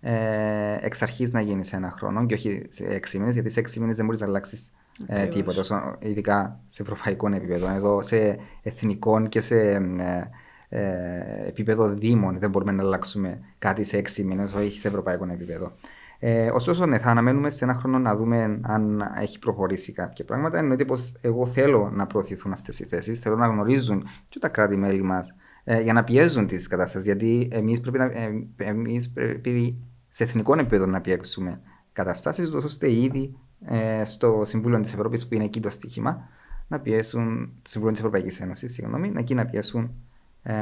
ε, 0.00 0.78
εξ 0.80 1.02
αρχής 1.02 1.32
να 1.32 1.40
γίνει 1.40 1.64
σε 1.64 1.76
ένα 1.76 1.90
χρόνο 1.90 2.26
και 2.26 2.34
όχι 2.34 2.62
σε 2.68 2.84
έξι 2.84 3.18
μήνες, 3.18 3.34
γιατί 3.34 3.50
σε 3.50 3.60
έξι 3.60 3.80
μήνες 3.80 3.96
δεν 3.96 4.04
μπορείς 4.04 4.20
να 4.20 4.26
αλλάξεις 4.26 4.70
ε, 5.06 5.26
τίποτα, 5.26 5.96
ειδικά 6.00 6.60
σε 6.68 6.82
ευρωπαϊκό 6.82 7.34
επίπεδο. 7.34 7.68
Εδώ 7.70 8.02
σε 8.02 8.38
εθνικό 8.62 9.26
και 9.26 9.40
σε 9.40 9.70
ε, 9.70 10.30
ε, 10.68 11.46
επίπεδο 11.46 11.88
δήμων 11.88 12.38
δεν 12.38 12.50
μπορούμε 12.50 12.72
να 12.72 12.82
αλλάξουμε 12.82 13.40
κάτι 13.58 13.84
σε 13.84 13.96
έξι 13.96 14.24
μήνες, 14.24 14.52
όχι 14.52 14.78
σε 14.78 14.88
ευρωπαϊκό 14.88 15.26
επίπεδο. 15.32 15.72
Ε, 16.18 16.50
ωστόσο, 16.50 16.86
ναι, 16.86 16.98
θα 16.98 17.10
αναμένουμε 17.10 17.50
σε 17.50 17.64
ένα 17.64 17.74
χρόνο 17.74 17.98
να 17.98 18.16
δούμε 18.16 18.60
αν 18.62 19.12
έχει 19.20 19.38
προχωρήσει 19.38 19.92
κάποια 19.92 20.24
πράγματα. 20.24 20.58
Εννοείται 20.58 20.84
πως 20.84 21.16
εγώ 21.20 21.46
θέλω 21.46 21.90
να 21.94 22.06
προωθηθούν 22.06 22.52
αυτές 22.52 22.78
οι 22.78 22.84
θέσεις, 22.84 23.18
θέλω 23.18 23.36
να 23.36 23.46
γνωρίζουν 23.46 24.06
και 24.28 24.38
τα 24.38 24.48
κράτη-μέλη 24.48 25.02
μας 25.02 25.34
ε, 25.64 25.80
για 25.80 25.92
να 25.92 26.04
πιέζουν 26.04 26.46
τις 26.46 26.66
κατάσταση. 26.66 27.04
Γιατί 27.04 27.48
εμείς 27.52 27.80
πρέπει, 27.80 27.98
να, 27.98 28.04
ε, 28.04 28.46
εμείς 28.56 29.12
πρέπει 29.12 29.82
σε 30.08 30.24
εθνικό 30.24 30.52
επίπεδο 30.52 30.86
να 30.86 31.00
πιέξουμε 31.00 31.60
καταστάσεις, 31.92 32.50
ώστε 32.50 32.92
ήδη 32.92 33.36
ε, 33.64 34.04
στο 34.04 34.42
Συμβούλιο 34.44 34.80
της 34.80 34.92
Ευρώπης, 34.92 35.28
που 35.28 35.34
είναι 35.34 35.44
εκεί 35.44 35.60
το 35.60 35.70
στοίχημα, 35.70 36.28
να 36.68 36.78
πιέσουν, 36.78 37.52
το 37.62 37.70
Συμβούλιο 37.70 37.94
της 37.94 38.04
Ευρωπαϊκής 38.04 38.40
Ένωσης, 38.40 38.72
συγγνώμη, 38.72 39.10
να 39.10 39.20
εκεί 39.20 39.34
να 39.34 39.44
πιέσουν 39.44 39.94
ε, 40.42 40.52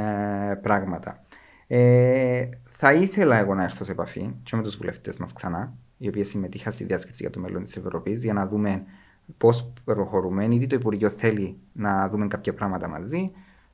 πράγματα. 0.62 1.22
Ε, 1.66 2.48
θα 2.64 2.92
ήθελα 2.92 3.36
εγώ 3.36 3.54
να 3.54 3.62
έρθω 3.62 3.84
σε 3.84 3.92
επαφή 3.92 4.34
και 4.42 4.56
με 4.56 4.62
τους 4.62 4.76
βουλευτές 4.76 5.18
μας 5.18 5.32
ξανά, 5.32 5.72
οι 5.98 6.08
οποίοι 6.08 6.24
συμμετείχαν 6.24 6.72
στη 6.72 6.84
διάσκεψη 6.84 7.22
για 7.22 7.30
το 7.30 7.40
μέλλον 7.40 7.62
της 7.62 7.76
Ευρώπης, 7.76 8.24
για 8.24 8.32
να 8.32 8.46
δούμε 8.46 8.84
πώς 9.38 9.72
προχωρούμε. 9.84 10.44
Ήδη 10.44 10.66
το 10.66 10.74
Υπουργείο 10.74 11.08
θέλει 11.08 11.58
να 11.72 12.08
δούμε 12.08 12.26
κάποια 12.26 12.54
πράγματα 12.54 12.88
μαζί. 12.88 13.30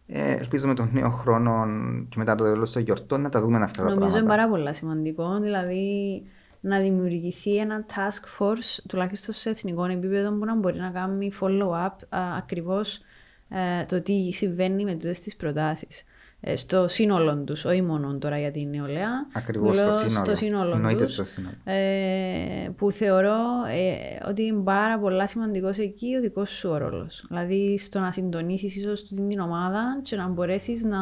Ε, 0.06 0.32
ελπίζω 0.32 0.74
τον 0.74 0.90
νέο 0.92 1.10
χρόνο 1.10 1.66
και 2.08 2.18
μετά 2.18 2.34
το 2.34 2.50
τέλος 2.50 2.72
των 2.72 2.82
γιορτών 2.82 3.20
να 3.20 3.28
τα 3.28 3.40
δούμε 3.40 3.64
αυτά 3.64 3.82
Νομίζω 3.82 4.00
τα 4.00 4.06
πράγματα. 4.06 4.18
Νομίζω 4.18 4.18
είναι 4.18 4.28
πάρα 4.28 4.48
πολύ 4.48 4.74
σημαντικό. 4.74 5.40
Δηλαδή 5.40 6.22
να 6.60 6.78
δημιουργηθεί 6.78 7.56
ένα 7.56 7.84
task 7.88 8.38
force, 8.38 8.78
τουλάχιστον 8.88 9.34
σε 9.34 9.50
εθνικό 9.50 9.84
επίπεδο, 9.84 10.32
που 10.32 10.44
να 10.44 10.56
μπορεί 10.56 10.78
να 10.78 10.90
κάνει 10.90 11.32
follow-up 11.40 11.94
ακριβώς 12.36 13.00
ε, 13.48 13.84
το 13.84 14.02
τι 14.02 14.32
συμβαίνει 14.32 14.84
με 14.84 14.92
τούτες 14.92 15.20
τις 15.20 15.36
προτάσεις. 15.36 16.04
Ε, 16.42 16.56
στο 16.56 16.88
σύνολο 16.88 17.36
τους, 17.36 17.64
όχι 17.64 17.82
μόνο 17.82 18.18
τώρα 18.18 18.38
για 18.38 18.50
την 18.50 18.68
νεολαία. 18.68 19.10
Ακριβώς 19.32 19.78
στο 19.78 19.92
σύνολο. 19.92 20.24
Στο 20.24 20.34
σύνολο 20.34 20.74
Εννοείται 20.74 21.04
τους, 21.04 21.12
στο 21.12 21.24
σύνολο. 21.24 21.54
Ε, 21.64 22.68
που 22.76 22.90
θεωρώ 22.90 23.38
ε, 23.68 24.28
ότι 24.28 24.42
είναι 24.42 24.62
πάρα 24.62 24.98
πολλά 24.98 25.26
σημαντικός 25.26 25.78
εκεί 25.78 26.16
ο 26.16 26.20
δικός 26.20 26.50
σου 26.50 26.78
ρόλος. 26.78 27.24
Δηλαδή 27.28 27.78
στο 27.78 27.98
να 28.00 28.12
συντονίσεις 28.12 28.76
ίσως 28.76 29.02
την 29.02 29.40
ομάδα 29.40 30.00
και 30.02 30.16
να 30.16 30.28
μπορέσεις 30.28 30.84
να 30.84 30.98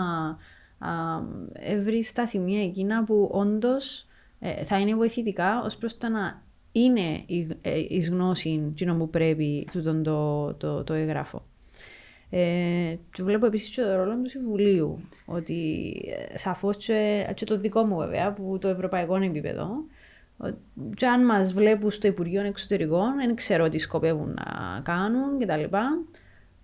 βρεις 1.82 2.12
τα 2.12 2.26
σημεία 2.26 2.62
εκείνα 2.62 3.04
που 3.04 3.28
όντως 3.32 4.00
ε, 4.00 4.07
θα 4.64 4.78
είναι 4.78 4.94
βοηθητικά 4.94 5.62
ως 5.64 5.76
προς 5.76 5.98
το 5.98 6.08
να 6.08 6.42
είναι 6.72 7.22
η, 7.26 7.48
ε, 7.60 7.78
η 7.88 7.98
γνώση 7.98 8.72
που 8.98 9.10
πρέπει 9.10 9.68
το, 9.72 10.02
το, 10.02 10.54
το, 10.54 10.84
το 10.84 10.94
εγγράφο. 10.94 11.42
Ε, 12.30 12.96
και 13.12 13.22
βλέπω 13.22 13.46
επίσης 13.46 13.74
και 13.74 13.82
το 13.82 13.94
ρόλο 13.94 14.16
του 14.22 14.28
Συμβουλίου. 14.28 15.00
Ότι 15.26 15.92
ε, 16.30 16.38
σαφώς 16.38 16.76
και, 16.76 17.26
και, 17.34 17.44
το 17.44 17.58
δικό 17.58 17.84
μου 17.84 17.96
βέβαια, 17.96 18.32
που 18.32 18.58
το 18.60 18.68
ευρωπαϊκό 18.68 19.16
επίπεδο, 19.16 19.68
και 20.94 21.06
αν 21.06 21.24
μας 21.24 21.52
βλέπουν 21.52 21.90
στο 21.90 22.06
Υπουργείο 22.06 22.42
Εξωτερικών, 22.42 23.16
δεν 23.16 23.34
ξέρω 23.34 23.68
τι 23.68 23.78
σκοπεύουν 23.78 24.34
να 24.34 24.80
κάνουν 24.80 25.38
κτλ. 25.38 25.76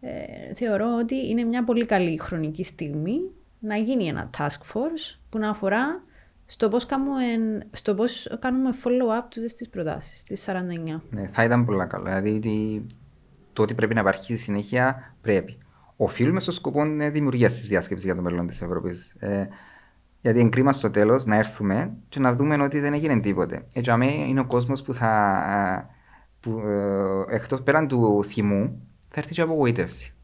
Ε, 0.00 0.54
θεωρώ 0.54 0.96
ότι 1.00 1.28
είναι 1.28 1.44
μια 1.44 1.64
πολύ 1.64 1.86
καλή 1.86 2.18
χρονική 2.18 2.64
στιγμή 2.64 3.20
να 3.58 3.76
γίνει 3.76 4.06
ένα 4.06 4.30
task 4.38 4.72
force 4.72 5.18
που 5.30 5.38
να 5.38 5.50
αφορά 5.50 6.02
στο 6.46 6.68
πώς 6.68 6.86
κάνουμε, 6.86 7.22
στο 7.72 7.94
πώς 7.94 8.36
κάνουμε 8.40 8.70
follow-up 8.84 9.24
του 9.28 9.48
στις 9.48 9.68
προτάσεις, 9.68 10.22
τις 10.22 10.40
49. 10.40 11.00
Ναι, 11.10 11.26
θα 11.26 11.44
ήταν 11.44 11.64
πολύ 11.64 11.86
καλό. 11.86 12.20
Δηλαδή 12.20 12.86
το 13.52 13.62
ότι 13.62 13.74
πρέπει 13.74 13.94
να 13.94 14.00
υπάρχει 14.00 14.36
συνέχεια 14.36 15.14
πρέπει. 15.20 15.58
Οφείλουμε 15.96 16.40
στο 16.40 16.52
σκοπό 16.52 16.82
δημιουργίας 17.12 17.54
της 17.54 17.68
διάσκεψης 17.68 18.06
για 18.06 18.14
το 18.14 18.22
μέλλον 18.22 18.46
της 18.46 18.62
Ευρώπης. 18.62 19.14
Ε, 19.18 19.48
γιατί 20.20 20.40
είναι 20.40 20.48
κρίμα 20.48 20.72
στο 20.72 20.90
τέλος 20.90 21.24
να 21.24 21.36
έρθουμε 21.36 21.92
και 22.08 22.20
να 22.20 22.34
δούμε 22.34 22.62
ότι 22.62 22.80
δεν 22.80 22.92
έγινε 22.92 23.20
τίποτε. 23.20 23.66
Έτσι, 23.74 23.90
αμέ 23.90 24.06
είναι 24.06 24.40
ο 24.40 24.46
κόσμος 24.46 24.82
που 24.82 24.94
θα. 24.94 25.90
Που, 26.40 26.62
ε, 27.30 27.34
εκτός 27.34 27.62
πέραν 27.62 27.88
του 27.88 28.24
θυμού, 28.24 28.88
θα 29.08 29.20
έρθει 29.20 29.34
και 29.34 29.40
απογοήτευση. 29.40 30.14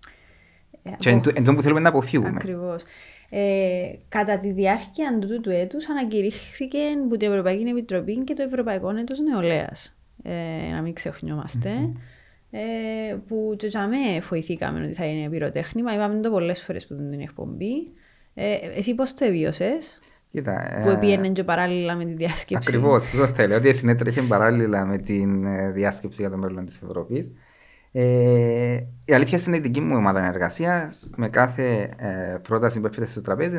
Ε, 0.83 0.91
και 0.97 1.11
εν, 1.11 1.21
εν 1.35 1.55
που 1.55 1.62
θέλουμε 1.62 1.81
να 1.81 1.89
αποφύγουμε. 1.89 2.33
Ακριβώς. 2.35 2.85
Ε, 3.31 3.93
κατά 4.09 4.39
τη 4.39 4.53
διάρκεια 4.53 5.18
του, 5.20 5.41
του 5.41 5.51
έτους 5.51 5.89
ανακηρύχθηκε 5.89 6.78
από 7.05 7.16
την 7.16 7.31
Ευρωπαϊκή 7.31 7.68
Επιτροπή 7.68 8.24
και 8.24 8.35
το 8.35 8.43
Ευρωπαϊκό 8.43 8.91
Έτος 8.91 9.20
Νεολαίας. 9.20 9.97
Ε, 10.22 10.72
να 10.72 10.83
μην 10.83 10.93
ξεχνιόμαστε. 10.93 11.70
Mm-hmm. 11.70 12.01
Ε, 12.51 13.16
που 13.28 13.55
και 13.57 13.66
για 13.66 14.20
φοηθήκαμε 14.20 14.85
ότι 14.85 14.95
θα 14.95 15.05
είναι 15.05 15.28
πυροτέχνημα. 15.28 15.95
Είπαμε 15.95 16.20
το 16.20 16.31
πολλές 16.31 16.62
φορές 16.62 16.87
που 16.87 16.95
την 16.95 17.20
εκπομπή. 17.20 17.93
Ε, 18.35 18.57
εσύ 18.76 18.95
πώς 18.95 19.14
το 19.14 19.24
εβίωσες; 19.24 20.01
Κοίτα, 20.33 20.81
που 20.83 20.89
ε, 20.89 20.97
πήγαινε 20.97 21.28
και 21.28 21.45
παράλληλα 21.45 21.95
με 21.95 22.05
τη 22.05 22.12
διάσκεψη. 22.12 22.68
Ακριβώς, 22.68 23.11
το 23.11 23.26
θέλω. 23.26 23.57
Ότι 23.57 23.72
συνέτρεχε 23.72 24.22
παράλληλα 24.22 24.85
με 24.85 24.99
τη 24.99 25.22
ε, 25.45 25.70
διάσκεψη 25.70 26.20
για 26.20 26.31
το 26.31 26.37
μέλλον 26.37 26.66
της 26.66 26.81
Ευρώπης. 26.83 27.33
Ε, 27.93 28.80
η 29.05 29.12
αλήθεια 29.12 29.41
είναι 29.47 29.57
η 29.57 29.61
δική 29.61 29.80
μου 29.80 29.97
ομάδα 29.97 30.26
εργασίας. 30.26 31.11
Με 31.16 31.28
κάθε 31.28 31.95
ε, 31.97 32.38
πρόταση 32.43 32.80
που 32.80 32.86
έρχεται 32.86 33.07
στο 33.07 33.20
τραπέζι, 33.20 33.57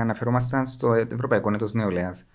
αναφερόμασταν 0.00 0.66
στο 0.66 0.94
Ευρωπαϊκό 0.94 1.52
Έτος 1.52 1.72
Νεολαίας. 1.72 2.26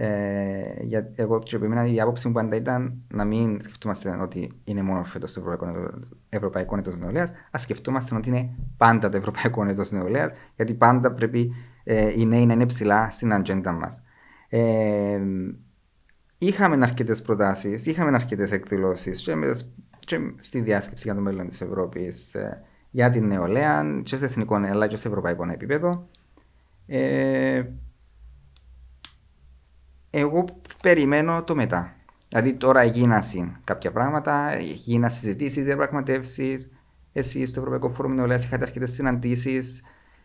Ε, 0.00 0.82
για, 0.82 1.10
εγώ 1.14 1.38
και 1.38 1.56
επιμένα 1.56 1.86
η 1.86 2.00
άποψη 2.00 2.26
μου 2.26 2.32
πάντα 2.32 2.56
ήταν 2.56 3.02
να 3.08 3.24
μην 3.24 3.60
σκεφτόμαστε 3.60 4.18
ότι 4.20 4.50
είναι 4.64 4.82
μόνο 4.82 5.04
φέτος 5.04 5.32
το 5.32 5.40
Ευρωπαϊκό, 5.40 5.90
Ευρωπαϊκό 6.28 6.76
Έτος 6.76 6.98
Νεολαίας, 6.98 7.32
ας 7.50 7.62
σκεφτόμαστε 7.62 8.14
ότι 8.14 8.28
είναι 8.28 8.50
πάντα 8.76 9.08
το 9.08 9.16
Ευρωπαϊκό 9.16 9.64
Έτος 9.64 9.90
Νεολαίας, 9.90 10.32
γιατί 10.56 10.74
πάντα 10.74 11.12
πρέπει 11.12 11.54
ε, 11.84 12.12
οι 12.20 12.26
νέοι 12.26 12.46
να 12.46 12.52
είναι 12.52 12.66
ψηλά 12.66 13.10
στην 13.10 13.32
ατζέντα 13.32 13.72
μας. 13.72 14.02
Ε, 14.48 15.20
είχαμε 16.38 16.78
αρκετές 16.82 17.22
προτάσεις, 17.22 17.86
είχαμε 17.86 18.14
αρκετές 18.14 18.52
εκδηλώσεις 18.52 19.20
και, 19.22 19.34
και, 20.08 20.20
στη 20.36 20.60
διάσκεψη 20.60 21.04
για 21.04 21.14
το 21.14 21.20
μέλλον 21.20 21.48
της 21.48 21.60
Ευρώπης 21.60 22.34
ε, 22.34 22.62
για 22.90 23.10
την 23.10 23.26
νεολαία, 23.26 24.00
και 24.02 24.16
σε 24.16 24.24
εθνικό 24.24 24.54
αλλά 24.54 24.86
και 24.86 24.96
σε 24.96 25.08
ευρωπαϊκό 25.08 25.50
επίπεδο. 25.50 26.08
Ε, 26.86 27.64
εγώ 30.10 30.44
περιμένω 30.82 31.42
το 31.42 31.54
μετά. 31.54 31.94
Δηλαδή 32.28 32.54
τώρα 32.54 32.80
έγιναν 32.80 33.22
κάποια 33.64 33.92
πράγματα, 33.92 34.52
έγιναν 34.52 35.10
συζητήσεις, 35.10 35.64
διαπραγματεύσεις. 35.64 36.70
Εσεί 37.12 37.46
στο 37.46 37.58
Ευρωπαϊκό 37.58 37.90
Φόρουμ 37.90 38.14
Νεολαίας 38.14 38.44
είχατε 38.44 38.62
αρκετές 38.62 38.92
συναντήσεις 38.92 39.82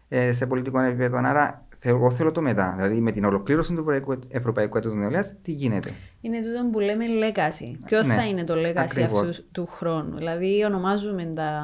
ε, 0.07 0.31
σε 0.31 0.47
πολιτικό 0.47 0.79
επίπεδο. 0.79 1.17
Άρα 1.17 1.67
εγώ 1.83 2.11
θέλω 2.11 2.31
το 2.31 2.41
μετά. 2.41 2.73
Δηλαδή 2.75 3.01
με 3.01 3.11
την 3.11 3.25
ολοκλήρωση 3.25 3.75
του 3.75 3.85
Ευρωπαϊκού 4.29 4.77
Έτους 4.77 4.93
Νεολαίας, 4.93 5.35
τι 5.41 5.51
γίνεται; 5.51 5.91
Είναι 6.21 6.39
τούτο 6.41 6.69
που 6.71 6.79
λέμε 6.79 7.05
legacy. 7.21 7.75
Ποιο 7.85 8.03
ναι, 8.03 8.13
θα 8.13 8.27
είναι 8.27 8.43
το 8.43 8.53
legacy 8.53 9.01
αυτού 9.01 9.43
του 9.51 9.65
χρόνου; 9.65 10.17
Δηλαδή 10.17 10.63
ονομάζουμε 10.65 11.31
τα, 11.35 11.61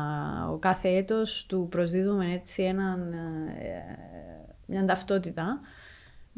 ο 0.54 0.58
κάθε 0.58 0.90
έτος 0.90 1.46
του 1.46 1.68
προσδίδουμε 1.70 2.34
έτσι 2.34 2.64
έναν, 2.64 3.14
ε, 3.60 3.98
μια 4.66 4.86
ταυτότητα. 4.86 5.60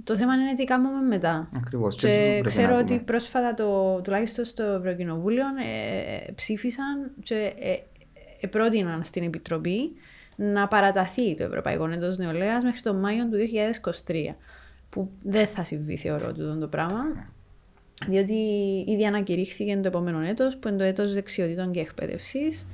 Το 0.03 0.15
θέμα 0.15 0.35
είναι 0.35 0.53
τι 0.53 0.63
κάνουμε 0.63 1.01
μετά. 1.01 1.49
Ακριβώς. 1.55 1.95
Και 1.95 2.41
ξέρω 2.45 2.77
ότι 2.77 2.99
πρόσφατα, 2.99 3.53
το, 3.53 4.01
τουλάχιστον 4.01 4.45
στο 4.45 4.63
Ευρωκοινοβούλιο, 4.63 5.45
ε, 5.45 6.31
ψήφισαν 6.31 7.11
και 7.23 7.53
ε, 7.59 7.75
ε, 8.41 8.47
πρότειναν 8.47 9.03
στην 9.03 9.23
Επιτροπή 9.23 9.91
να 10.35 10.67
παραταθεί 10.67 11.35
το 11.35 11.43
Ευρωπαϊκό 11.43 11.89
Έτος 11.89 12.17
Νεολαίας 12.17 12.63
μέχρι 12.63 12.81
τον 12.81 12.99
Μάιο 12.99 13.29
του 13.29 13.37
2023. 14.05 14.33
Που 14.89 15.09
δεν 15.23 15.47
θα 15.47 15.63
συμβεί, 15.63 15.97
θεωρώ, 15.97 16.33
τούτο 16.33 16.57
το 16.57 16.67
πράγμα. 16.67 17.03
Διότι 18.07 18.33
ήδη 18.87 19.05
ανακηρύχθηκε 19.05 19.75
το 19.75 19.87
επόμενο 19.87 20.19
έτος, 20.19 20.57
που 20.57 20.67
είναι 20.67 20.77
το 20.77 20.83
έτος 20.83 21.13
δεξιοτήτων 21.13 21.71
και 21.71 21.79
εκπαίδευσης, 21.79 22.67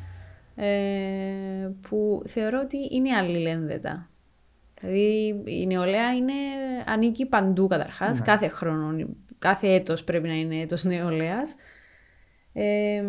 ε, 0.56 1.70
που 1.82 2.22
θεωρώ 2.26 2.60
ότι 2.64 2.78
είναι 2.92 3.16
αλληλένδετα. 3.16 4.10
Δηλαδή 4.80 5.42
η 5.46 5.68
νεολαία 5.68 6.16
είναι, 6.16 6.34
ανήκει 6.86 7.26
παντού 7.26 7.68
καταρχάς, 7.68 8.20
ναι. 8.20 8.26
κάθε 8.26 8.48
χρόνο, 8.48 9.08
κάθε 9.40 9.68
έτος 9.68 10.04
πρέπει 10.04 10.28
να 10.28 10.34
είναι 10.34 10.62
έτος 10.62 10.84
νεολαίας. 10.84 11.56
Ε, 12.54 13.04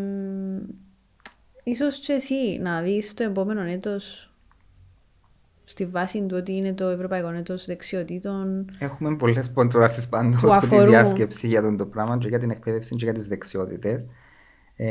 ίσως 1.65 1.99
και 1.99 2.13
εσύ 2.13 2.59
να 2.61 2.81
δεις 2.81 3.15
το 3.15 3.23
επόμενο 3.23 3.61
έτος 3.61 4.28
στη 5.69 5.87
βάση 5.87 6.27
του 6.27 6.37
ότι 6.39 6.53
είναι 6.53 6.73
το 6.73 6.89
Ευρωπαϊκό 6.89 7.29
Έτος 7.29 7.67
Δεξιοτήτων. 7.67 8.71
Έχουμε 8.79 9.17
πολλές 9.17 9.51
ποντοδάσει 9.51 10.09
πάντως 10.09 10.41
που, 10.41 10.69
τη 10.69 10.85
διάσκεψη 10.85 11.47
για 11.47 11.63
τον 11.63 11.77
το 11.77 11.87
πράγμα 11.87 12.19
και 12.19 12.29
για 12.29 12.39
την 12.39 12.51
εκπαίδευση 12.51 12.97
και 12.97 13.05
για 13.05 13.13
τις 13.13 13.27
δεξιότητες. 13.27 14.07
Ε, 14.77 14.89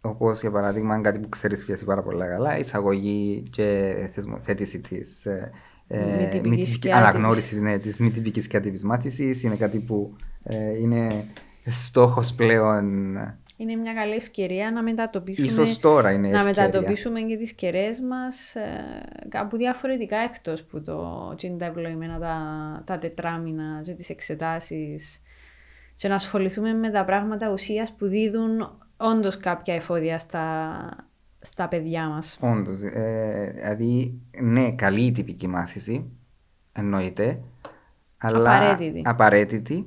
Όπως 0.00 0.40
για 0.40 0.50
παράδειγμα, 0.50 1.00
κάτι 1.00 1.18
που 1.18 1.28
ξέρεις 1.28 1.60
σχέση 1.60 1.84
πάρα 1.84 2.02
πολύ 2.02 2.26
καλά, 2.26 2.58
εισαγωγή 2.58 3.42
και 3.50 3.94
θεσμοθέτηση 4.12 4.80
της 4.80 5.26
ε, 5.26 6.30
αναγνώριση 6.92 7.60
ναι, 7.60 7.78
της 7.78 8.00
μη 8.00 8.10
τυπικής 8.10 8.46
και 8.46 8.56
άτυπης 8.56 8.84
μάθησης. 8.84 9.42
Είναι 9.42 9.56
κάτι 9.56 9.78
που 9.78 10.16
ε, 10.42 10.78
είναι 10.78 11.24
στόχος 11.64 12.32
πλέον 12.32 13.16
είναι 13.56 13.74
μια 13.74 13.94
καλή 13.94 14.14
ευκαιρία 14.14 14.70
να 14.70 14.82
μετατοπίσουμε, 14.82 15.46
Ίσως 15.46 15.78
τώρα 15.78 16.12
είναι 16.12 16.28
να 16.28 16.44
μετατοπίσουμε 16.44 17.20
και 17.20 17.36
τις 17.36 17.52
κεραίες 17.52 18.00
μας 18.00 18.54
ε, 18.54 19.02
κάπου 19.28 19.56
διαφορετικά 19.56 20.16
εκτός 20.16 20.62
που 20.62 20.82
το 20.82 21.34
τα 21.58 21.64
ευλογημένα 21.64 22.18
τα, 22.18 22.82
τα 22.86 22.98
τετράμινα 22.98 23.80
και 23.84 23.92
τις 23.92 24.10
εξετάσεις 24.10 25.20
και 25.94 26.08
να 26.08 26.14
ασχοληθούμε 26.14 26.72
με 26.72 26.90
τα 26.90 27.04
πράγματα 27.04 27.50
ουσίας 27.52 27.92
που 27.92 28.06
δίδουν 28.06 28.78
όντως 28.96 29.36
κάποια 29.36 29.74
εφόδια 29.74 30.18
στα, 30.18 30.88
στα 31.40 31.68
παιδιά 31.68 32.08
μας. 32.08 32.38
Όντως, 32.40 32.82
ε, 32.82 33.52
δηλαδή 33.54 34.20
ναι 34.42 34.72
καλή 34.72 35.06
η 35.06 35.12
τυπική 35.12 35.46
μάθηση 35.48 36.10
εννοείται 36.72 37.40
αλλά 38.18 38.56
απαραίτητη. 38.56 39.02
απαραίτητη 39.04 39.86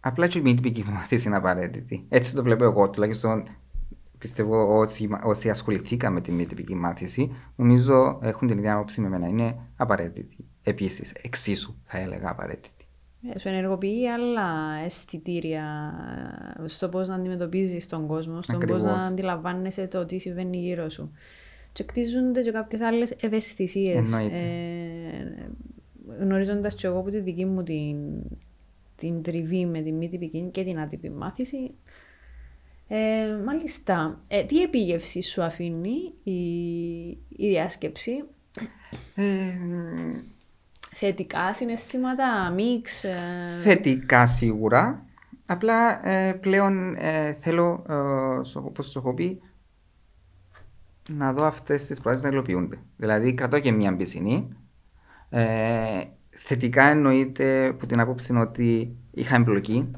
Απλά 0.00 0.26
και 0.26 0.38
η 0.38 0.42
μη 0.42 0.54
τυπική 0.54 0.84
μάθηση 0.84 1.26
είναι 1.26 1.36
απαραίτητη. 1.36 2.04
Έτσι 2.08 2.34
το 2.34 2.42
βλέπω 2.42 2.64
εγώ. 2.64 2.90
Τουλάχιστον 2.90 3.44
πιστεύω 4.18 4.78
όσοι, 4.78 5.08
όσοι 5.22 5.50
ασχοληθήκαμε 5.50 6.14
με 6.14 6.20
τη 6.20 6.32
μη 6.32 6.46
τυπική 6.46 6.74
μάθηση, 6.74 7.32
νομίζω 7.56 8.18
έχουν 8.22 8.48
την 8.48 8.58
ίδια 8.58 8.74
άποψη 8.74 9.00
με 9.00 9.06
εμένα. 9.06 9.26
Είναι 9.28 9.56
απαραίτητη. 9.76 10.36
Επίσης, 10.62 11.12
εξίσου 11.22 11.74
θα 11.84 11.98
έλεγα 11.98 12.30
απαραίτητη. 12.30 12.84
Ε, 13.34 13.38
σου 13.38 13.48
ενεργοποιεί 13.48 14.08
άλλα 14.08 14.74
αισθητήρια 14.84 15.64
στο 16.64 16.88
πώς 16.88 17.08
να 17.08 17.14
αντιμετωπίζεις 17.14 17.86
τον 17.86 18.06
κόσμο, 18.06 18.42
στο 18.42 18.58
πώς 18.58 18.82
να 18.82 18.92
αντιλαμβάνεσαι 18.92 19.86
το 19.86 20.04
τι 20.04 20.18
συμβαίνει 20.18 20.56
γύρω 20.56 20.88
σου. 20.88 21.12
Και 21.72 21.84
κτίζονται 21.84 22.42
και 22.42 22.50
κάποιες 22.50 22.80
άλλες 22.80 23.10
ευαισθησίες. 23.20 24.12
Ε, 24.12 25.50
Γνωρίζοντας 26.20 26.74
και 26.74 26.86
εγώ 26.86 26.98
από 26.98 27.10
τη 27.10 27.20
δική 27.20 27.44
μου 27.44 27.62
την 27.62 27.96
την 29.00 29.22
τριβή 29.22 29.66
με 29.66 29.80
τη 29.80 29.92
μη 29.92 30.08
τυπική 30.08 30.48
και 30.52 30.64
την 30.64 30.78
άτυπη 30.78 31.10
μάθηση. 31.10 31.70
Ε, 32.88 33.42
μάλιστα, 33.44 34.20
ε, 34.28 34.44
τι 34.44 34.62
επίγευση 34.62 35.22
σου 35.22 35.42
αφήνει 35.42 36.12
η, 36.22 36.40
η 37.28 37.48
διάσκεψη; 37.48 38.24
Ε, 39.14 39.24
θετικά 40.92 41.54
συναισθήματα, 41.54 42.50
μίξ. 42.50 43.04
Ε... 43.04 43.16
Θετικά 43.62 44.26
σίγουρα. 44.26 45.04
Απλά 45.46 46.08
ε, 46.08 46.32
πλέον 46.32 46.96
θέλω, 47.38 47.84
όπως 48.54 48.90
σου 48.90 48.98
έχω 48.98 49.14
πει, 49.14 49.40
να 51.10 51.32
δω 51.32 51.44
αυτές 51.44 51.86
τις 51.86 52.00
προτάσεις 52.00 52.24
να 52.24 52.30
υλοποιούνται. 52.30 52.78
Δηλαδή 52.96 53.34
κρατώ 53.34 53.60
και 53.60 53.72
μία 53.72 53.92
μπισινή 53.92 54.48
Θετικά 56.52 56.84
εννοείται 56.84 57.74
που 57.78 57.86
την 57.86 58.00
άποψη 58.00 58.36
ότι 58.36 58.96
είχα 59.10 59.34
εμπλοκή, 59.34 59.90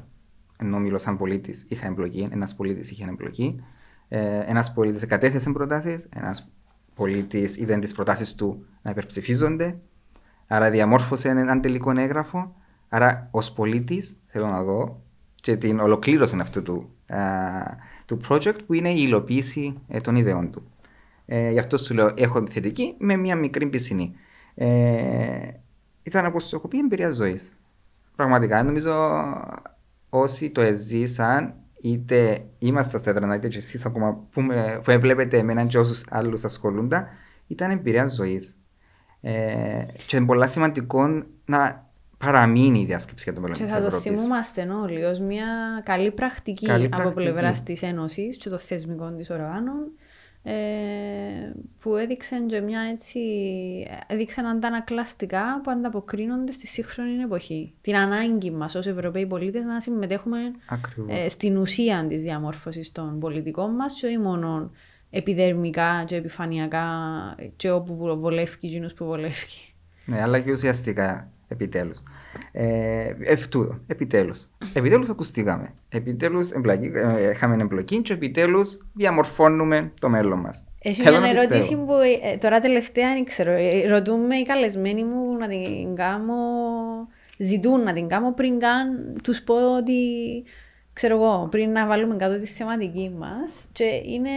ενώ 0.57 0.79
μιλώ 0.79 0.97
σαν 0.97 1.17
πολίτης, 1.17 1.65
είχα 1.69 1.87
εμπλοκή, 1.87 2.27
ένας 2.31 2.55
πολίτης 2.55 2.91
είχε 2.91 3.05
εμπλοκή. 3.09 3.63
Ε, 4.07 4.39
ένας 4.39 4.73
πολίτης 4.73 5.05
κατέθεσε 5.05 5.51
προτάσεις, 5.51 6.07
ένας 6.15 6.51
πολίτης 6.95 7.57
είδε 7.57 7.77
τις 7.77 7.91
προτάσεις 7.91 8.35
του 8.35 8.65
να 8.81 8.91
υπερψηφίζονται. 8.91 9.79
Άρα 10.47 10.69
διαμόρφωσε 10.69 11.29
έναν 11.29 11.61
τελικό 11.61 11.91
έγγραφο. 11.91 12.55
Άρα, 12.89 13.27
ως 13.31 13.51
πολίτης, 13.51 14.15
θέλω 14.27 14.47
να 14.47 14.63
δω 14.63 15.01
και 15.35 15.55
την 15.55 15.79
ολοκλήρωση 15.79 16.37
αυτού 16.41 16.61
του, 16.61 16.89
α, 17.07 17.19
του 18.07 18.19
project 18.29 18.57
που 18.65 18.73
είναι 18.73 18.89
η 18.89 19.03
υλοποίηση 19.05 19.77
ε, 19.87 19.99
των 19.99 20.15
ιδεών 20.15 20.51
του. 20.51 20.63
Ε, 21.25 21.51
γι' 21.51 21.59
αυτό 21.59 21.77
σου 21.77 21.93
λέω: 21.93 22.13
Έχω 22.15 22.43
θετική 22.49 22.95
με 22.97 23.15
μια 23.15 23.35
μικρή 23.35 23.65
πισινή. 23.65 24.15
Ε, 24.55 24.67
ήταν 26.03 26.25
όπως 26.25 26.53
έχω 26.53 26.67
πει 26.67 26.77
εμπειρία 26.79 27.09
ζωής. 27.09 27.53
Πραγματικά 28.15 28.63
νομίζω 28.63 29.23
όσοι 30.09 30.51
το 30.51 30.61
εζήσαν, 30.61 31.53
είτε 31.81 32.45
είμαστε 32.59 32.97
στα 32.97 33.09
έδρανα, 33.09 33.35
είτε 33.35 33.47
και 33.47 33.57
εσείς 33.57 33.85
ακόμα 33.85 34.27
που, 34.31 34.41
με, 34.41 34.81
που 34.83 34.99
βλέπετε 34.99 35.37
εμένα 35.37 35.65
και 35.65 35.77
όσους 35.77 36.03
άλλους 36.09 36.43
ασχολούνται, 36.43 37.07
ήταν 37.47 37.71
εμπειρία 37.71 38.07
ζωής. 38.07 38.57
Ε, 39.21 39.85
και 40.07 40.17
είναι 40.17 40.25
πολύ 40.25 40.47
σημαντικό 40.47 41.23
να 41.45 41.91
παραμείνει 42.17 42.79
η 42.79 42.85
διάσκεψη 42.85 43.23
για 43.23 43.33
το 43.33 43.41
μέλλον 43.41 43.57
τη 43.57 43.63
Ευρώπη. 43.63 43.83
Και 43.83 43.89
θα 43.89 43.95
το 43.95 44.01
θυμούμαστε 44.01 44.61
όλοι 44.61 45.03
ως 45.03 45.19
μια 45.19 45.45
καλή 45.83 46.11
πρακτική, 46.11 46.65
καλή 46.65 46.89
πρακτική. 46.89 47.09
από 47.09 47.21
πλευράς 47.21 47.63
της 47.63 47.81
Ένωσης 47.81 48.37
και 48.37 48.49
των 48.49 48.59
θεσμικών 48.59 49.17
της 49.17 49.29
οργάνων 49.29 49.87
ε, 50.43 50.53
που 51.79 51.95
έδειξαν 51.95 52.47
και 52.47 52.61
μια 52.61 52.81
έτσι, 52.81 53.19
έδειξαν 54.07 54.45
αντανακλαστικά 54.45 55.61
που 55.63 55.71
ανταποκρίνονται 55.71 56.51
στη 56.51 56.67
σύγχρονη 56.67 57.21
εποχή. 57.21 57.73
Την 57.81 57.95
ανάγκη 57.95 58.51
μας 58.51 58.75
ως 58.75 58.85
Ευρωπαίοι 58.87 59.25
πολίτες 59.25 59.63
να 59.63 59.81
συμμετέχουμε 59.81 60.37
ε, 61.07 61.29
στην 61.29 61.57
ουσία 61.57 62.05
της 62.09 62.21
διαμόρφωσης 62.21 62.91
των 62.91 63.19
πολιτικών 63.19 63.75
μας 63.75 63.93
και 63.93 64.05
όχι 64.05 64.17
μόνο 64.17 64.71
επιδερμικά 65.09 66.03
και 66.07 66.15
επιφανειακά 66.15 66.85
και 67.55 67.71
όπου 67.71 67.95
βολεύει 68.19 68.57
εκείνος 68.61 68.93
που 68.93 69.05
βολεύει. 69.05 69.73
Ναι, 70.05 70.21
αλλά 70.21 70.39
και 70.39 70.51
ουσιαστικά 70.51 71.31
επιτέλους. 71.47 72.03
Ε, 72.51 73.15
Ευτούτο, 73.19 73.79
επιτέλους. 73.87 74.47
Επιτέλους 74.73 75.09
ακουστήκαμε. 75.09 75.73
Επιτέλους 75.89 76.51
ε, 76.51 77.29
είχαμε 77.31 77.57
εμπλοκή 77.61 78.01
και 78.01 78.13
επιτέλους 78.13 78.77
διαμορφώνουμε 78.93 79.91
το 80.01 80.09
μέλλον 80.09 80.39
μας. 80.39 80.65
Έχει 80.81 81.01
μια 81.01 81.33
ερώτηση 81.35 81.75
που 81.75 81.93
ε, 82.23 82.37
τώρα 82.37 82.59
τελευταία 82.59 83.13
δεν 83.13 83.23
ξέρω. 83.23 83.51
Ε, 83.51 83.87
ρωτούμε 83.87 84.35
οι 84.35 84.43
καλεσμένοι 84.43 85.03
μου 85.03 85.37
να 85.37 85.47
την 85.47 85.95
κάνω. 85.95 86.35
Ζητούν 87.37 87.83
να 87.83 87.93
την 87.93 88.07
κάνω 88.07 88.33
πριν 88.33 88.59
καν 88.59 89.17
τους 89.23 89.41
πω 89.41 89.75
ότι 89.77 89.93
ξέρω 90.93 91.15
εγώ, 91.15 91.47
πριν 91.51 91.71
να 91.71 91.87
βάλουμε 91.87 92.15
κάτω 92.15 92.37
τη 92.37 92.45
θεματική 92.45 93.11
μας. 93.17 93.67
Και 93.71 93.83
είναι. 93.83 94.29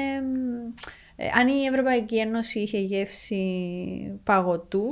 αν 1.38 1.48
η 1.48 1.64
Ευρωπαϊκή 1.70 2.18
Ένωση 2.18 2.58
είχε 2.58 2.78
γεύση 2.78 3.44
παγωτού, 4.24 4.88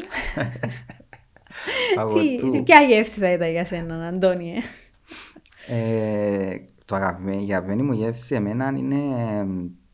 τι, 2.15 2.51
τι, 2.51 2.63
ποια 2.63 2.81
γεύση 2.81 3.21
θα 3.21 3.33
ήταν 3.33 3.51
για 3.51 3.65
σένα, 3.65 4.07
Αντώνιε; 4.07 4.59
Ε, 5.69 6.57
το 6.85 6.95
αγαπημένο, 6.95 7.45
η 7.47 7.55
αγαπημένη 7.55 7.83
μου 7.83 7.93
γεύση 7.93 8.35
εμένα 8.35 8.73
είναι... 8.77 8.97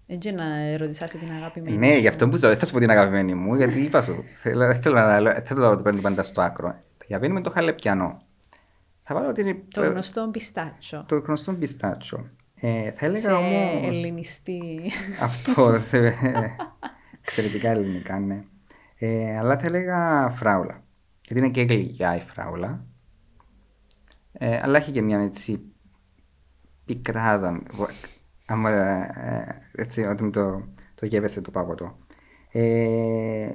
Έτσι 0.06 0.30
να 0.30 0.76
ρωτησάσαι 0.76 1.18
την 1.18 1.30
αγαπημένη 1.30 1.76
Ναι, 1.76 1.96
γι' 1.96 2.08
αυτό 2.08 2.28
που 2.28 2.36
δεν 2.36 2.58
θα 2.58 2.66
σου 2.66 2.72
πω 2.72 2.78
την 2.78 2.90
αγαπημένη 2.90 3.34
μου, 3.34 3.54
γιατί 3.54 3.80
είπα 3.80 4.02
σου, 4.02 4.24
θέλω, 4.34 4.74
θέλω, 4.74 4.94
να, 4.94 5.32
θέλω 5.44 5.68
να 5.68 5.76
το 5.76 5.82
παίρνω 5.82 6.00
πάντα 6.00 6.22
στο 6.22 6.40
άκρο. 6.40 6.68
Η 7.06 7.14
αγαπημένη 7.14 7.32
μου 7.32 7.38
είναι 7.38 7.48
το 7.48 7.54
χαλεπιανό. 7.54 8.16
Θα 9.02 9.14
βάλω 9.14 9.28
ότι 9.28 9.64
Το 9.72 9.86
γνωστό 9.86 10.28
πιστάτσο. 10.32 11.04
Το 11.08 11.18
γνωστό 11.18 11.52
πιστάτσο. 11.52 12.26
Ε, 12.54 12.90
θα 12.90 13.06
έλεγα 13.06 13.36
όμως... 13.36 13.94
Σε 13.94 13.98
ελληνιστή. 13.98 14.90
Αυτό, 15.22 15.76
σε, 15.78 15.98
εξαιρετικά 17.22 17.70
ελληνικά, 17.70 18.18
ναι. 18.18 18.44
Ε, 18.98 19.38
αλλά 19.38 19.58
θα 19.58 19.66
έλεγα 19.66 20.30
φράουλα 20.30 20.82
γιατί 21.30 21.46
είναι 21.46 21.54
και 21.54 21.74
γλυκιά 21.74 22.16
η 22.16 22.20
φράουλα. 22.20 22.84
Ε, 24.32 24.60
αλλά 24.62 24.78
έχει 24.78 24.92
και 24.92 25.02
μια 25.02 25.18
έτσι 25.18 25.60
πικράδα, 26.84 27.62
άμα, 28.46 28.70
ε, 28.70 29.62
έτσι, 29.72 30.02
όταν 30.02 30.32
το, 30.32 30.64
το 30.94 31.06
γεύεσαι 31.06 31.40
το 31.40 31.50
παγωτό. 31.50 31.98
Ε, 32.52 33.52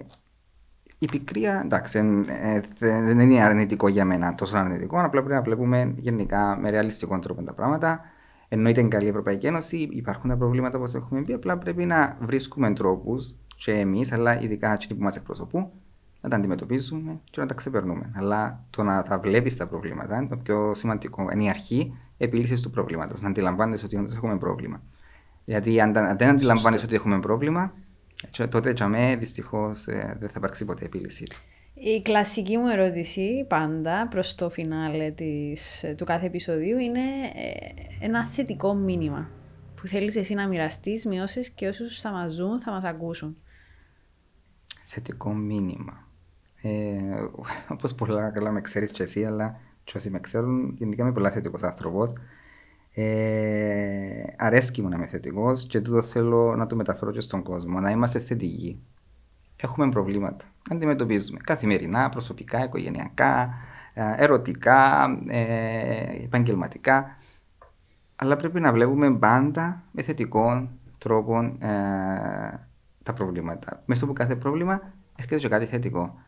η 0.97 1.05
πικρία, 1.05 1.61
εντάξει, 1.63 1.97
ε, 2.27 2.61
δεν 2.79 3.19
είναι 3.19 3.43
αρνητικό 3.43 3.87
για 3.87 4.05
μένα, 4.05 4.35
τόσο 4.35 4.57
αρνητικό, 4.57 4.99
απλά 4.99 5.21
πρέπει 5.21 5.35
να 5.35 5.41
βλέπουμε 5.41 5.93
γενικά 5.97 6.57
με 6.61 6.69
ρεαλιστικό 6.69 7.19
τρόπο 7.19 7.43
τα 7.43 7.53
πράγματα. 7.53 8.01
Εννοείται 8.47 8.79
είναι 8.79 8.89
καλή 8.89 9.05
η 9.05 9.09
Ευρωπαϊκή 9.09 9.47
Ένωση, 9.47 9.77
υπάρχουν 9.77 10.29
τα 10.29 10.37
προβλήματα 10.37 10.77
όπως 10.77 10.93
έχουμε 10.93 11.21
πει, 11.21 11.33
απλά 11.33 11.57
πρέπει 11.57 11.85
να 11.85 12.17
βρίσκουμε 12.21 12.73
τρόπους 12.73 13.35
και 13.55 13.71
εμείς, 13.71 14.11
αλλά 14.11 14.41
ειδικά 14.41 14.71
αυτοί 14.71 14.95
που 14.95 15.03
μας 15.03 15.15
εκπροσωπούν, 15.15 15.71
να 16.25 16.31
τα 16.31 16.35
αντιμετωπίζουμε 16.35 17.19
και 17.29 17.41
να 17.41 17.47
τα 17.47 17.53
ξεπερνούμε. 17.53 18.11
Αλλά 18.15 18.63
το 18.69 18.83
να 18.83 19.01
τα 19.01 19.19
βλέπεις 19.19 19.57
τα 19.57 19.67
προβλήματα 19.67 20.17
είναι 20.17 20.27
το 20.27 20.37
πιο 20.37 20.73
σημαντικό. 20.73 21.27
Είναι 21.33 21.43
η 21.43 21.49
αρχή 21.49 21.97
επίλυσης 22.17 22.61
του 22.61 22.69
προβλήματος. 22.69 23.21
Να 23.21 23.27
αντιλαμβάνεσαι 23.27 23.85
ότι 23.85 23.95
όντως 23.95 24.15
έχουμε 24.15 24.37
πρόβλημα. 24.37 24.81
Γιατί 25.45 25.81
αν, 25.81 25.97
αν 25.97 26.17
δεν 26.17 26.29
αντιλαμβάνεσαι 26.29 26.85
ότι 26.85 26.95
έχουμε 26.95 27.19
πρόβλημα, 27.19 27.73
τότε 28.49 28.71
για 28.71 29.15
δυστυχώς 29.17 29.87
ε, 29.87 30.17
δεν 30.19 30.29
θα 30.29 30.35
υπάρξει 30.37 30.65
ποτέ 30.65 30.85
επίλυση 30.85 31.23
του. 31.23 31.35
Η 31.73 32.01
κλασική 32.01 32.57
μου 32.57 32.67
ερώτηση 32.67 33.45
πάντα 33.47 34.07
προς 34.07 34.35
το 34.35 34.49
φινάλε 34.49 35.11
της, 35.11 35.85
του 35.97 36.05
κάθε 36.05 36.25
επεισοδίου 36.25 36.77
είναι 36.77 36.99
ε, 37.35 38.05
ένα 38.05 38.25
θετικό 38.25 38.73
μήνυμα 38.73 39.29
που 39.75 39.87
θέλεις 39.87 40.15
εσύ 40.15 40.33
να 40.33 40.47
μοιραστείς 40.47 41.05
με 41.05 41.21
όσες 41.21 41.49
και 41.49 41.67
όσους 41.67 42.01
θα 42.01 42.11
μας 42.11 42.31
ζουν, 42.31 42.59
θα 42.59 42.71
μας 42.71 42.83
ακούσουν. 42.83 43.37
Θετικό 44.85 45.33
μήνυμα. 45.33 46.04
Ε, 46.67 46.97
όπως 47.73 47.95
πολλά 47.95 48.29
καλά 48.29 48.51
με 48.51 48.61
ξέρεις 48.61 48.91
και 48.91 49.03
εσύ, 49.03 49.25
αλλά 49.25 49.59
και 49.83 49.93
όσοι 49.97 50.09
με 50.09 50.19
ξέρουν, 50.19 50.75
γενικά 50.77 51.03
είμαι 51.03 51.11
πολλά 51.11 51.31
θετικός 51.31 51.63
άνθρωπος. 51.63 52.13
Ε, 52.93 54.23
αρέσκει 54.37 54.81
μου 54.81 54.89
να 54.89 54.95
είμαι 54.95 55.05
θετικός 55.05 55.65
και 55.67 55.81
τούτο 55.81 56.01
θέλω 56.01 56.55
να 56.55 56.67
το 56.67 56.75
μεταφέρω 56.75 57.11
και 57.11 57.21
στον 57.21 57.43
κόσμο, 57.43 57.79
να 57.79 57.91
είμαστε 57.91 58.19
θετικοί 58.19 58.83
έχουμε 59.55 59.89
προβλήματα. 59.89 60.45
Αντιμετωπίζουμε 60.71 61.39
καθημερινά, 61.43 62.09
προσωπικά, 62.09 62.63
οικογενειακά, 62.63 63.53
ε, 63.93 64.23
ερωτικά, 64.23 65.05
ε, 65.27 66.23
επαγγελματικά. 66.23 67.15
Αλλά 68.15 68.35
πρέπει 68.35 68.59
να 68.59 68.71
βλέπουμε 68.71 69.17
πάντα 69.17 69.83
με 69.91 70.01
θετικό 70.01 70.69
τρόπο 70.97 71.39
ε, 71.39 71.69
τα 73.03 73.13
προβλήματα. 73.13 73.81
Μέσα 73.85 74.03
από 74.03 74.13
κάθε 74.13 74.35
πρόβλημα 74.35 74.81
έρχεται 75.15 75.37
και 75.37 75.47
κάτι 75.47 75.65
θετικό. 75.65 76.19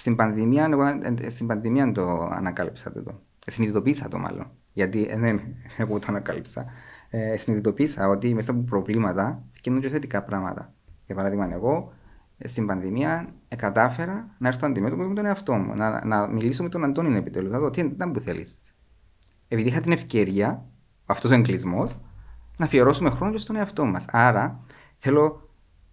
Στην 0.00 0.16
πανδημία, 0.16 0.68
εγώ, 0.70 0.84
στην 1.26 1.46
πανδημία 1.46 1.92
το 1.92 2.22
ανακάλυψα 2.32 2.92
το. 2.92 3.20
Συνειδητοποίησα 3.46 4.08
το 4.08 4.18
μάλλον. 4.18 4.50
Γιατί 4.72 5.06
δεν 5.06 5.24
είναι 5.24 5.42
εγώ 5.76 5.98
το 5.98 6.06
ανακάλυψα. 6.08 6.64
Ε, 7.10 7.36
συνειδητοποίησα 7.36 8.08
ότι 8.08 8.34
μέσα 8.34 8.50
από 8.50 8.60
προβλήματα 8.60 9.42
γίνονται 9.62 9.88
θετικά 9.88 10.22
πράγματα. 10.22 10.68
Για 11.06 11.14
παράδειγμα, 11.14 11.52
εγώ 11.52 11.92
στην 12.44 12.66
πανδημία 12.66 13.34
ε, 13.48 13.56
κατάφερα 13.56 14.34
να 14.38 14.48
έρθω 14.48 14.66
αντιμέτωπο 14.66 15.02
με 15.02 15.14
τον 15.14 15.26
εαυτό 15.26 15.52
μου, 15.54 15.74
να, 15.74 16.04
να 16.04 16.26
μιλήσω 16.26 16.62
με 16.62 16.68
τον 16.68 16.84
Αντώνιο 16.84 17.16
επιτέλους. 17.16 17.50
Να 17.50 17.58
δω 17.58 17.70
τι 17.70 17.80
ήταν 17.80 18.12
που 18.12 18.20
θέλεις. 18.20 18.58
Επειδή 19.48 19.68
είχα 19.68 19.80
την 19.80 19.92
ευκαιρία, 19.92 20.66
αυτός 21.06 21.30
ο 21.30 21.34
εγκλισμός, 21.34 21.98
να 22.56 22.64
αφιερώσουμε 22.64 23.10
χρόνο 23.10 23.32
και 23.32 23.38
στον 23.38 23.56
εαυτό 23.56 23.84
μας. 23.84 24.04
Άρα 24.10 24.60
θέλω 24.98 25.49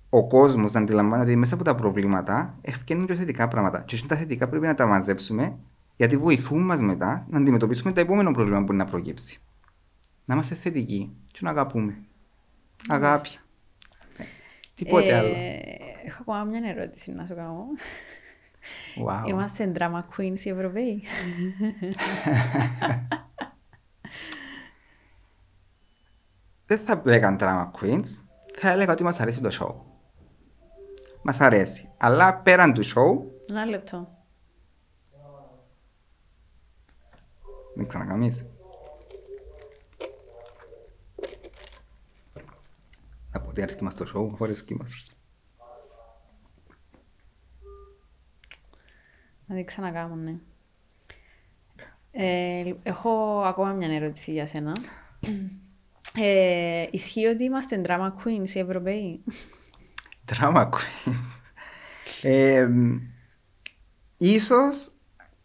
ο 0.10 0.28
κόσμος 0.28 0.74
να 0.74 0.80
αντιλαμβάνει 0.80 1.24
ότι 1.24 1.36
μέσα 1.36 1.54
από 1.54 1.64
τα 1.64 1.76
προβλήματα 1.76 2.58
ευκαιρνούν 2.62 3.06
και 3.06 3.14
θετικά 3.14 3.48
πράγματα. 3.48 3.84
Και 3.84 4.04
τα 4.08 4.16
θετικά 4.16 4.48
πρέπει 4.48 4.66
να 4.66 4.74
τα 4.74 4.86
μαζέψουμε, 4.86 5.58
γιατί 5.96 6.18
βοηθούν 6.18 6.66
μας 6.66 6.82
μετά 6.82 7.26
να 7.30 7.38
αντιμετωπίσουμε 7.38 7.92
τα 7.92 8.02
επόμενα 8.02 8.32
προβλήματα 8.32 8.60
που 8.60 8.66
μπορεί 8.66 8.78
να 8.78 8.86
προκύψει. 8.86 9.40
Να 10.26 10.34
είμαστε 10.34 10.56
θετικοί 10.56 11.16
και 11.32 11.40
να 11.42 11.50
αγαπούμε. 11.50 11.98
Αγάπη. 12.88 13.30
Τίποτε 14.76 15.16
άλλο. 15.16 15.28
Ε, 15.28 15.60
έχω 16.06 16.22
ακόμα 16.22 16.44
μια 16.44 16.70
ερώτηση 16.70 17.12
να 17.12 17.26
σου 17.26 17.36
κάνω. 17.36 17.66
Wow. 19.06 19.28
Είμαστε 19.28 19.72
drama 19.76 20.04
queens 20.18 20.40
οι 20.40 20.50
Ευρωπαίοι; 20.50 21.04
Δεν 26.66 26.80
θα 26.80 27.02
λέγαν 27.06 27.38
drama 27.40 27.72
queens. 27.80 28.22
Θα 28.58 28.70
έλεγα 28.70 28.92
ότι 28.92 29.04
μας 29.04 29.20
αρέσει 29.20 29.42
το 29.42 29.50
show. 29.60 29.87
Μας 31.30 31.42
αρέσει. 31.42 31.90
Αλλά 31.98 32.36
πέραν 32.36 32.74
του 32.74 32.86
show... 32.86 33.32
Ένα 33.50 33.66
λεπτό. 33.66 34.26
Δεν 37.76 37.88
ξανακαμείς. 37.88 38.46
Από 43.32 43.50
ότι 43.50 43.62
αρέσκει 43.62 43.84
μας 43.84 43.96
το 43.96 44.06
show, 44.16 44.30
αφού 44.34 44.44
αρέσκει 44.44 44.76
μας. 44.76 45.12
Να 49.46 49.56
δει 49.56 49.64
ξανακάμω, 49.64 50.16
ναι. 50.16 50.36
Ε, 52.12 52.74
έχω 52.84 53.42
ακόμα 53.46 53.72
μια 53.72 53.96
ερώτηση 53.96 54.32
για 54.32 54.46
σένα. 54.46 54.72
Ε, 56.20 56.88
ισχύει 56.92 57.26
ότι 57.26 57.44
είμαστε 57.44 57.82
drama 57.86 58.12
queens 58.24 58.50
οι 58.50 58.60
Ευρωπαίοι; 58.60 59.24
Drama 60.32 60.70
queens. 60.70 61.16
Ε, 62.22 62.70
ίσως 64.18 64.92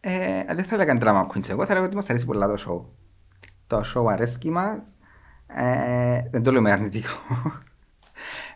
ε, 0.00 0.44
δεν 0.54 0.64
θα 0.64 0.74
έλεγα 0.74 0.98
drama 1.00 1.26
queens. 1.26 1.48
Εγώ 1.48 1.64
θα 1.64 1.70
έλεγα 1.70 1.86
ότι 1.86 1.94
μας 1.94 2.10
αρέσει 2.10 2.26
πολλά 2.26 2.46
το 2.46 2.62
show. 2.66 2.84
Το 3.66 3.82
show 3.94 4.12
αρέσκει 4.12 4.50
μας. 4.50 4.80
Ε, 5.46 6.22
δεν 6.30 6.42
το 6.42 6.52
λέω 6.52 6.60
με 6.60 6.70
αρνητικό. 6.70 7.16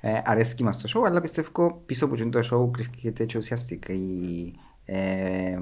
Ε, 0.01 0.20
αρέσκει 0.24 0.64
μας 0.64 0.81
το 0.81 0.89
show, 0.95 1.07
αλλά 1.07 1.20
πιστεύω 1.20 1.83
πίσω 1.87 2.05
από 2.05 2.29
το 2.29 2.49
show 2.51 2.70
κρύφεται 2.70 3.24
και 3.24 3.39
ουσιαστική, 3.39 4.55
ε, 4.85 5.59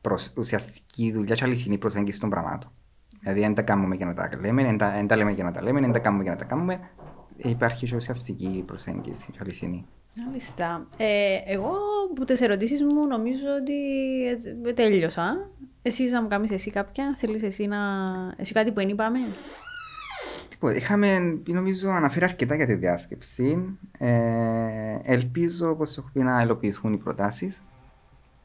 προς, 0.00 0.32
ουσιαστική 0.36 1.12
δουλειά 1.12 1.34
και 1.34 1.44
αληθινή 1.44 1.78
προσέγγιση 1.78 2.20
των 2.20 2.30
πραγμάτων. 2.30 2.70
Δηλαδή, 3.20 3.40
δεν 3.40 3.54
τα 3.54 3.62
κάνουμε 3.62 3.94
για 3.94 4.06
να 4.06 4.14
τα 4.14 4.30
λέμε, 4.40 4.62
δεν 4.62 5.06
τα 5.06 5.16
λέμε 5.16 5.32
για 5.32 5.44
να 5.44 5.52
τα 5.52 5.62
λέμε, 5.62 5.80
δεν 5.80 5.92
τα 5.92 5.98
κάνουμε 5.98 6.22
για 6.22 6.32
να 6.32 6.38
τα 6.38 6.44
κάνουμε. 6.44 6.80
Υπάρχει 7.36 7.86
και 7.86 7.96
ουσιαστική 7.96 8.62
προσέγγιση 8.66 9.30
και 9.30 9.38
αληθινή. 9.40 9.86
Μάλιστα. 10.26 10.86
Ε, 10.96 11.36
εγώ 11.46 11.72
από 12.10 12.24
τις 12.24 12.40
ερωτήσεις 12.40 12.82
μου 12.82 13.06
νομίζω 13.06 13.46
ότι 13.60 14.72
τέλειωσα. 14.72 15.50
Εσύ 15.82 16.04
να 16.04 16.22
μου 16.22 16.28
κάνεις 16.28 16.50
εσύ 16.50 16.70
κάποια, 16.70 17.14
θέλεις 17.18 17.42
εσύ 17.42 17.66
να. 17.66 17.78
Εσύ 18.36 18.52
κάτι 18.52 18.68
που 18.68 18.80
δεν 18.80 18.88
είπαμε; 18.88 19.18
Είχαμε, 20.74 21.18
νομίζω, 21.46 21.90
αναφέρει 21.90 22.24
αρκετά 22.24 22.54
για 22.54 22.66
τη 22.66 22.74
διάσκεψη. 22.74 23.78
Ε, 23.98 24.98
ελπίζω, 25.02 25.70
όπως 25.70 25.98
έχω 25.98 26.10
πει, 26.12 26.22
να 26.22 26.40
ελοπιθούν 26.40 26.92
οι 26.92 26.96
προτάσεις. 26.96 27.62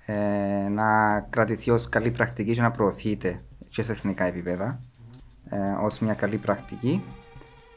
Ε, 0.06 0.68
να 0.70 1.20
κρατηθεί 1.20 1.72
ως 1.72 1.90
καλή 1.90 2.12
πρακτική 2.12 2.54
και 2.54 2.62
να 2.62 2.72
προωθείται 2.72 3.42
και 3.70 3.82
σε 3.82 3.92
εθνικά 3.92 4.24
επίπεδα 4.24 4.80
ε, 5.50 5.58
ως 5.82 6.00
μια 6.00 6.14
καλή 6.14 6.38
πρακτική. 6.38 7.04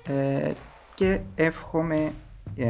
Ε, 0.09 0.53
και 0.95 1.20
εύχομαι 1.34 2.12
ε, 2.57 2.66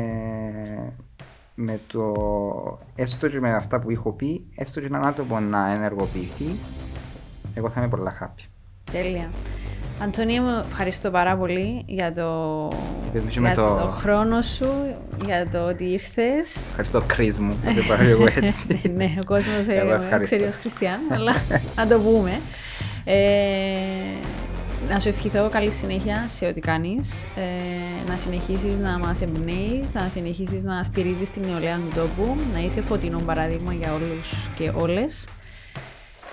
με 1.54 1.80
το 1.86 2.78
έστω 2.94 3.28
και 3.28 3.40
με 3.40 3.54
αυτά 3.54 3.80
που 3.80 3.90
έχω 3.90 4.12
πει, 4.12 4.44
έστω 4.54 4.80
και 4.80 4.86
έναν 4.86 5.06
άτομο 5.06 5.40
να 5.40 5.70
ενεργοποιηθεί, 5.70 6.56
εγώ 7.54 7.70
θα 7.70 7.80
είμαι 7.80 7.88
πολλά 7.88 8.18
happy. 8.20 8.46
Τέλεια. 8.92 9.30
Αντωνία 10.02 10.42
μου, 10.42 10.62
ευχαριστώ 10.66 11.10
πάρα 11.10 11.36
πολύ 11.36 11.82
για 11.86 12.12
το, 12.12 12.68
για 13.30 13.54
το... 13.54 13.62
το... 13.62 13.90
χρόνο 13.90 14.40
σου, 14.40 14.68
για 15.24 15.48
το 15.48 15.64
ότι 15.64 15.84
ήρθες. 15.84 16.64
Ευχαριστώ, 16.68 17.00
Κρι 17.06 17.34
μου, 17.40 17.56
να 17.64 17.70
σε 17.70 17.80
πάρω 17.88 18.08
εγώ 18.08 18.26
έτσι. 18.40 18.92
ναι, 18.96 19.14
ο 19.22 19.24
κόσμος 19.24 19.66
ξέρει 20.22 20.44
ως 20.44 20.56
Χριστιαν, 20.56 21.00
αλλά 21.10 21.32
να 21.76 21.86
το 21.86 21.98
πούμε. 21.98 22.40
Ε, 23.04 23.16
να 24.88 24.98
σου 24.98 25.08
ευχηθώ 25.08 25.48
καλή 25.48 25.70
συνέχεια 25.70 26.28
σε 26.28 26.46
ό,τι 26.46 26.60
κάνεις. 26.60 27.24
Ε, 27.36 28.10
να 28.10 28.16
συνεχίσεις 28.16 28.78
να 28.78 28.98
μας 28.98 29.20
εμπνέεις, 29.20 29.94
να 29.94 30.08
συνεχίσεις 30.08 30.62
να 30.62 30.82
στηρίζεις 30.82 31.30
την 31.30 31.42
νεολαία 31.44 31.76
του 31.76 31.88
τόπου, 31.94 32.36
να 32.52 32.58
είσαι 32.58 32.80
φωτεινό 32.80 33.18
παράδειγμα 33.18 33.72
για 33.72 33.94
όλους 33.94 34.50
και 34.54 34.72
όλες. 34.74 35.28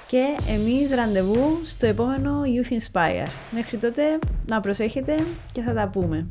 Και 0.07 0.37
εμείς 0.47 0.89
ραντεβού 0.91 1.59
στο 1.63 1.85
επόμενο 1.85 2.41
Youth 2.41 2.71
Inspire. 2.71 3.27
Μέχρι 3.51 3.77
τότε 3.77 4.01
να 4.47 4.59
προσέχετε 4.59 5.15
και 5.51 5.61
θα 5.61 5.73
τα 5.73 5.87
πούμε. 5.87 6.27